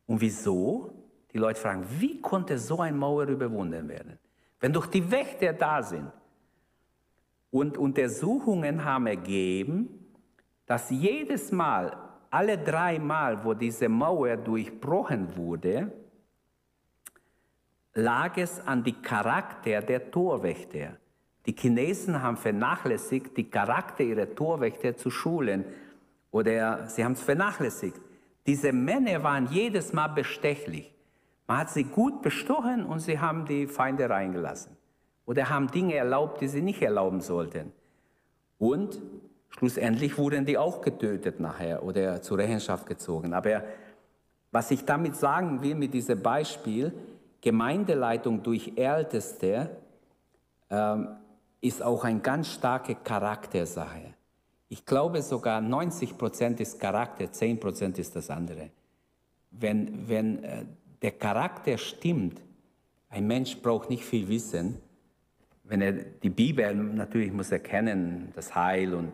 Und 0.05 0.21
wieso? 0.21 0.93
Die 1.33 1.37
Leute 1.37 1.59
fragen, 1.59 1.85
wie 1.99 2.21
konnte 2.21 2.57
so 2.57 2.79
eine 2.79 2.95
Mauer 2.95 3.25
überwunden 3.27 3.89
werden? 3.89 4.19
Wenn 4.63 4.71
doch 4.71 4.85
die 4.85 5.11
Wächter 5.11 5.51
da 5.51 5.83
sind. 5.83 6.09
Und 7.51 7.77
Untersuchungen 7.77 8.85
haben 8.85 9.07
ergeben, 9.07 9.89
dass 10.65 10.89
jedes 10.89 11.51
Mal, 11.51 11.97
alle 12.29 12.57
drei 12.57 12.97
Mal, 12.97 13.43
wo 13.43 13.53
diese 13.53 13.89
Mauer 13.89 14.37
durchbrochen 14.37 15.35
wurde, 15.35 15.91
lag 17.93 18.37
es 18.37 18.65
an 18.65 18.85
die 18.85 18.93
Charakter 18.93 19.81
der 19.81 20.09
Torwächter. 20.09 20.95
Die 21.45 21.53
Chinesen 21.53 22.21
haben 22.21 22.37
vernachlässigt, 22.37 23.35
die 23.35 23.49
Charakter 23.49 24.05
ihrer 24.05 24.33
Torwächter 24.33 24.95
zu 24.95 25.09
schulen. 25.09 25.65
Oder 26.31 26.87
sie 26.87 27.03
haben 27.03 27.11
es 27.11 27.21
vernachlässigt. 27.21 27.99
Diese 28.47 28.71
Männer 28.71 29.21
waren 29.23 29.45
jedes 29.47 29.91
Mal 29.91 30.07
bestechlich. 30.07 30.92
Man 31.47 31.57
hat 31.57 31.69
sie 31.69 31.83
gut 31.83 32.21
bestochen 32.21 32.85
und 32.85 32.99
sie 32.99 33.19
haben 33.19 33.45
die 33.45 33.67
Feinde 33.67 34.09
reingelassen. 34.09 34.77
Oder 35.25 35.49
haben 35.49 35.67
Dinge 35.67 35.95
erlaubt, 35.95 36.41
die 36.41 36.47
sie 36.47 36.61
nicht 36.61 36.81
erlauben 36.81 37.21
sollten. 37.21 37.71
Und 38.57 39.01
schlussendlich 39.49 40.17
wurden 40.17 40.45
die 40.45 40.57
auch 40.57 40.81
getötet 40.81 41.39
nachher 41.39 41.83
oder 41.83 42.21
zur 42.21 42.37
Rechenschaft 42.37 42.85
gezogen. 42.85 43.33
Aber 43.33 43.63
was 44.51 44.71
ich 44.71 44.85
damit 44.85 45.15
sagen 45.15 45.61
will 45.61 45.75
mit 45.75 45.93
diesem 45.93 46.21
Beispiel, 46.21 46.93
Gemeindeleitung 47.41 48.41
durch 48.43 48.73
Älteste 48.75 49.69
ähm, 50.69 51.09
ist 51.59 51.81
auch 51.81 52.03
eine 52.03 52.19
ganz 52.19 52.49
starke 52.49 52.95
Charaktersache. 52.95 54.13
Ich 54.69 54.85
glaube 54.85 55.21
sogar 55.21 55.61
90 55.61 56.17
Prozent 56.17 56.59
ist 56.59 56.79
Charakter, 56.79 57.31
10 57.31 57.59
Prozent 57.59 57.99
ist 57.99 58.15
das 58.15 58.29
andere. 58.29 58.69
Wenn, 59.51 60.07
wenn 60.07 60.43
äh, 60.43 60.65
der 61.03 61.11
Charakter 61.11 61.77
stimmt, 61.77 62.41
ein 63.09 63.27
Mensch 63.27 63.57
braucht 63.57 63.89
nicht 63.89 64.03
viel 64.03 64.27
Wissen, 64.29 64.79
wenn 65.65 65.81
er 65.81 65.91
die 65.91 66.29
Bibel 66.29 66.73
natürlich 66.73 67.31
muss 67.31 67.51
erkennen, 67.51 68.31
das 68.35 68.55
Heil 68.55 68.95
und 68.95 69.11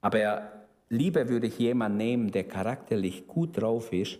aber 0.00 0.52
lieber 0.88 1.28
würde 1.28 1.48
ich 1.48 1.58
jemanden 1.58 1.98
nehmen, 1.98 2.30
der 2.30 2.44
charakterlich 2.44 3.26
gut 3.26 3.60
drauf 3.60 3.92
ist, 3.92 4.18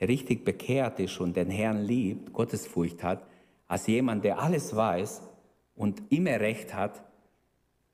der 0.00 0.08
richtig 0.08 0.44
bekehrt 0.44 1.00
ist 1.00 1.20
und 1.20 1.36
den 1.36 1.48
Herrn 1.48 1.82
liebt, 1.84 2.32
Gottesfurcht 2.32 3.02
hat, 3.02 3.24
als 3.68 3.86
jemand, 3.86 4.24
der 4.24 4.40
alles 4.40 4.74
weiß 4.74 5.22
und 5.76 6.02
immer 6.10 6.40
recht 6.40 6.74
hat 6.74 7.02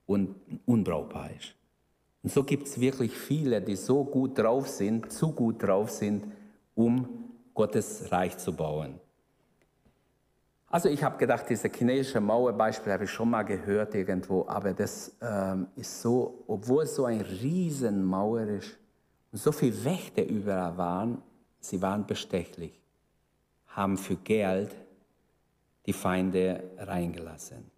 und 0.06 0.34
unbrauchbar 0.64 1.30
ist. 1.38 1.54
Und 2.22 2.32
so 2.32 2.42
gibt 2.42 2.66
es 2.66 2.80
wirklich 2.80 3.12
viele, 3.12 3.60
die 3.60 3.76
so 3.76 4.04
gut 4.04 4.38
drauf 4.38 4.68
sind, 4.68 5.12
zu 5.12 5.32
gut 5.32 5.62
drauf 5.62 5.90
sind, 5.90 6.24
um 6.74 7.17
Gottes 7.58 8.12
Reich 8.12 8.38
zu 8.38 8.52
bauen. 8.54 9.00
Also 10.68 10.88
ich 10.88 11.02
habe 11.02 11.18
gedacht, 11.18 11.46
diese 11.48 11.68
chinesische 11.68 12.20
Mauerbeispiel 12.20 12.92
habe 12.92 13.02
ich 13.02 13.10
schon 13.10 13.30
mal 13.30 13.42
gehört 13.42 13.96
irgendwo, 13.96 14.46
aber 14.46 14.74
das 14.74 15.16
ähm, 15.20 15.66
ist 15.74 16.00
so, 16.00 16.44
obwohl 16.46 16.84
es 16.84 16.94
so 16.94 17.06
ein 17.06 17.20
Riesenmauer 17.20 18.42
ist 18.42 18.78
und 19.32 19.40
so 19.40 19.50
viele 19.50 19.84
Wächter 19.84 20.24
überall 20.24 20.76
waren, 20.76 21.20
sie 21.58 21.82
waren 21.82 22.06
bestechlich, 22.06 22.80
haben 23.66 23.98
für 23.98 24.14
Geld 24.14 24.72
die 25.84 25.92
Feinde 25.92 26.62
reingelassen. 26.78 27.68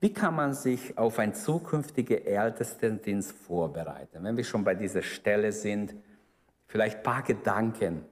Wie 0.00 0.12
kann 0.12 0.34
man 0.34 0.52
sich 0.52 0.98
auf 0.98 1.20
einen 1.20 1.34
zukünftigen 1.34 2.26
Ältestendienst 2.26 3.30
vorbereiten? 3.30 4.24
Wenn 4.24 4.36
wir 4.36 4.42
schon 4.42 4.64
bei 4.64 4.74
dieser 4.74 5.02
Stelle 5.02 5.52
sind, 5.52 5.94
vielleicht 6.66 6.98
ein 6.98 7.02
paar 7.02 7.22
Gedanken. 7.22 8.04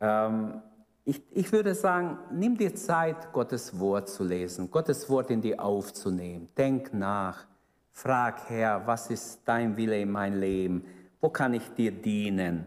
Ähm, 0.00 0.62
ich, 1.04 1.22
ich 1.30 1.52
würde 1.52 1.74
sagen, 1.74 2.18
nimm 2.32 2.56
dir 2.56 2.74
Zeit, 2.74 3.32
Gottes 3.32 3.78
Wort 3.78 4.08
zu 4.08 4.24
lesen, 4.24 4.70
Gottes 4.70 5.08
Wort 5.08 5.30
in 5.30 5.40
dir 5.40 5.60
aufzunehmen. 5.60 6.48
Denk 6.56 6.92
nach. 6.92 7.46
Frag, 7.92 8.50
Herr, 8.50 8.86
was 8.86 9.08
ist 9.10 9.40
dein 9.44 9.76
Wille 9.76 10.00
in 10.00 10.10
mein 10.10 10.38
Leben? 10.38 10.84
Wo 11.20 11.30
kann 11.30 11.54
ich 11.54 11.68
dir 11.70 11.92
dienen? 11.92 12.66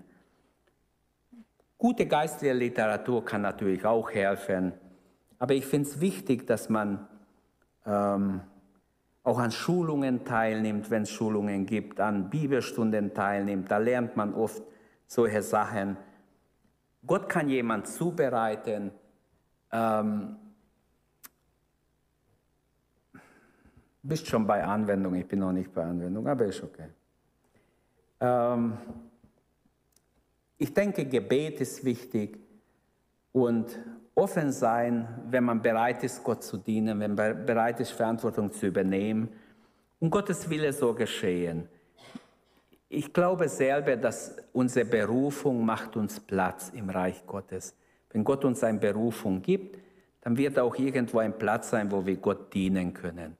Gute 1.78 2.06
geistliche 2.08 2.54
Literatur 2.54 3.24
kann 3.24 3.42
natürlich 3.42 3.86
auch 3.86 4.10
helfen. 4.10 4.74
Aber 5.38 5.54
ich 5.54 5.66
finde 5.66 5.90
es 5.90 6.02
wichtig, 6.02 6.48
dass 6.48 6.68
man 6.68 7.08
ähm, 7.86 8.42
auch 9.30 9.38
an 9.38 9.52
Schulungen 9.52 10.26
teilnimmt, 10.26 10.90
wenn 10.90 11.04
es 11.04 11.12
Schulungen 11.12 11.68
gibt, 11.68 12.00
an 12.00 12.32
Bibelstunden 12.32 13.14
teilnimmt. 13.14 13.70
Da 13.70 13.78
lernt 13.78 14.18
man 14.18 14.34
oft 14.34 14.64
solche 15.06 15.44
Sachen. 15.44 15.98
Gott 17.06 17.30
kann 17.30 17.48
jemand 17.48 17.88
zubereiten. 17.88 18.92
Ähm, 19.72 20.36
bist 24.02 24.26
schon 24.26 24.48
bei 24.48 24.64
Anwendung, 24.64 25.14
ich 25.14 25.28
bin 25.28 25.40
noch 25.40 25.52
nicht 25.52 25.72
bei 25.72 25.84
Anwendung, 25.84 26.28
aber 26.28 26.46
ist 26.46 26.64
okay. 26.64 26.88
Ähm, 28.20 28.78
ich 30.58 30.74
denke, 30.74 31.06
Gebet 31.06 31.62
ist 31.62 31.86
wichtig 31.86 32.40
und 33.32 33.80
offen 34.20 34.52
sein, 34.52 35.08
wenn 35.30 35.46
man 35.46 35.62
bereit 35.62 36.04
ist, 36.04 36.24
Gott 36.24 36.44
zu 36.44 36.58
dienen, 36.58 37.00
wenn 37.00 37.16
man 37.16 37.46
bereit 37.46 37.80
ist, 37.80 37.92
Verantwortung 37.92 38.52
zu 38.52 38.68
übernehmen 38.68 39.30
und 40.00 40.10
Gottes 40.10 40.50
Wille 40.50 40.74
so 40.74 40.94
geschehen. 40.94 41.68
Ich 42.90 43.14
glaube 43.14 43.48
selber, 43.48 43.96
dass 43.96 44.36
unsere 44.52 44.86
Berufung 44.86 45.66
macht 45.66 45.96
uns 45.96 46.20
Platz 46.20 46.72
im 46.76 46.90
Reich 46.90 47.26
Gottes. 47.26 47.76
Wenn 48.12 48.24
Gott 48.24 48.44
uns 48.44 48.64
eine 48.64 48.80
Berufung 48.80 49.42
gibt, 49.42 49.80
dann 50.22 50.36
wird 50.38 50.60
auch 50.60 50.76
irgendwo 50.76 51.20
ein 51.20 51.38
Platz 51.38 51.70
sein, 51.70 51.92
wo 51.92 52.06
wir 52.06 52.18
Gott 52.18 52.54
dienen 52.54 52.94
können. 52.94 53.38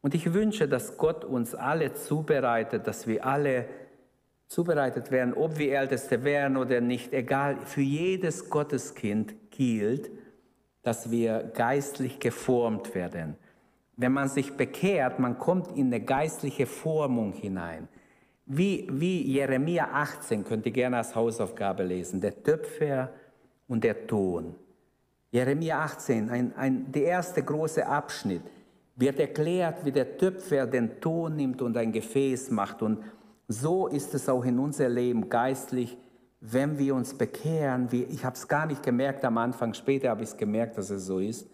Und 0.00 0.14
ich 0.14 0.32
wünsche, 0.32 0.68
dass 0.68 0.96
Gott 0.96 1.24
uns 1.24 1.54
alle 1.54 1.92
zubereitet, 1.92 2.86
dass 2.86 3.06
wir 3.06 3.26
alle 3.26 3.66
zubereitet 4.46 5.10
werden, 5.10 5.34
ob 5.34 5.58
wir 5.58 5.76
Älteste 5.76 6.22
wären 6.22 6.56
oder 6.56 6.80
nicht, 6.80 7.12
egal, 7.12 7.58
für 7.64 7.80
jedes 7.80 8.48
Gotteskind 8.48 9.34
gilt, 9.56 10.10
dass 10.82 11.10
wir 11.10 11.50
geistlich 11.54 12.20
geformt 12.20 12.94
werden. 12.94 13.36
Wenn 13.96 14.12
man 14.12 14.28
sich 14.28 14.56
bekehrt, 14.56 15.18
man 15.18 15.38
kommt 15.38 15.76
in 15.76 15.86
eine 15.86 16.00
geistliche 16.00 16.66
Formung 16.66 17.32
hinein. 17.32 17.88
Wie, 18.44 18.86
wie 18.92 19.22
Jeremia 19.22 19.88
18, 19.92 20.44
könnt 20.44 20.66
ihr 20.66 20.72
gerne 20.72 20.98
als 20.98 21.14
Hausaufgabe 21.14 21.82
lesen, 21.82 22.20
der 22.20 22.42
Töpfer 22.42 23.10
und 23.66 23.82
der 23.82 24.06
Ton. 24.06 24.54
Jeremia 25.32 25.80
18, 25.80 26.30
ein, 26.30 26.56
ein, 26.56 26.92
der 26.92 27.04
erste 27.04 27.42
große 27.42 27.84
Abschnitt, 27.84 28.42
wird 28.94 29.18
erklärt, 29.18 29.84
wie 29.84 29.92
der 29.92 30.16
Töpfer 30.16 30.66
den 30.66 31.00
Ton 31.00 31.36
nimmt 31.36 31.60
und 31.60 31.76
ein 31.76 31.92
Gefäß 31.92 32.50
macht. 32.50 32.82
Und 32.82 33.00
so 33.48 33.88
ist 33.88 34.14
es 34.14 34.28
auch 34.28 34.44
in 34.44 34.58
unser 34.58 34.88
Leben 34.88 35.28
geistlich, 35.28 35.98
wenn 36.40 36.78
wir 36.78 36.94
uns 36.94 37.16
bekehren. 37.16 37.90
Wie, 37.92 38.04
ich 38.04 38.24
habe 38.24 38.36
es 38.36 38.48
gar 38.48 38.66
nicht 38.66 38.82
gemerkt 38.82 39.24
am 39.24 39.38
Anfang, 39.38 39.74
später 39.74 40.10
habe 40.10 40.22
ich 40.22 40.30
es 40.30 40.36
gemerkt, 40.36 40.78
dass 40.78 40.90
es 40.90 41.06
so 41.06 41.18
ist, 41.18 41.48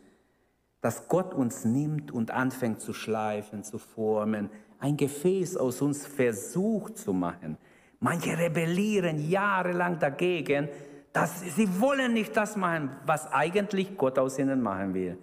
dass 0.81 1.09
Gott 1.09 1.33
uns 1.35 1.65
nimmt 1.65 2.11
und 2.11 2.31
anfängt 2.31 2.81
zu 2.81 2.93
schleifen, 2.93 3.63
zu 3.63 3.79
formen, 3.79 4.51
ein 4.81 4.97
Gefäß 4.97 5.57
aus 5.57 5.81
uns 5.81 6.07
versucht 6.07 6.99
zu 6.99 7.13
machen. 7.13 7.57
Manche 8.01 8.37
rebellieren 8.37 9.31
jahrelang 9.31 10.01
dagegen, 10.01 10.69
dass 11.13 11.41
sie 11.41 11.81
wollen 11.81 12.15
nicht 12.15 12.37
das 12.37 12.57
machen, 12.57 12.91
was 13.07 13.31
eigentlich 13.31 13.97
Gott 13.97 14.19
aus 14.19 14.39
ihnen 14.41 14.61
machen 14.61 14.93
will. 14.95 15.19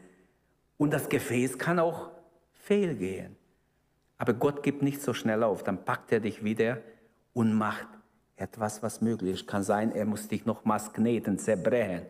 Und 0.78 0.93
das 0.93 1.10
Gefäß 1.10 1.57
kann 1.57 1.78
auch 1.78 2.10
fehlgehen. 2.53 3.36
Aber 4.18 4.34
Gott 4.34 4.64
gibt 4.64 4.82
nicht 4.82 5.01
so 5.01 5.14
schnell 5.14 5.43
auf. 5.43 5.64
Dann 5.64 5.84
packt 5.84 6.14
er 6.14 6.22
dich 6.22 6.41
wieder 6.43 6.78
und 7.34 7.53
macht 7.53 7.88
etwas, 8.40 8.82
was 8.82 9.02
möglich. 9.02 9.46
Kann 9.46 9.64
sein, 9.64 9.92
er 9.92 10.06
muss 10.06 10.28
dich 10.28 10.46
nochmals 10.46 10.94
kneten, 10.94 11.38
zerbrechen, 11.38 12.06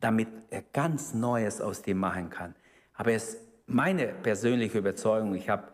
damit 0.00 0.28
er 0.50 0.62
ganz 0.72 1.14
Neues 1.14 1.60
aus 1.60 1.82
dir 1.82 1.94
machen 1.94 2.30
kann. 2.30 2.54
Aber 2.94 3.12
es 3.12 3.34
ist 3.34 3.40
meine 3.66 4.08
persönliche 4.08 4.78
Überzeugung. 4.78 5.34
Ich 5.34 5.48
habe 5.48 5.68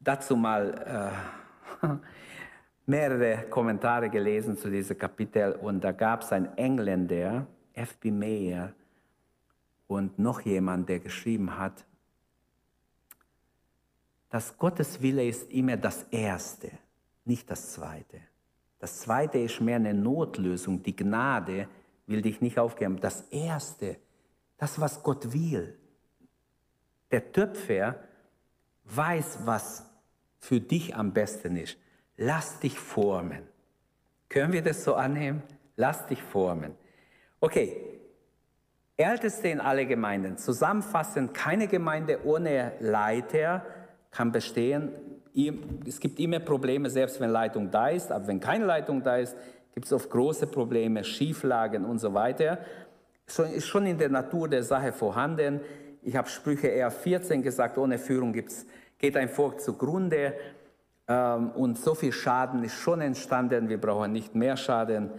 dazu 0.00 0.36
mal 0.36 1.12
äh, 1.82 1.86
mehrere 2.86 3.44
Kommentare 3.50 4.08
gelesen 4.08 4.56
zu 4.56 4.70
diesem 4.70 4.96
Kapitel 4.96 5.52
und 5.52 5.82
da 5.82 5.92
gab 5.92 6.22
es 6.22 6.32
einen 6.32 6.56
Engländer, 6.56 7.46
F.B. 7.74 8.10
Mayer, 8.10 8.72
und 9.88 10.18
noch 10.18 10.42
jemand, 10.42 10.88
der 10.88 11.00
geschrieben 11.00 11.58
hat, 11.58 11.84
dass 14.30 14.56
Gottes 14.56 15.00
Wille 15.00 15.26
ist 15.26 15.50
immer 15.50 15.76
das 15.76 16.04
Erste, 16.10 16.70
nicht 17.24 17.50
das 17.50 17.72
Zweite. 17.72 18.20
Das 18.78 19.00
Zweite 19.00 19.38
ist 19.38 19.60
mehr 19.60 19.76
eine 19.76 19.94
Notlösung. 19.94 20.82
Die 20.82 20.94
Gnade 20.94 21.68
will 22.06 22.22
dich 22.22 22.40
nicht 22.40 22.58
aufgeben. 22.58 23.00
Das 23.00 23.22
Erste, 23.30 23.96
das, 24.56 24.80
was 24.80 25.02
Gott 25.02 25.32
will. 25.32 25.76
Der 27.10 27.32
Töpfer 27.32 27.96
weiß, 28.84 29.40
was 29.44 29.84
für 30.38 30.60
dich 30.60 30.94
am 30.94 31.12
besten 31.12 31.56
ist. 31.56 31.76
Lass 32.16 32.60
dich 32.60 32.78
formen. 32.78 33.42
Können 34.28 34.52
wir 34.52 34.62
das 34.62 34.84
so 34.84 34.94
annehmen? 34.94 35.42
Lass 35.76 36.06
dich 36.06 36.22
formen. 36.22 36.74
Okay, 37.40 37.98
Älteste 38.96 39.48
in 39.48 39.60
alle 39.60 39.86
Gemeinden. 39.86 40.36
Zusammenfassend, 40.36 41.32
keine 41.32 41.68
Gemeinde 41.68 42.24
ohne 42.24 42.72
Leiter 42.80 43.64
kann 44.10 44.32
bestehen. 44.32 44.90
Es 45.86 46.00
gibt 46.00 46.18
immer 46.18 46.40
Probleme, 46.40 46.90
selbst 46.90 47.20
wenn 47.20 47.30
Leitung 47.30 47.70
da 47.70 47.88
ist. 47.88 48.10
Aber 48.10 48.26
wenn 48.26 48.40
keine 48.40 48.64
Leitung 48.64 49.02
da 49.02 49.16
ist, 49.16 49.36
gibt 49.74 49.86
es 49.86 49.92
oft 49.92 50.10
große 50.10 50.46
Probleme, 50.48 51.04
Schieflagen 51.04 51.84
und 51.84 51.98
so 51.98 52.12
weiter. 52.12 52.58
Ist 53.26 53.66
schon 53.66 53.86
in 53.86 53.98
der 53.98 54.08
Natur 54.08 54.48
der 54.48 54.62
Sache 54.62 54.92
vorhanden. 54.92 55.60
Ich 56.02 56.16
habe 56.16 56.28
Sprüche 56.28 56.68
eher 56.68 56.90
14 56.90 57.42
gesagt, 57.42 57.78
ohne 57.78 57.98
Führung 57.98 58.32
gibt's 58.32 58.66
geht 58.98 59.16
ein 59.16 59.28
Volk 59.28 59.60
zugrunde 59.60 60.34
ähm, 61.06 61.50
und 61.50 61.78
so 61.78 61.94
viel 61.94 62.12
Schaden 62.12 62.62
ist 62.64 62.74
schon 62.74 63.00
entstanden, 63.00 63.68
wir 63.68 63.80
brauchen 63.80 64.12
nicht 64.12 64.34
mehr 64.34 64.56
Schaden. 64.56 65.10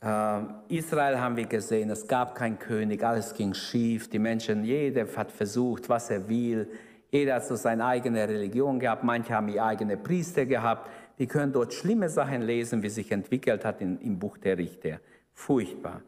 Ähm, 0.00 0.54
Israel 0.68 1.20
haben 1.20 1.36
wir 1.36 1.46
gesehen, 1.46 1.90
es 1.90 2.06
gab 2.06 2.34
keinen 2.34 2.58
König, 2.58 3.04
alles 3.04 3.34
ging 3.34 3.52
schief, 3.52 4.08
die 4.08 4.18
Menschen, 4.18 4.64
jeder 4.64 5.06
hat 5.16 5.30
versucht, 5.30 5.88
was 5.88 6.10
er 6.10 6.28
will, 6.28 6.68
jeder 7.10 7.36
hat 7.36 7.46
so 7.46 7.56
seine 7.56 7.86
eigene 7.86 8.28
Religion 8.28 8.78
gehabt, 8.78 9.04
manche 9.04 9.32
haben 9.34 9.48
ihre 9.48 9.64
eigene 9.64 9.96
Priester 9.96 10.46
gehabt, 10.46 10.90
wir 11.16 11.26
können 11.26 11.52
dort 11.52 11.72
schlimme 11.74 12.08
Sachen 12.08 12.42
lesen, 12.42 12.82
wie 12.82 12.90
sich 12.90 13.10
entwickelt 13.10 13.64
hat 13.64 13.80
in, 13.80 13.98
im 14.00 14.18
Buch 14.18 14.38
der 14.38 14.56
Richter. 14.56 15.00
Furchtbar. 15.32 16.02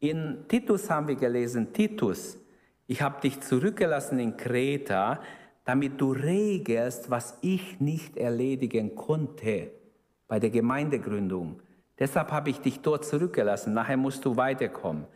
In 0.00 0.44
Titus 0.48 0.90
haben 0.90 1.08
wir 1.08 1.16
gelesen, 1.16 1.72
Titus, 1.72 2.38
ich 2.86 3.02
habe 3.02 3.20
dich 3.20 3.40
zurückgelassen 3.40 4.18
in 4.18 4.36
Kreta, 4.36 5.20
damit 5.64 6.00
du 6.00 6.12
regelst, 6.12 7.10
was 7.10 7.36
ich 7.42 7.80
nicht 7.80 8.16
erledigen 8.16 8.96
konnte 8.96 9.70
bei 10.26 10.38
der 10.38 10.50
Gemeindegründung. 10.50 11.60
Deshalb 11.98 12.30
habe 12.32 12.50
ich 12.50 12.60
dich 12.60 12.80
dort 12.80 13.04
zurückgelassen. 13.04 13.74
Nachher 13.74 13.96
musst 13.96 14.24
du 14.24 14.36
weiterkommen. 14.36 15.06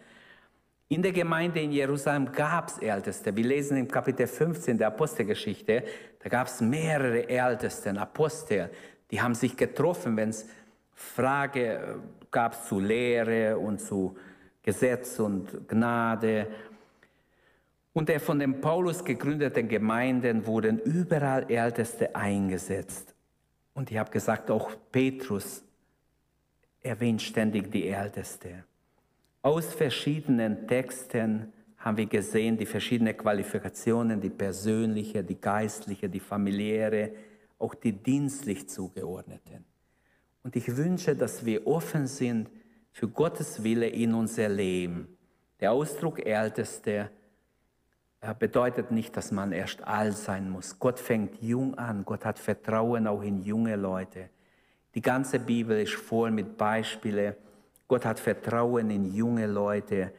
In 0.93 1.01
der 1.01 1.13
Gemeinde 1.13 1.59
in 1.59 1.73
Jerusalem 1.73 2.31
gab 2.31 2.69
es 2.69 2.77
Älteste. 2.77 3.35
Wir 3.35 3.45
lesen 3.45 3.79
im 3.79 3.89
Kapitel 3.89 4.27
15 4.27 4.77
der 4.77 4.89
Apostelgeschichte, 4.89 5.85
da 6.19 6.29
gab 6.29 6.49
es 6.49 6.61
mehrere 6.61 7.27
Ältesten, 7.31 7.97
Apostel, 7.97 8.71
die 9.11 9.19
haben 9.19 9.35
sich 9.35 9.57
getroffen, 9.57 10.19
wenn 10.19 10.29
es 10.29 10.47
Frage 10.93 11.77
äh, 11.77 11.95
gab 12.31 12.63
zu 12.67 12.79
Lehre 12.79 13.57
und 13.57 13.81
zu 13.81 14.19
Gesetz 14.63 15.19
und 15.19 15.67
Gnade. 15.67 16.49
Und 17.95 18.11
der 18.11 18.21
von 18.21 18.39
dem 18.39 18.61
Paulus 18.61 19.03
gegründeten 19.03 19.69
Gemeinden 19.69 20.47
wurden 20.47 20.79
überall 20.79 21.51
Älteste 21.51 22.15
eingesetzt. 22.15 23.15
Und 23.73 23.91
ich 23.91 23.97
habe 23.97 24.11
gesagt, 24.11 24.51
auch 24.51 24.73
Petrus 24.91 25.65
erwähnt 26.83 27.23
ständig 27.23 27.73
die 27.73 27.89
Älteste. 27.89 28.65
Aus 29.43 29.75
verschiedenen 29.75 30.69
Texten 30.69 31.53
haben 31.79 31.97
wir 31.97 32.07
gesehen, 32.07 32.57
die 32.57 32.67
verschiedenen 32.67 33.17
Qualifikationen, 33.17 34.21
die 34.21 34.31
persönliche, 34.31 35.25
die 35.25 35.41
geistliche, 35.41 36.09
die 36.09 36.21
familiäre, 36.21 37.11
auch 37.59 37.75
die 37.75 37.93
dienstlich 37.93 38.69
zugeordneten. 38.69 39.65
Und 40.45 40.55
ich 40.55 40.77
wünsche, 40.77 41.17
dass 41.17 41.45
wir 41.45 41.67
offen 41.67 42.07
sind 42.07 42.51
für 42.93 43.09
Gottes 43.09 43.65
Wille 43.65 43.89
in 43.89 44.15
unser 44.15 44.49
Leben. 44.49 45.19
Der 45.59 45.73
Ausdruck 45.73 46.25
Älteste 46.25 47.11
bedeutet 48.39 48.93
nicht, 48.93 49.17
dass 49.17 49.33
man 49.33 49.51
erst 49.51 49.83
alt 49.83 50.17
sein 50.17 50.51
muss. 50.51 50.79
Gott 50.79 51.01
fängt 51.01 51.43
jung 51.43 51.77
an. 51.77 52.05
Gott 52.05 52.25
hat 52.25 52.39
Vertrauen 52.39 53.09
auch 53.09 53.23
in 53.23 53.43
junge 53.43 53.75
Leute. 53.75 54.31
Die 54.95 55.03
ganze 55.03 55.41
Bibel 55.41 55.81
ist 55.81 55.95
voll 55.95 56.31
mit 56.31 56.57
Beispielen. 56.57 57.35
Gott 57.93 58.07
hat 58.07 58.21
Vertrauen 58.21 58.89
in 58.89 59.13
junge 59.13 59.47
Leute. 59.47 60.13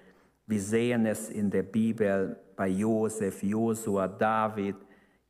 Wir 0.45 0.61
sehen 0.61 1.07
es 1.07 1.31
in 1.31 1.49
der 1.49 1.63
Bibel 1.63 2.37
bei 2.55 2.67
Josef, 2.67 3.41
Josua, 3.41 4.07
David, 4.07 4.75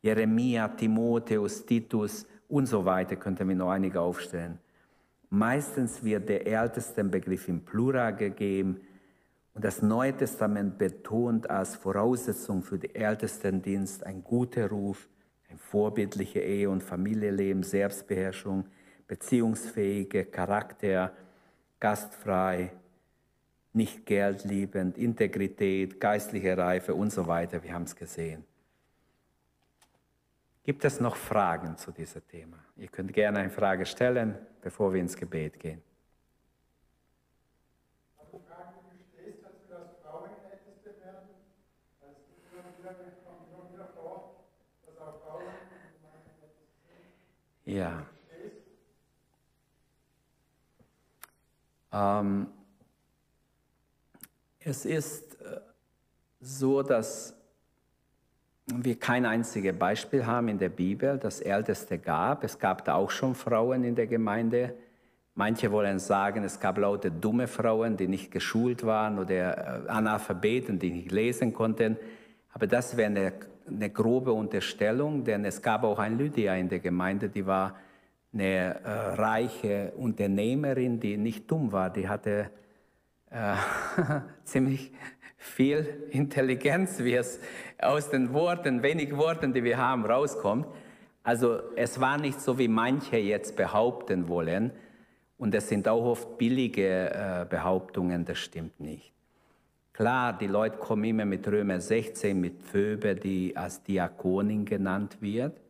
Jeremia, 0.02 0.68
Timotheus, 0.68 1.64
Titus 1.64 2.26
und 2.46 2.66
so 2.66 2.84
weiter. 2.84 3.16
Könnte 3.16 3.46
mir 3.46 3.56
noch 3.56 3.70
einige 3.70 3.98
aufstellen. 3.98 4.58
Meistens 5.30 6.04
wird 6.04 6.28
der 6.28 6.46
älteste 6.46 7.02
Begriff 7.04 7.48
im 7.48 7.64
Plural 7.64 8.14
gegeben 8.14 8.82
und 9.54 9.64
das 9.64 9.80
Neue 9.80 10.14
Testament 10.14 10.76
betont 10.76 11.48
als 11.48 11.76
Voraussetzung 11.76 12.62
für 12.62 12.78
den 12.78 12.94
Ältestendienst 12.94 14.04
ein 14.04 14.22
guter 14.22 14.68
Ruf, 14.68 15.08
ein 15.48 15.56
vorbildlicher 15.56 16.42
Ehe- 16.42 16.68
und 16.68 16.82
Familienleben, 16.82 17.62
Selbstbeherrschung, 17.62 18.66
beziehungsfähige 19.06 20.26
Charakter, 20.26 21.14
gastfrei, 21.80 22.72
nicht 23.72 24.06
geldliebend, 24.06 24.96
Integrität, 24.96 26.00
geistliche 26.00 26.56
Reife 26.56 26.94
und 26.94 27.10
so 27.10 27.26
weiter. 27.26 27.62
Wir 27.62 27.74
haben 27.74 27.84
es 27.84 27.96
gesehen. 27.96 28.44
Gibt 30.62 30.84
es 30.84 31.00
noch 31.00 31.16
Fragen 31.16 31.76
zu 31.76 31.92
diesem 31.92 32.26
Thema? 32.26 32.58
Ihr 32.76 32.88
könnt 32.88 33.12
gerne 33.12 33.40
eine 33.40 33.50
Frage 33.50 33.84
stellen, 33.84 34.38
bevor 34.62 34.94
wir 34.94 35.00
ins 35.00 35.16
Gebet 35.16 35.60
gehen. 35.60 35.82
Ja. 47.64 48.06
Ähm, 51.94 52.48
es 54.60 54.84
ist 54.84 55.40
äh, 55.40 55.60
so, 56.40 56.82
dass 56.82 57.36
wir 58.66 58.98
kein 58.98 59.26
einziges 59.26 59.78
Beispiel 59.78 60.26
haben 60.26 60.48
in 60.48 60.58
der 60.58 60.70
Bibel, 60.70 61.18
das 61.18 61.40
Älteste 61.40 61.98
gab. 61.98 62.42
Es 62.44 62.58
gab 62.58 62.84
da 62.84 62.94
auch 62.94 63.10
schon 63.10 63.34
Frauen 63.34 63.84
in 63.84 63.94
der 63.94 64.06
Gemeinde. 64.06 64.74
Manche 65.34 65.70
wollen 65.70 65.98
sagen, 65.98 66.44
es 66.44 66.58
gab 66.58 66.78
lauter 66.78 67.10
dumme 67.10 67.46
Frauen, 67.46 67.96
die 67.96 68.08
nicht 68.08 68.30
geschult 68.30 68.84
waren 68.84 69.18
oder 69.18 69.84
äh, 69.84 69.88
Analphabeten, 69.88 70.78
die 70.78 70.90
nicht 70.90 71.12
lesen 71.12 71.52
konnten. 71.52 71.96
Aber 72.52 72.66
das 72.66 72.96
wäre 72.96 73.10
eine 73.10 73.32
eine 73.66 73.90
grobe 73.90 74.32
Unterstellung, 74.32 75.24
denn 75.24 75.44
es 75.44 75.62
gab 75.62 75.84
auch 75.84 75.98
eine 75.98 76.16
Lydia 76.16 76.54
in 76.54 76.68
der 76.68 76.80
Gemeinde, 76.80 77.28
die 77.28 77.46
war 77.46 77.76
eine 78.34 78.80
äh, 78.84 78.90
reiche 78.90 79.92
Unternehmerin, 79.96 81.00
die 81.00 81.16
nicht 81.16 81.50
dumm 81.50 81.72
war, 81.72 81.90
die 81.90 82.08
hatte 82.08 82.50
äh, 83.30 83.54
ziemlich 84.44 84.92
viel 85.36 86.08
Intelligenz, 86.10 86.98
wie 86.98 87.14
es 87.14 87.40
aus 87.78 88.10
den 88.10 88.32
Worten, 88.32 88.82
wenig 88.82 89.16
Worten, 89.16 89.52
die 89.52 89.62
wir 89.62 89.78
haben, 89.78 90.04
rauskommt. 90.04 90.66
Also 91.22 91.60
es 91.76 92.00
war 92.00 92.18
nicht 92.18 92.40
so, 92.40 92.58
wie 92.58 92.68
manche 92.68 93.16
jetzt 93.16 93.56
behaupten 93.56 94.28
wollen. 94.28 94.72
Und 95.36 95.54
es 95.54 95.68
sind 95.68 95.88
auch 95.88 96.04
oft 96.04 96.38
billige 96.38 97.10
äh, 97.10 97.46
Behauptungen, 97.48 98.24
das 98.24 98.38
stimmt 98.38 98.80
nicht. 98.80 99.12
Klar, 99.92 100.36
die 100.36 100.46
Leute 100.46 100.78
kommen 100.78 101.04
immer 101.04 101.24
mit 101.24 101.46
Römer 101.46 101.80
16, 101.80 102.40
mit 102.40 102.62
Phoebe, 102.62 103.14
die 103.14 103.56
als 103.56 103.82
Diakonin 103.82 104.64
genannt 104.64 105.18
wird. 105.20 105.60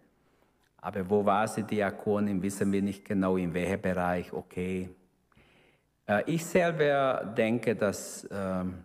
Aber 0.84 1.08
wo 1.08 1.24
war 1.24 1.48
sie 1.48 1.62
Diakonin, 1.62 2.42
wissen 2.42 2.70
wir 2.70 2.82
nicht 2.82 3.06
genau, 3.06 3.38
in 3.38 3.54
welchem 3.54 3.80
Bereich, 3.80 4.30
okay. 4.34 4.90
Äh, 6.06 6.22
ich 6.26 6.44
selber 6.44 7.32
denke, 7.34 7.74
dass 7.74 8.28
ähm, 8.30 8.84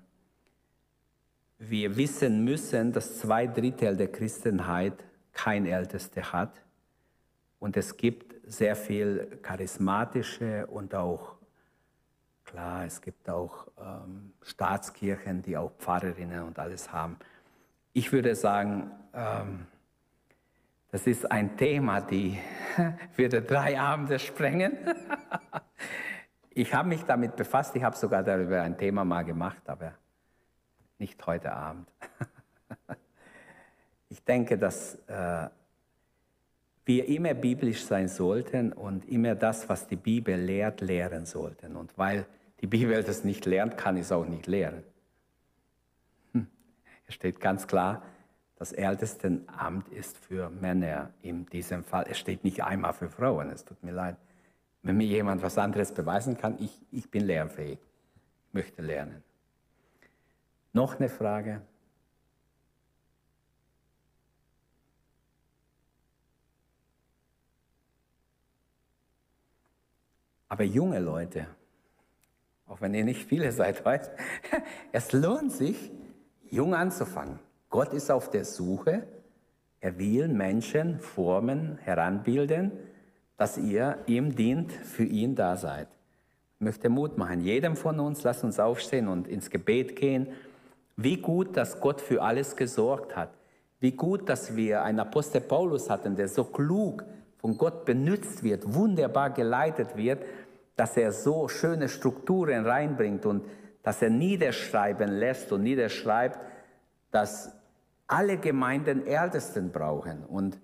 wir 1.58 1.98
wissen 1.98 2.46
müssen, 2.46 2.94
dass 2.94 3.20
zwei 3.20 3.48
Drittel 3.48 3.98
der 3.98 4.10
Christenheit 4.10 4.94
kein 5.34 5.66
Älteste 5.66 6.32
hat. 6.32 6.54
Und 7.60 7.76
es 7.76 7.98
gibt 7.98 8.34
sehr 8.50 8.78
viel 8.78 9.38
charismatische 9.42 10.68
und 10.68 10.96
auch 10.96 11.36
Klar, 12.46 12.86
es 12.86 13.00
gibt 13.00 13.30
auch 13.30 13.68
ähm, 13.80 14.34
Staatskirchen, 14.42 15.44
die 15.44 15.56
auch 15.56 15.72
Pfarrerinnen 15.78 16.42
und 16.46 16.58
alles 16.58 16.92
haben. 16.92 17.20
Ich 17.94 18.12
würde 18.12 18.34
sagen, 18.34 18.90
ähm, 19.14 19.68
das 20.92 21.06
ist 21.06 21.32
ein 21.32 21.56
Thema, 21.56 22.02
die 22.02 22.40
würde 23.16 23.42
drei 23.42 23.80
Abende 23.80 24.18
sprengen. 24.20 24.78
ich 26.50 26.74
habe 26.74 26.90
mich 26.90 27.04
damit 27.04 27.36
befasst, 27.36 27.76
ich 27.76 27.84
habe 27.84 27.96
sogar 27.96 28.24
darüber 28.24 28.62
ein 28.62 28.78
Thema 28.78 29.06
mal 29.06 29.24
gemacht, 29.24 29.62
aber 29.68 29.94
nicht 30.98 31.26
heute 31.26 31.54
Abend. 31.54 31.88
ich 34.10 34.24
denke, 34.24 34.58
dass 34.58 34.96
äh, 35.08 35.50
wir 36.86 37.08
immer 37.08 37.36
biblisch 37.36 37.86
sein 37.86 38.08
sollten 38.08 38.74
und 38.74 39.08
immer 39.08 39.36
das, 39.36 39.70
was 39.70 39.88
die 39.88 39.96
Bibel 39.96 40.36
lehrt, 40.36 40.82
lehren 40.82 41.26
sollten. 41.26 41.76
Und 41.76 41.98
weil 41.98 42.26
die 42.62 42.68
Bibel 42.68 43.04
das 43.04 43.24
nicht 43.24 43.46
lernt, 43.46 43.78
kann 43.78 43.96
es 43.96 44.12
auch 44.12 44.26
nicht 44.26 44.48
lehren. 44.48 44.84
Hm. 46.34 46.48
Es 47.08 47.14
steht 47.14 47.40
ganz 47.40 47.68
klar, 47.68 48.02
das 48.60 48.74
Ältestenamt 48.74 49.88
ist 49.88 50.18
für 50.18 50.50
Männer 50.50 51.14
in 51.22 51.46
diesem 51.46 51.86
Fall. 51.86 52.06
Es 52.10 52.20
steht 52.20 52.44
nicht 52.44 52.62
einmal 52.62 52.92
für 52.92 53.10
Frauen, 53.10 53.50
es 53.50 53.64
tut 53.64 53.82
mir 53.84 53.94
leid. 53.94 54.18
Wenn 54.84 54.98
mir 54.98 55.08
jemand 55.08 55.42
was 55.42 55.58
anderes 55.58 55.94
beweisen 55.94 56.38
kann, 56.38 56.58
ich, 56.60 56.78
ich 56.92 57.10
bin 57.10 57.26
lernfähig, 57.26 57.80
möchte 58.52 58.82
lernen. 58.82 59.24
Noch 60.74 61.00
eine 61.00 61.08
Frage? 61.08 61.62
Aber 70.50 70.64
junge 70.64 71.00
Leute, 71.00 71.48
auch 72.68 72.82
wenn 72.82 72.94
ihr 72.94 73.06
nicht 73.06 73.26
viele 73.26 73.54
seid 73.54 73.86
heute, 73.86 74.12
es 74.92 75.14
lohnt 75.14 75.54
sich, 75.54 75.92
jung 76.50 76.76
anzufangen. 76.76 77.40
Gott 77.70 77.94
ist 77.94 78.10
auf 78.12 78.30
der 78.30 78.46
Suche. 78.46 79.04
Er 79.80 79.98
will 79.98 80.28
Menschen 80.28 81.00
formen, 81.00 81.78
heranbilden, 81.82 82.72
dass 83.38 83.58
ihr 83.58 83.98
ihm 84.08 84.36
dient, 84.36 84.72
für 84.72 85.04
ihn 85.04 85.36
da 85.36 85.56
seid. 85.56 85.88
Ich 86.56 86.62
möchte 86.62 86.90
Mut 86.90 87.18
machen. 87.18 87.42
Jedem 87.42 87.76
von 87.76 88.00
uns, 88.00 88.24
lasst 88.24 88.44
uns 88.44 88.60
aufstehen 88.60 89.08
und 89.08 89.28
ins 89.28 89.50
Gebet 89.50 89.96
gehen. 89.96 90.28
Wie 90.98 91.18
gut, 91.18 91.56
dass 91.56 91.80
Gott 91.80 92.02
für 92.02 92.22
alles 92.22 92.56
gesorgt 92.56 93.16
hat. 93.16 93.30
Wie 93.80 93.94
gut, 93.94 94.28
dass 94.28 94.58
wir 94.58 94.84
einen 94.84 95.00
Apostel 95.00 95.40
Paulus 95.40 95.90
hatten, 95.90 96.18
der 96.18 96.28
so 96.28 96.44
klug 96.44 97.06
von 97.38 97.58
Gott 97.58 97.86
benutzt 97.86 98.44
wird, 98.44 98.74
wunderbar 98.74 99.30
geleitet 99.30 99.96
wird 99.96 100.20
dass 100.80 100.96
er 100.96 101.12
so 101.12 101.50
schöne 101.50 101.90
Strukturen 101.90 102.66
reinbringt 102.66 103.26
und 103.26 103.44
dass 103.84 104.02
er 104.02 104.10
niederschreiben 104.10 105.10
lässt 105.10 105.52
und 105.52 105.64
niederschreibt, 105.64 106.40
dass 107.12 107.52
alle 108.10 108.38
Gemeinden 108.38 109.08
Ältesten 109.08 109.72
brauchen. 109.72 110.26
Und 110.26 110.60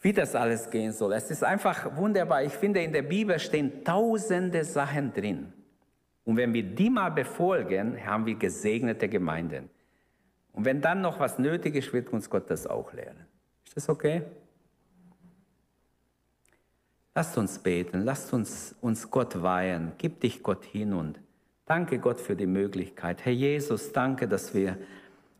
wie 0.00 0.12
das 0.12 0.34
alles 0.34 0.68
gehen 0.68 0.92
soll. 0.92 1.12
Es 1.12 1.30
ist 1.30 1.44
einfach 1.44 1.96
wunderbar. 1.96 2.42
Ich 2.42 2.52
finde, 2.52 2.82
in 2.82 2.92
der 2.92 3.02
Bibel 3.02 3.38
stehen 3.38 3.84
tausende 3.84 4.64
Sachen 4.64 5.12
drin. 5.12 5.52
Und 6.24 6.36
wenn 6.36 6.52
wir 6.52 6.64
die 6.64 6.90
mal 6.90 7.10
befolgen, 7.10 8.04
haben 8.04 8.26
wir 8.26 8.34
gesegnete 8.34 9.08
Gemeinden. 9.08 9.70
Und 10.52 10.64
wenn 10.64 10.80
dann 10.80 11.00
noch 11.00 11.20
was 11.20 11.38
nötig 11.38 11.76
ist, 11.76 11.92
wird 11.92 12.12
uns 12.12 12.28
Gott 12.28 12.50
das 12.50 12.66
auch 12.66 12.92
lehren. 12.92 13.26
Ist 13.64 13.76
das 13.76 13.88
okay? 13.88 14.22
Lasst 17.14 17.36
uns 17.38 17.58
beten, 17.58 18.02
lasst 18.02 18.32
uns, 18.32 18.74
uns 18.80 19.10
Gott 19.10 19.42
weihen, 19.42 19.92
gib 19.98 20.20
dich 20.20 20.42
Gott 20.42 20.64
hin 20.64 20.94
und 20.94 21.20
danke 21.66 21.98
Gott 21.98 22.18
für 22.18 22.34
die 22.34 22.46
Möglichkeit. 22.46 23.24
Herr 23.24 23.32
Jesus, 23.32 23.92
danke, 23.92 24.26
dass 24.26 24.54
wir 24.54 24.78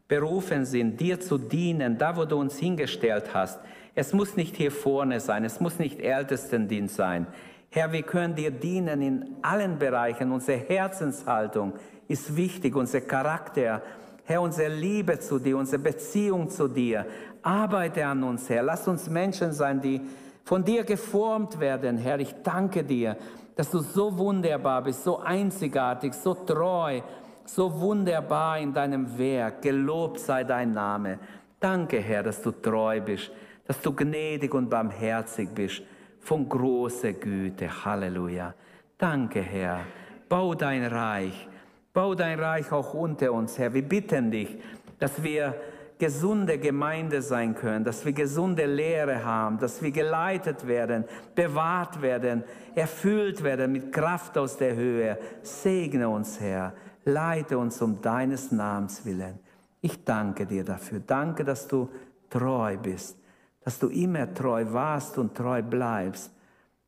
berufen 0.09 0.65
sind, 0.65 1.01
dir 1.01 1.21
zu 1.21 1.39
dienen, 1.39 1.99
da 1.99 2.17
wo 2.17 2.25
du 2.25 2.37
uns 2.37 2.59
hingestellt 2.59 3.35
hast. 3.35 3.61
Es 3.95 4.13
muss 4.13 4.37
nicht 4.37 4.57
hier 4.57 4.73
vorne 4.73 5.21
sein, 5.21 5.45
es 5.45 5.61
muss 5.61 5.79
nicht 5.79 6.01
Ältestendienst 6.01 6.97
sein. 6.97 7.27
Herr, 7.71 7.93
wir 7.93 8.03
können 8.03 8.35
dir 8.35 8.51
dienen 8.51 9.01
in 9.01 9.37
allen 9.41 9.79
Bereichen. 9.79 10.31
Unsere 10.31 10.59
Herzenshaltung 10.59 11.73
ist 12.07 12.37
wichtig, 12.37 12.77
unser 12.77 13.01
Charakter. 13.01 13.83
Herr, 14.25 14.43
unsere 14.43 14.75
Liebe 14.75 15.19
zu 15.19 15.39
dir, 15.39 15.57
unsere 15.57 15.83
Beziehung 15.83 16.51
zu 16.51 16.69
dir. 16.69 17.07
Arbeite 17.43 18.05
an 18.05 18.23
uns, 18.23 18.49
Herr. 18.51 18.63
Lass 18.63 18.87
uns 18.87 19.09
Menschen 19.09 19.53
sein, 19.53 19.81
die 19.81 20.01
von 20.45 20.65
dir 20.65 20.85
geformt 20.85 21.61
werden, 21.61 21.97
Herr. 21.97 22.19
Ich 22.21 22.35
danke 22.43 22.85
dir, 22.85 23.17
dass 23.57 23.71
du 23.71 23.79
so 23.79 24.17
wunderbar 24.19 24.83
bist, 24.83 25.05
so 25.05 25.19
einzigartig, 25.19 26.15
so 26.15 26.35
treu, 26.35 27.01
so 27.45 27.81
wunderbar 27.81 28.59
in 28.59 28.73
deinem 28.73 29.19
Werk. 29.19 29.63
Gelobt 29.63 30.19
sei 30.21 30.45
dein 30.45 30.73
Name. 30.73 31.19
Danke, 31.59 32.01
Herr, 32.01 32.23
dass 32.23 32.43
du 32.43 32.51
treu 32.51 33.01
bist, 33.01 33.31
dass 33.67 33.81
du 33.81 33.93
gnädig 33.93 34.53
und 34.55 34.69
barmherzig 34.69 35.51
bist 35.51 35.83
von 36.21 36.49
großer 36.49 37.13
Güte. 37.13 37.85
Halleluja. 37.85 38.55
Danke, 38.99 39.41
Herr. 39.41 39.81
Bau 40.29 40.55
dein 40.55 40.85
Reich. 40.85 41.49
Bau 41.93 42.15
dein 42.15 42.41
Reich 42.41 42.73
auch 42.73 42.95
unter 42.95 43.33
uns, 43.33 43.59
Herr. 43.59 43.75
Wir 43.75 43.83
bitten 43.83 44.31
dich, 44.31 44.57
dass 44.99 45.23
wir 45.23 45.55
gesunde 45.99 46.59
Gemeinde 46.59 47.23
sein 47.23 47.55
können, 47.55 47.85
dass 47.85 48.05
wir 48.05 48.13
gesunde 48.13 48.67
Lehre 48.67 49.25
haben, 49.25 49.59
dass 49.59 49.83
wir 49.83 49.93
geleitet 49.93 50.67
werden, 50.67 51.05
bewahrt 51.35 52.03
werden, 52.03 52.43
erfüllt 52.75 53.45
werden 53.45 53.71
mit 53.71 53.93
Kraft 53.93 54.37
aus 54.37 54.57
der 54.57 54.75
Höhe. 54.75 55.17
Segne 55.43 56.09
uns, 56.09 56.41
Herr. 56.41 56.73
Leite 57.05 57.59
uns 57.59 57.81
um 57.83 58.01
deines 58.01 58.53
Namens 58.53 59.05
willen. 59.05 59.39
Ich 59.81 60.05
danke 60.05 60.47
dir 60.47 60.65
dafür. 60.65 61.01
Danke, 61.01 61.45
dass 61.45 61.67
du 61.67 61.89
treu 62.31 62.77
bist 62.77 63.17
dass 63.65 63.79
du 63.79 63.89
immer 63.89 64.33
treu 64.33 64.65
warst 64.73 65.19
und 65.19 65.35
treu 65.35 65.63
bleibst. 65.63 66.33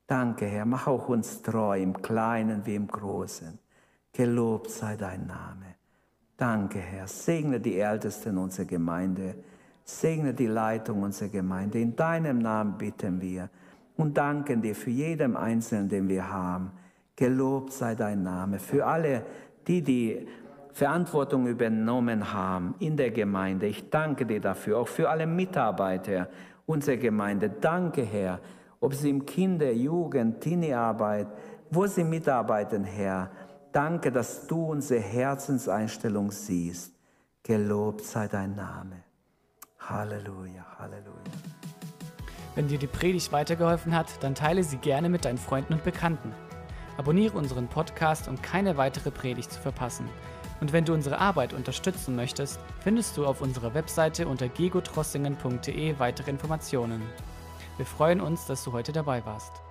Danke, 0.07 0.47
Herr, 0.47 0.67
mach 0.67 0.87
auch 0.87 1.09
uns 1.09 1.41
treu 1.41 1.81
im 1.81 2.01
Kleinen 2.03 2.67
wie 2.67 2.75
im 2.75 2.87
Großen. 2.87 3.59
Gelobt 4.13 4.71
sei 4.71 4.97
dein 4.97 5.27
Name. 5.27 5.77
Danke, 6.37 6.79
Herr. 6.79 7.07
Segne 7.07 7.61
die 7.61 7.79
Ältesten 7.79 8.37
unserer 8.37 8.67
Gemeinde. 8.67 9.37
Segne 9.85 10.35
die 10.35 10.47
Leitung 10.47 11.03
unserer 11.03 11.29
Gemeinde. 11.29 11.79
In 11.79 11.95
deinem 11.95 12.39
Namen 12.39 12.77
bitten 12.77 13.21
wir 13.21 13.49
und 13.97 14.17
danken 14.17 14.61
dir 14.61 14.75
für 14.75 14.91
jeden 14.91 15.37
Einzelnen, 15.37 15.89
den 15.89 16.09
wir 16.09 16.29
haben. 16.29 16.73
Gelobt 17.17 17.73
sei 17.73 17.95
dein 17.95 18.25
Name. 18.25 18.59
Für 18.59 18.87
alle, 18.87 19.25
die 19.67 19.83
die 19.83 20.27
Verantwortung 20.73 21.47
übernommen 21.47 22.33
haben 22.33 22.75
in 22.81 22.97
der 22.97 23.11
Gemeinde. 23.11 23.67
Ich 23.67 23.91
danke 23.91 24.27
dir 24.27 24.41
dafür, 24.41 24.79
auch 24.79 24.89
für 24.89 25.09
alle 25.09 25.27
Mitarbeiter 25.27 26.29
unserer 26.67 26.97
Gemeinde. 26.97 27.49
Danke, 27.49 28.03
Herr, 28.03 28.41
ob 28.81 28.95
sie 28.95 29.11
im 29.11 29.25
Kinder-, 29.25 29.73
Jugend-, 29.73 30.41
Teenie-Arbeit, 30.41 31.29
wo 31.71 31.87
sie 31.87 32.05
mitarbeiten, 32.05 32.85
Herr. 32.85 33.31
Danke, 33.73 34.11
dass 34.11 34.47
du 34.47 34.67
unsere 34.67 35.01
Herzenseinstellung 35.01 36.31
siehst. 36.31 36.93
Gelobt 37.43 38.03
sei 38.03 38.27
dein 38.29 38.55
Name. 38.55 39.03
Halleluja, 39.79 40.65
Halleluja. 40.79 41.33
Wenn 42.55 42.69
dir 42.69 42.79
die 42.79 42.87
Predigt 42.87 43.33
weitergeholfen 43.33 43.95
hat, 43.95 44.23
dann 44.23 44.35
teile 44.35 44.63
sie 44.63 44.77
gerne 44.79 45.09
mit 45.09 45.25
deinen 45.25 45.39
Freunden 45.39 45.75
und 45.75 45.85
Bekannten. 45.85 46.33
Abonniere 46.97 47.37
unseren 47.37 47.69
Podcast, 47.69 48.29
um 48.29 48.41
keine 48.41 48.77
weitere 48.77 49.11
Predigt 49.11 49.53
zu 49.53 49.61
verpassen. 49.61 50.09
Und 50.61 50.73
wenn 50.73 50.85
du 50.85 50.95
unsere 50.95 51.19
Arbeit 51.19 51.53
unterstützen 51.53 52.15
möchtest, 52.15 52.61
findest 52.81 53.17
du 53.17 53.27
auf 53.27 53.41
unserer 53.41 53.75
Webseite 53.75 54.29
unter 54.29 54.49
gegotrossingen.de 54.49 55.99
weitere 55.99 56.31
Informationen. 56.31 57.03
Wir 57.77 57.87
freuen 57.87 58.21
uns, 58.21 58.47
dass 58.47 58.63
du 58.63 58.73
heute 58.73 58.93
dabei 58.93 59.25
warst. 59.27 59.64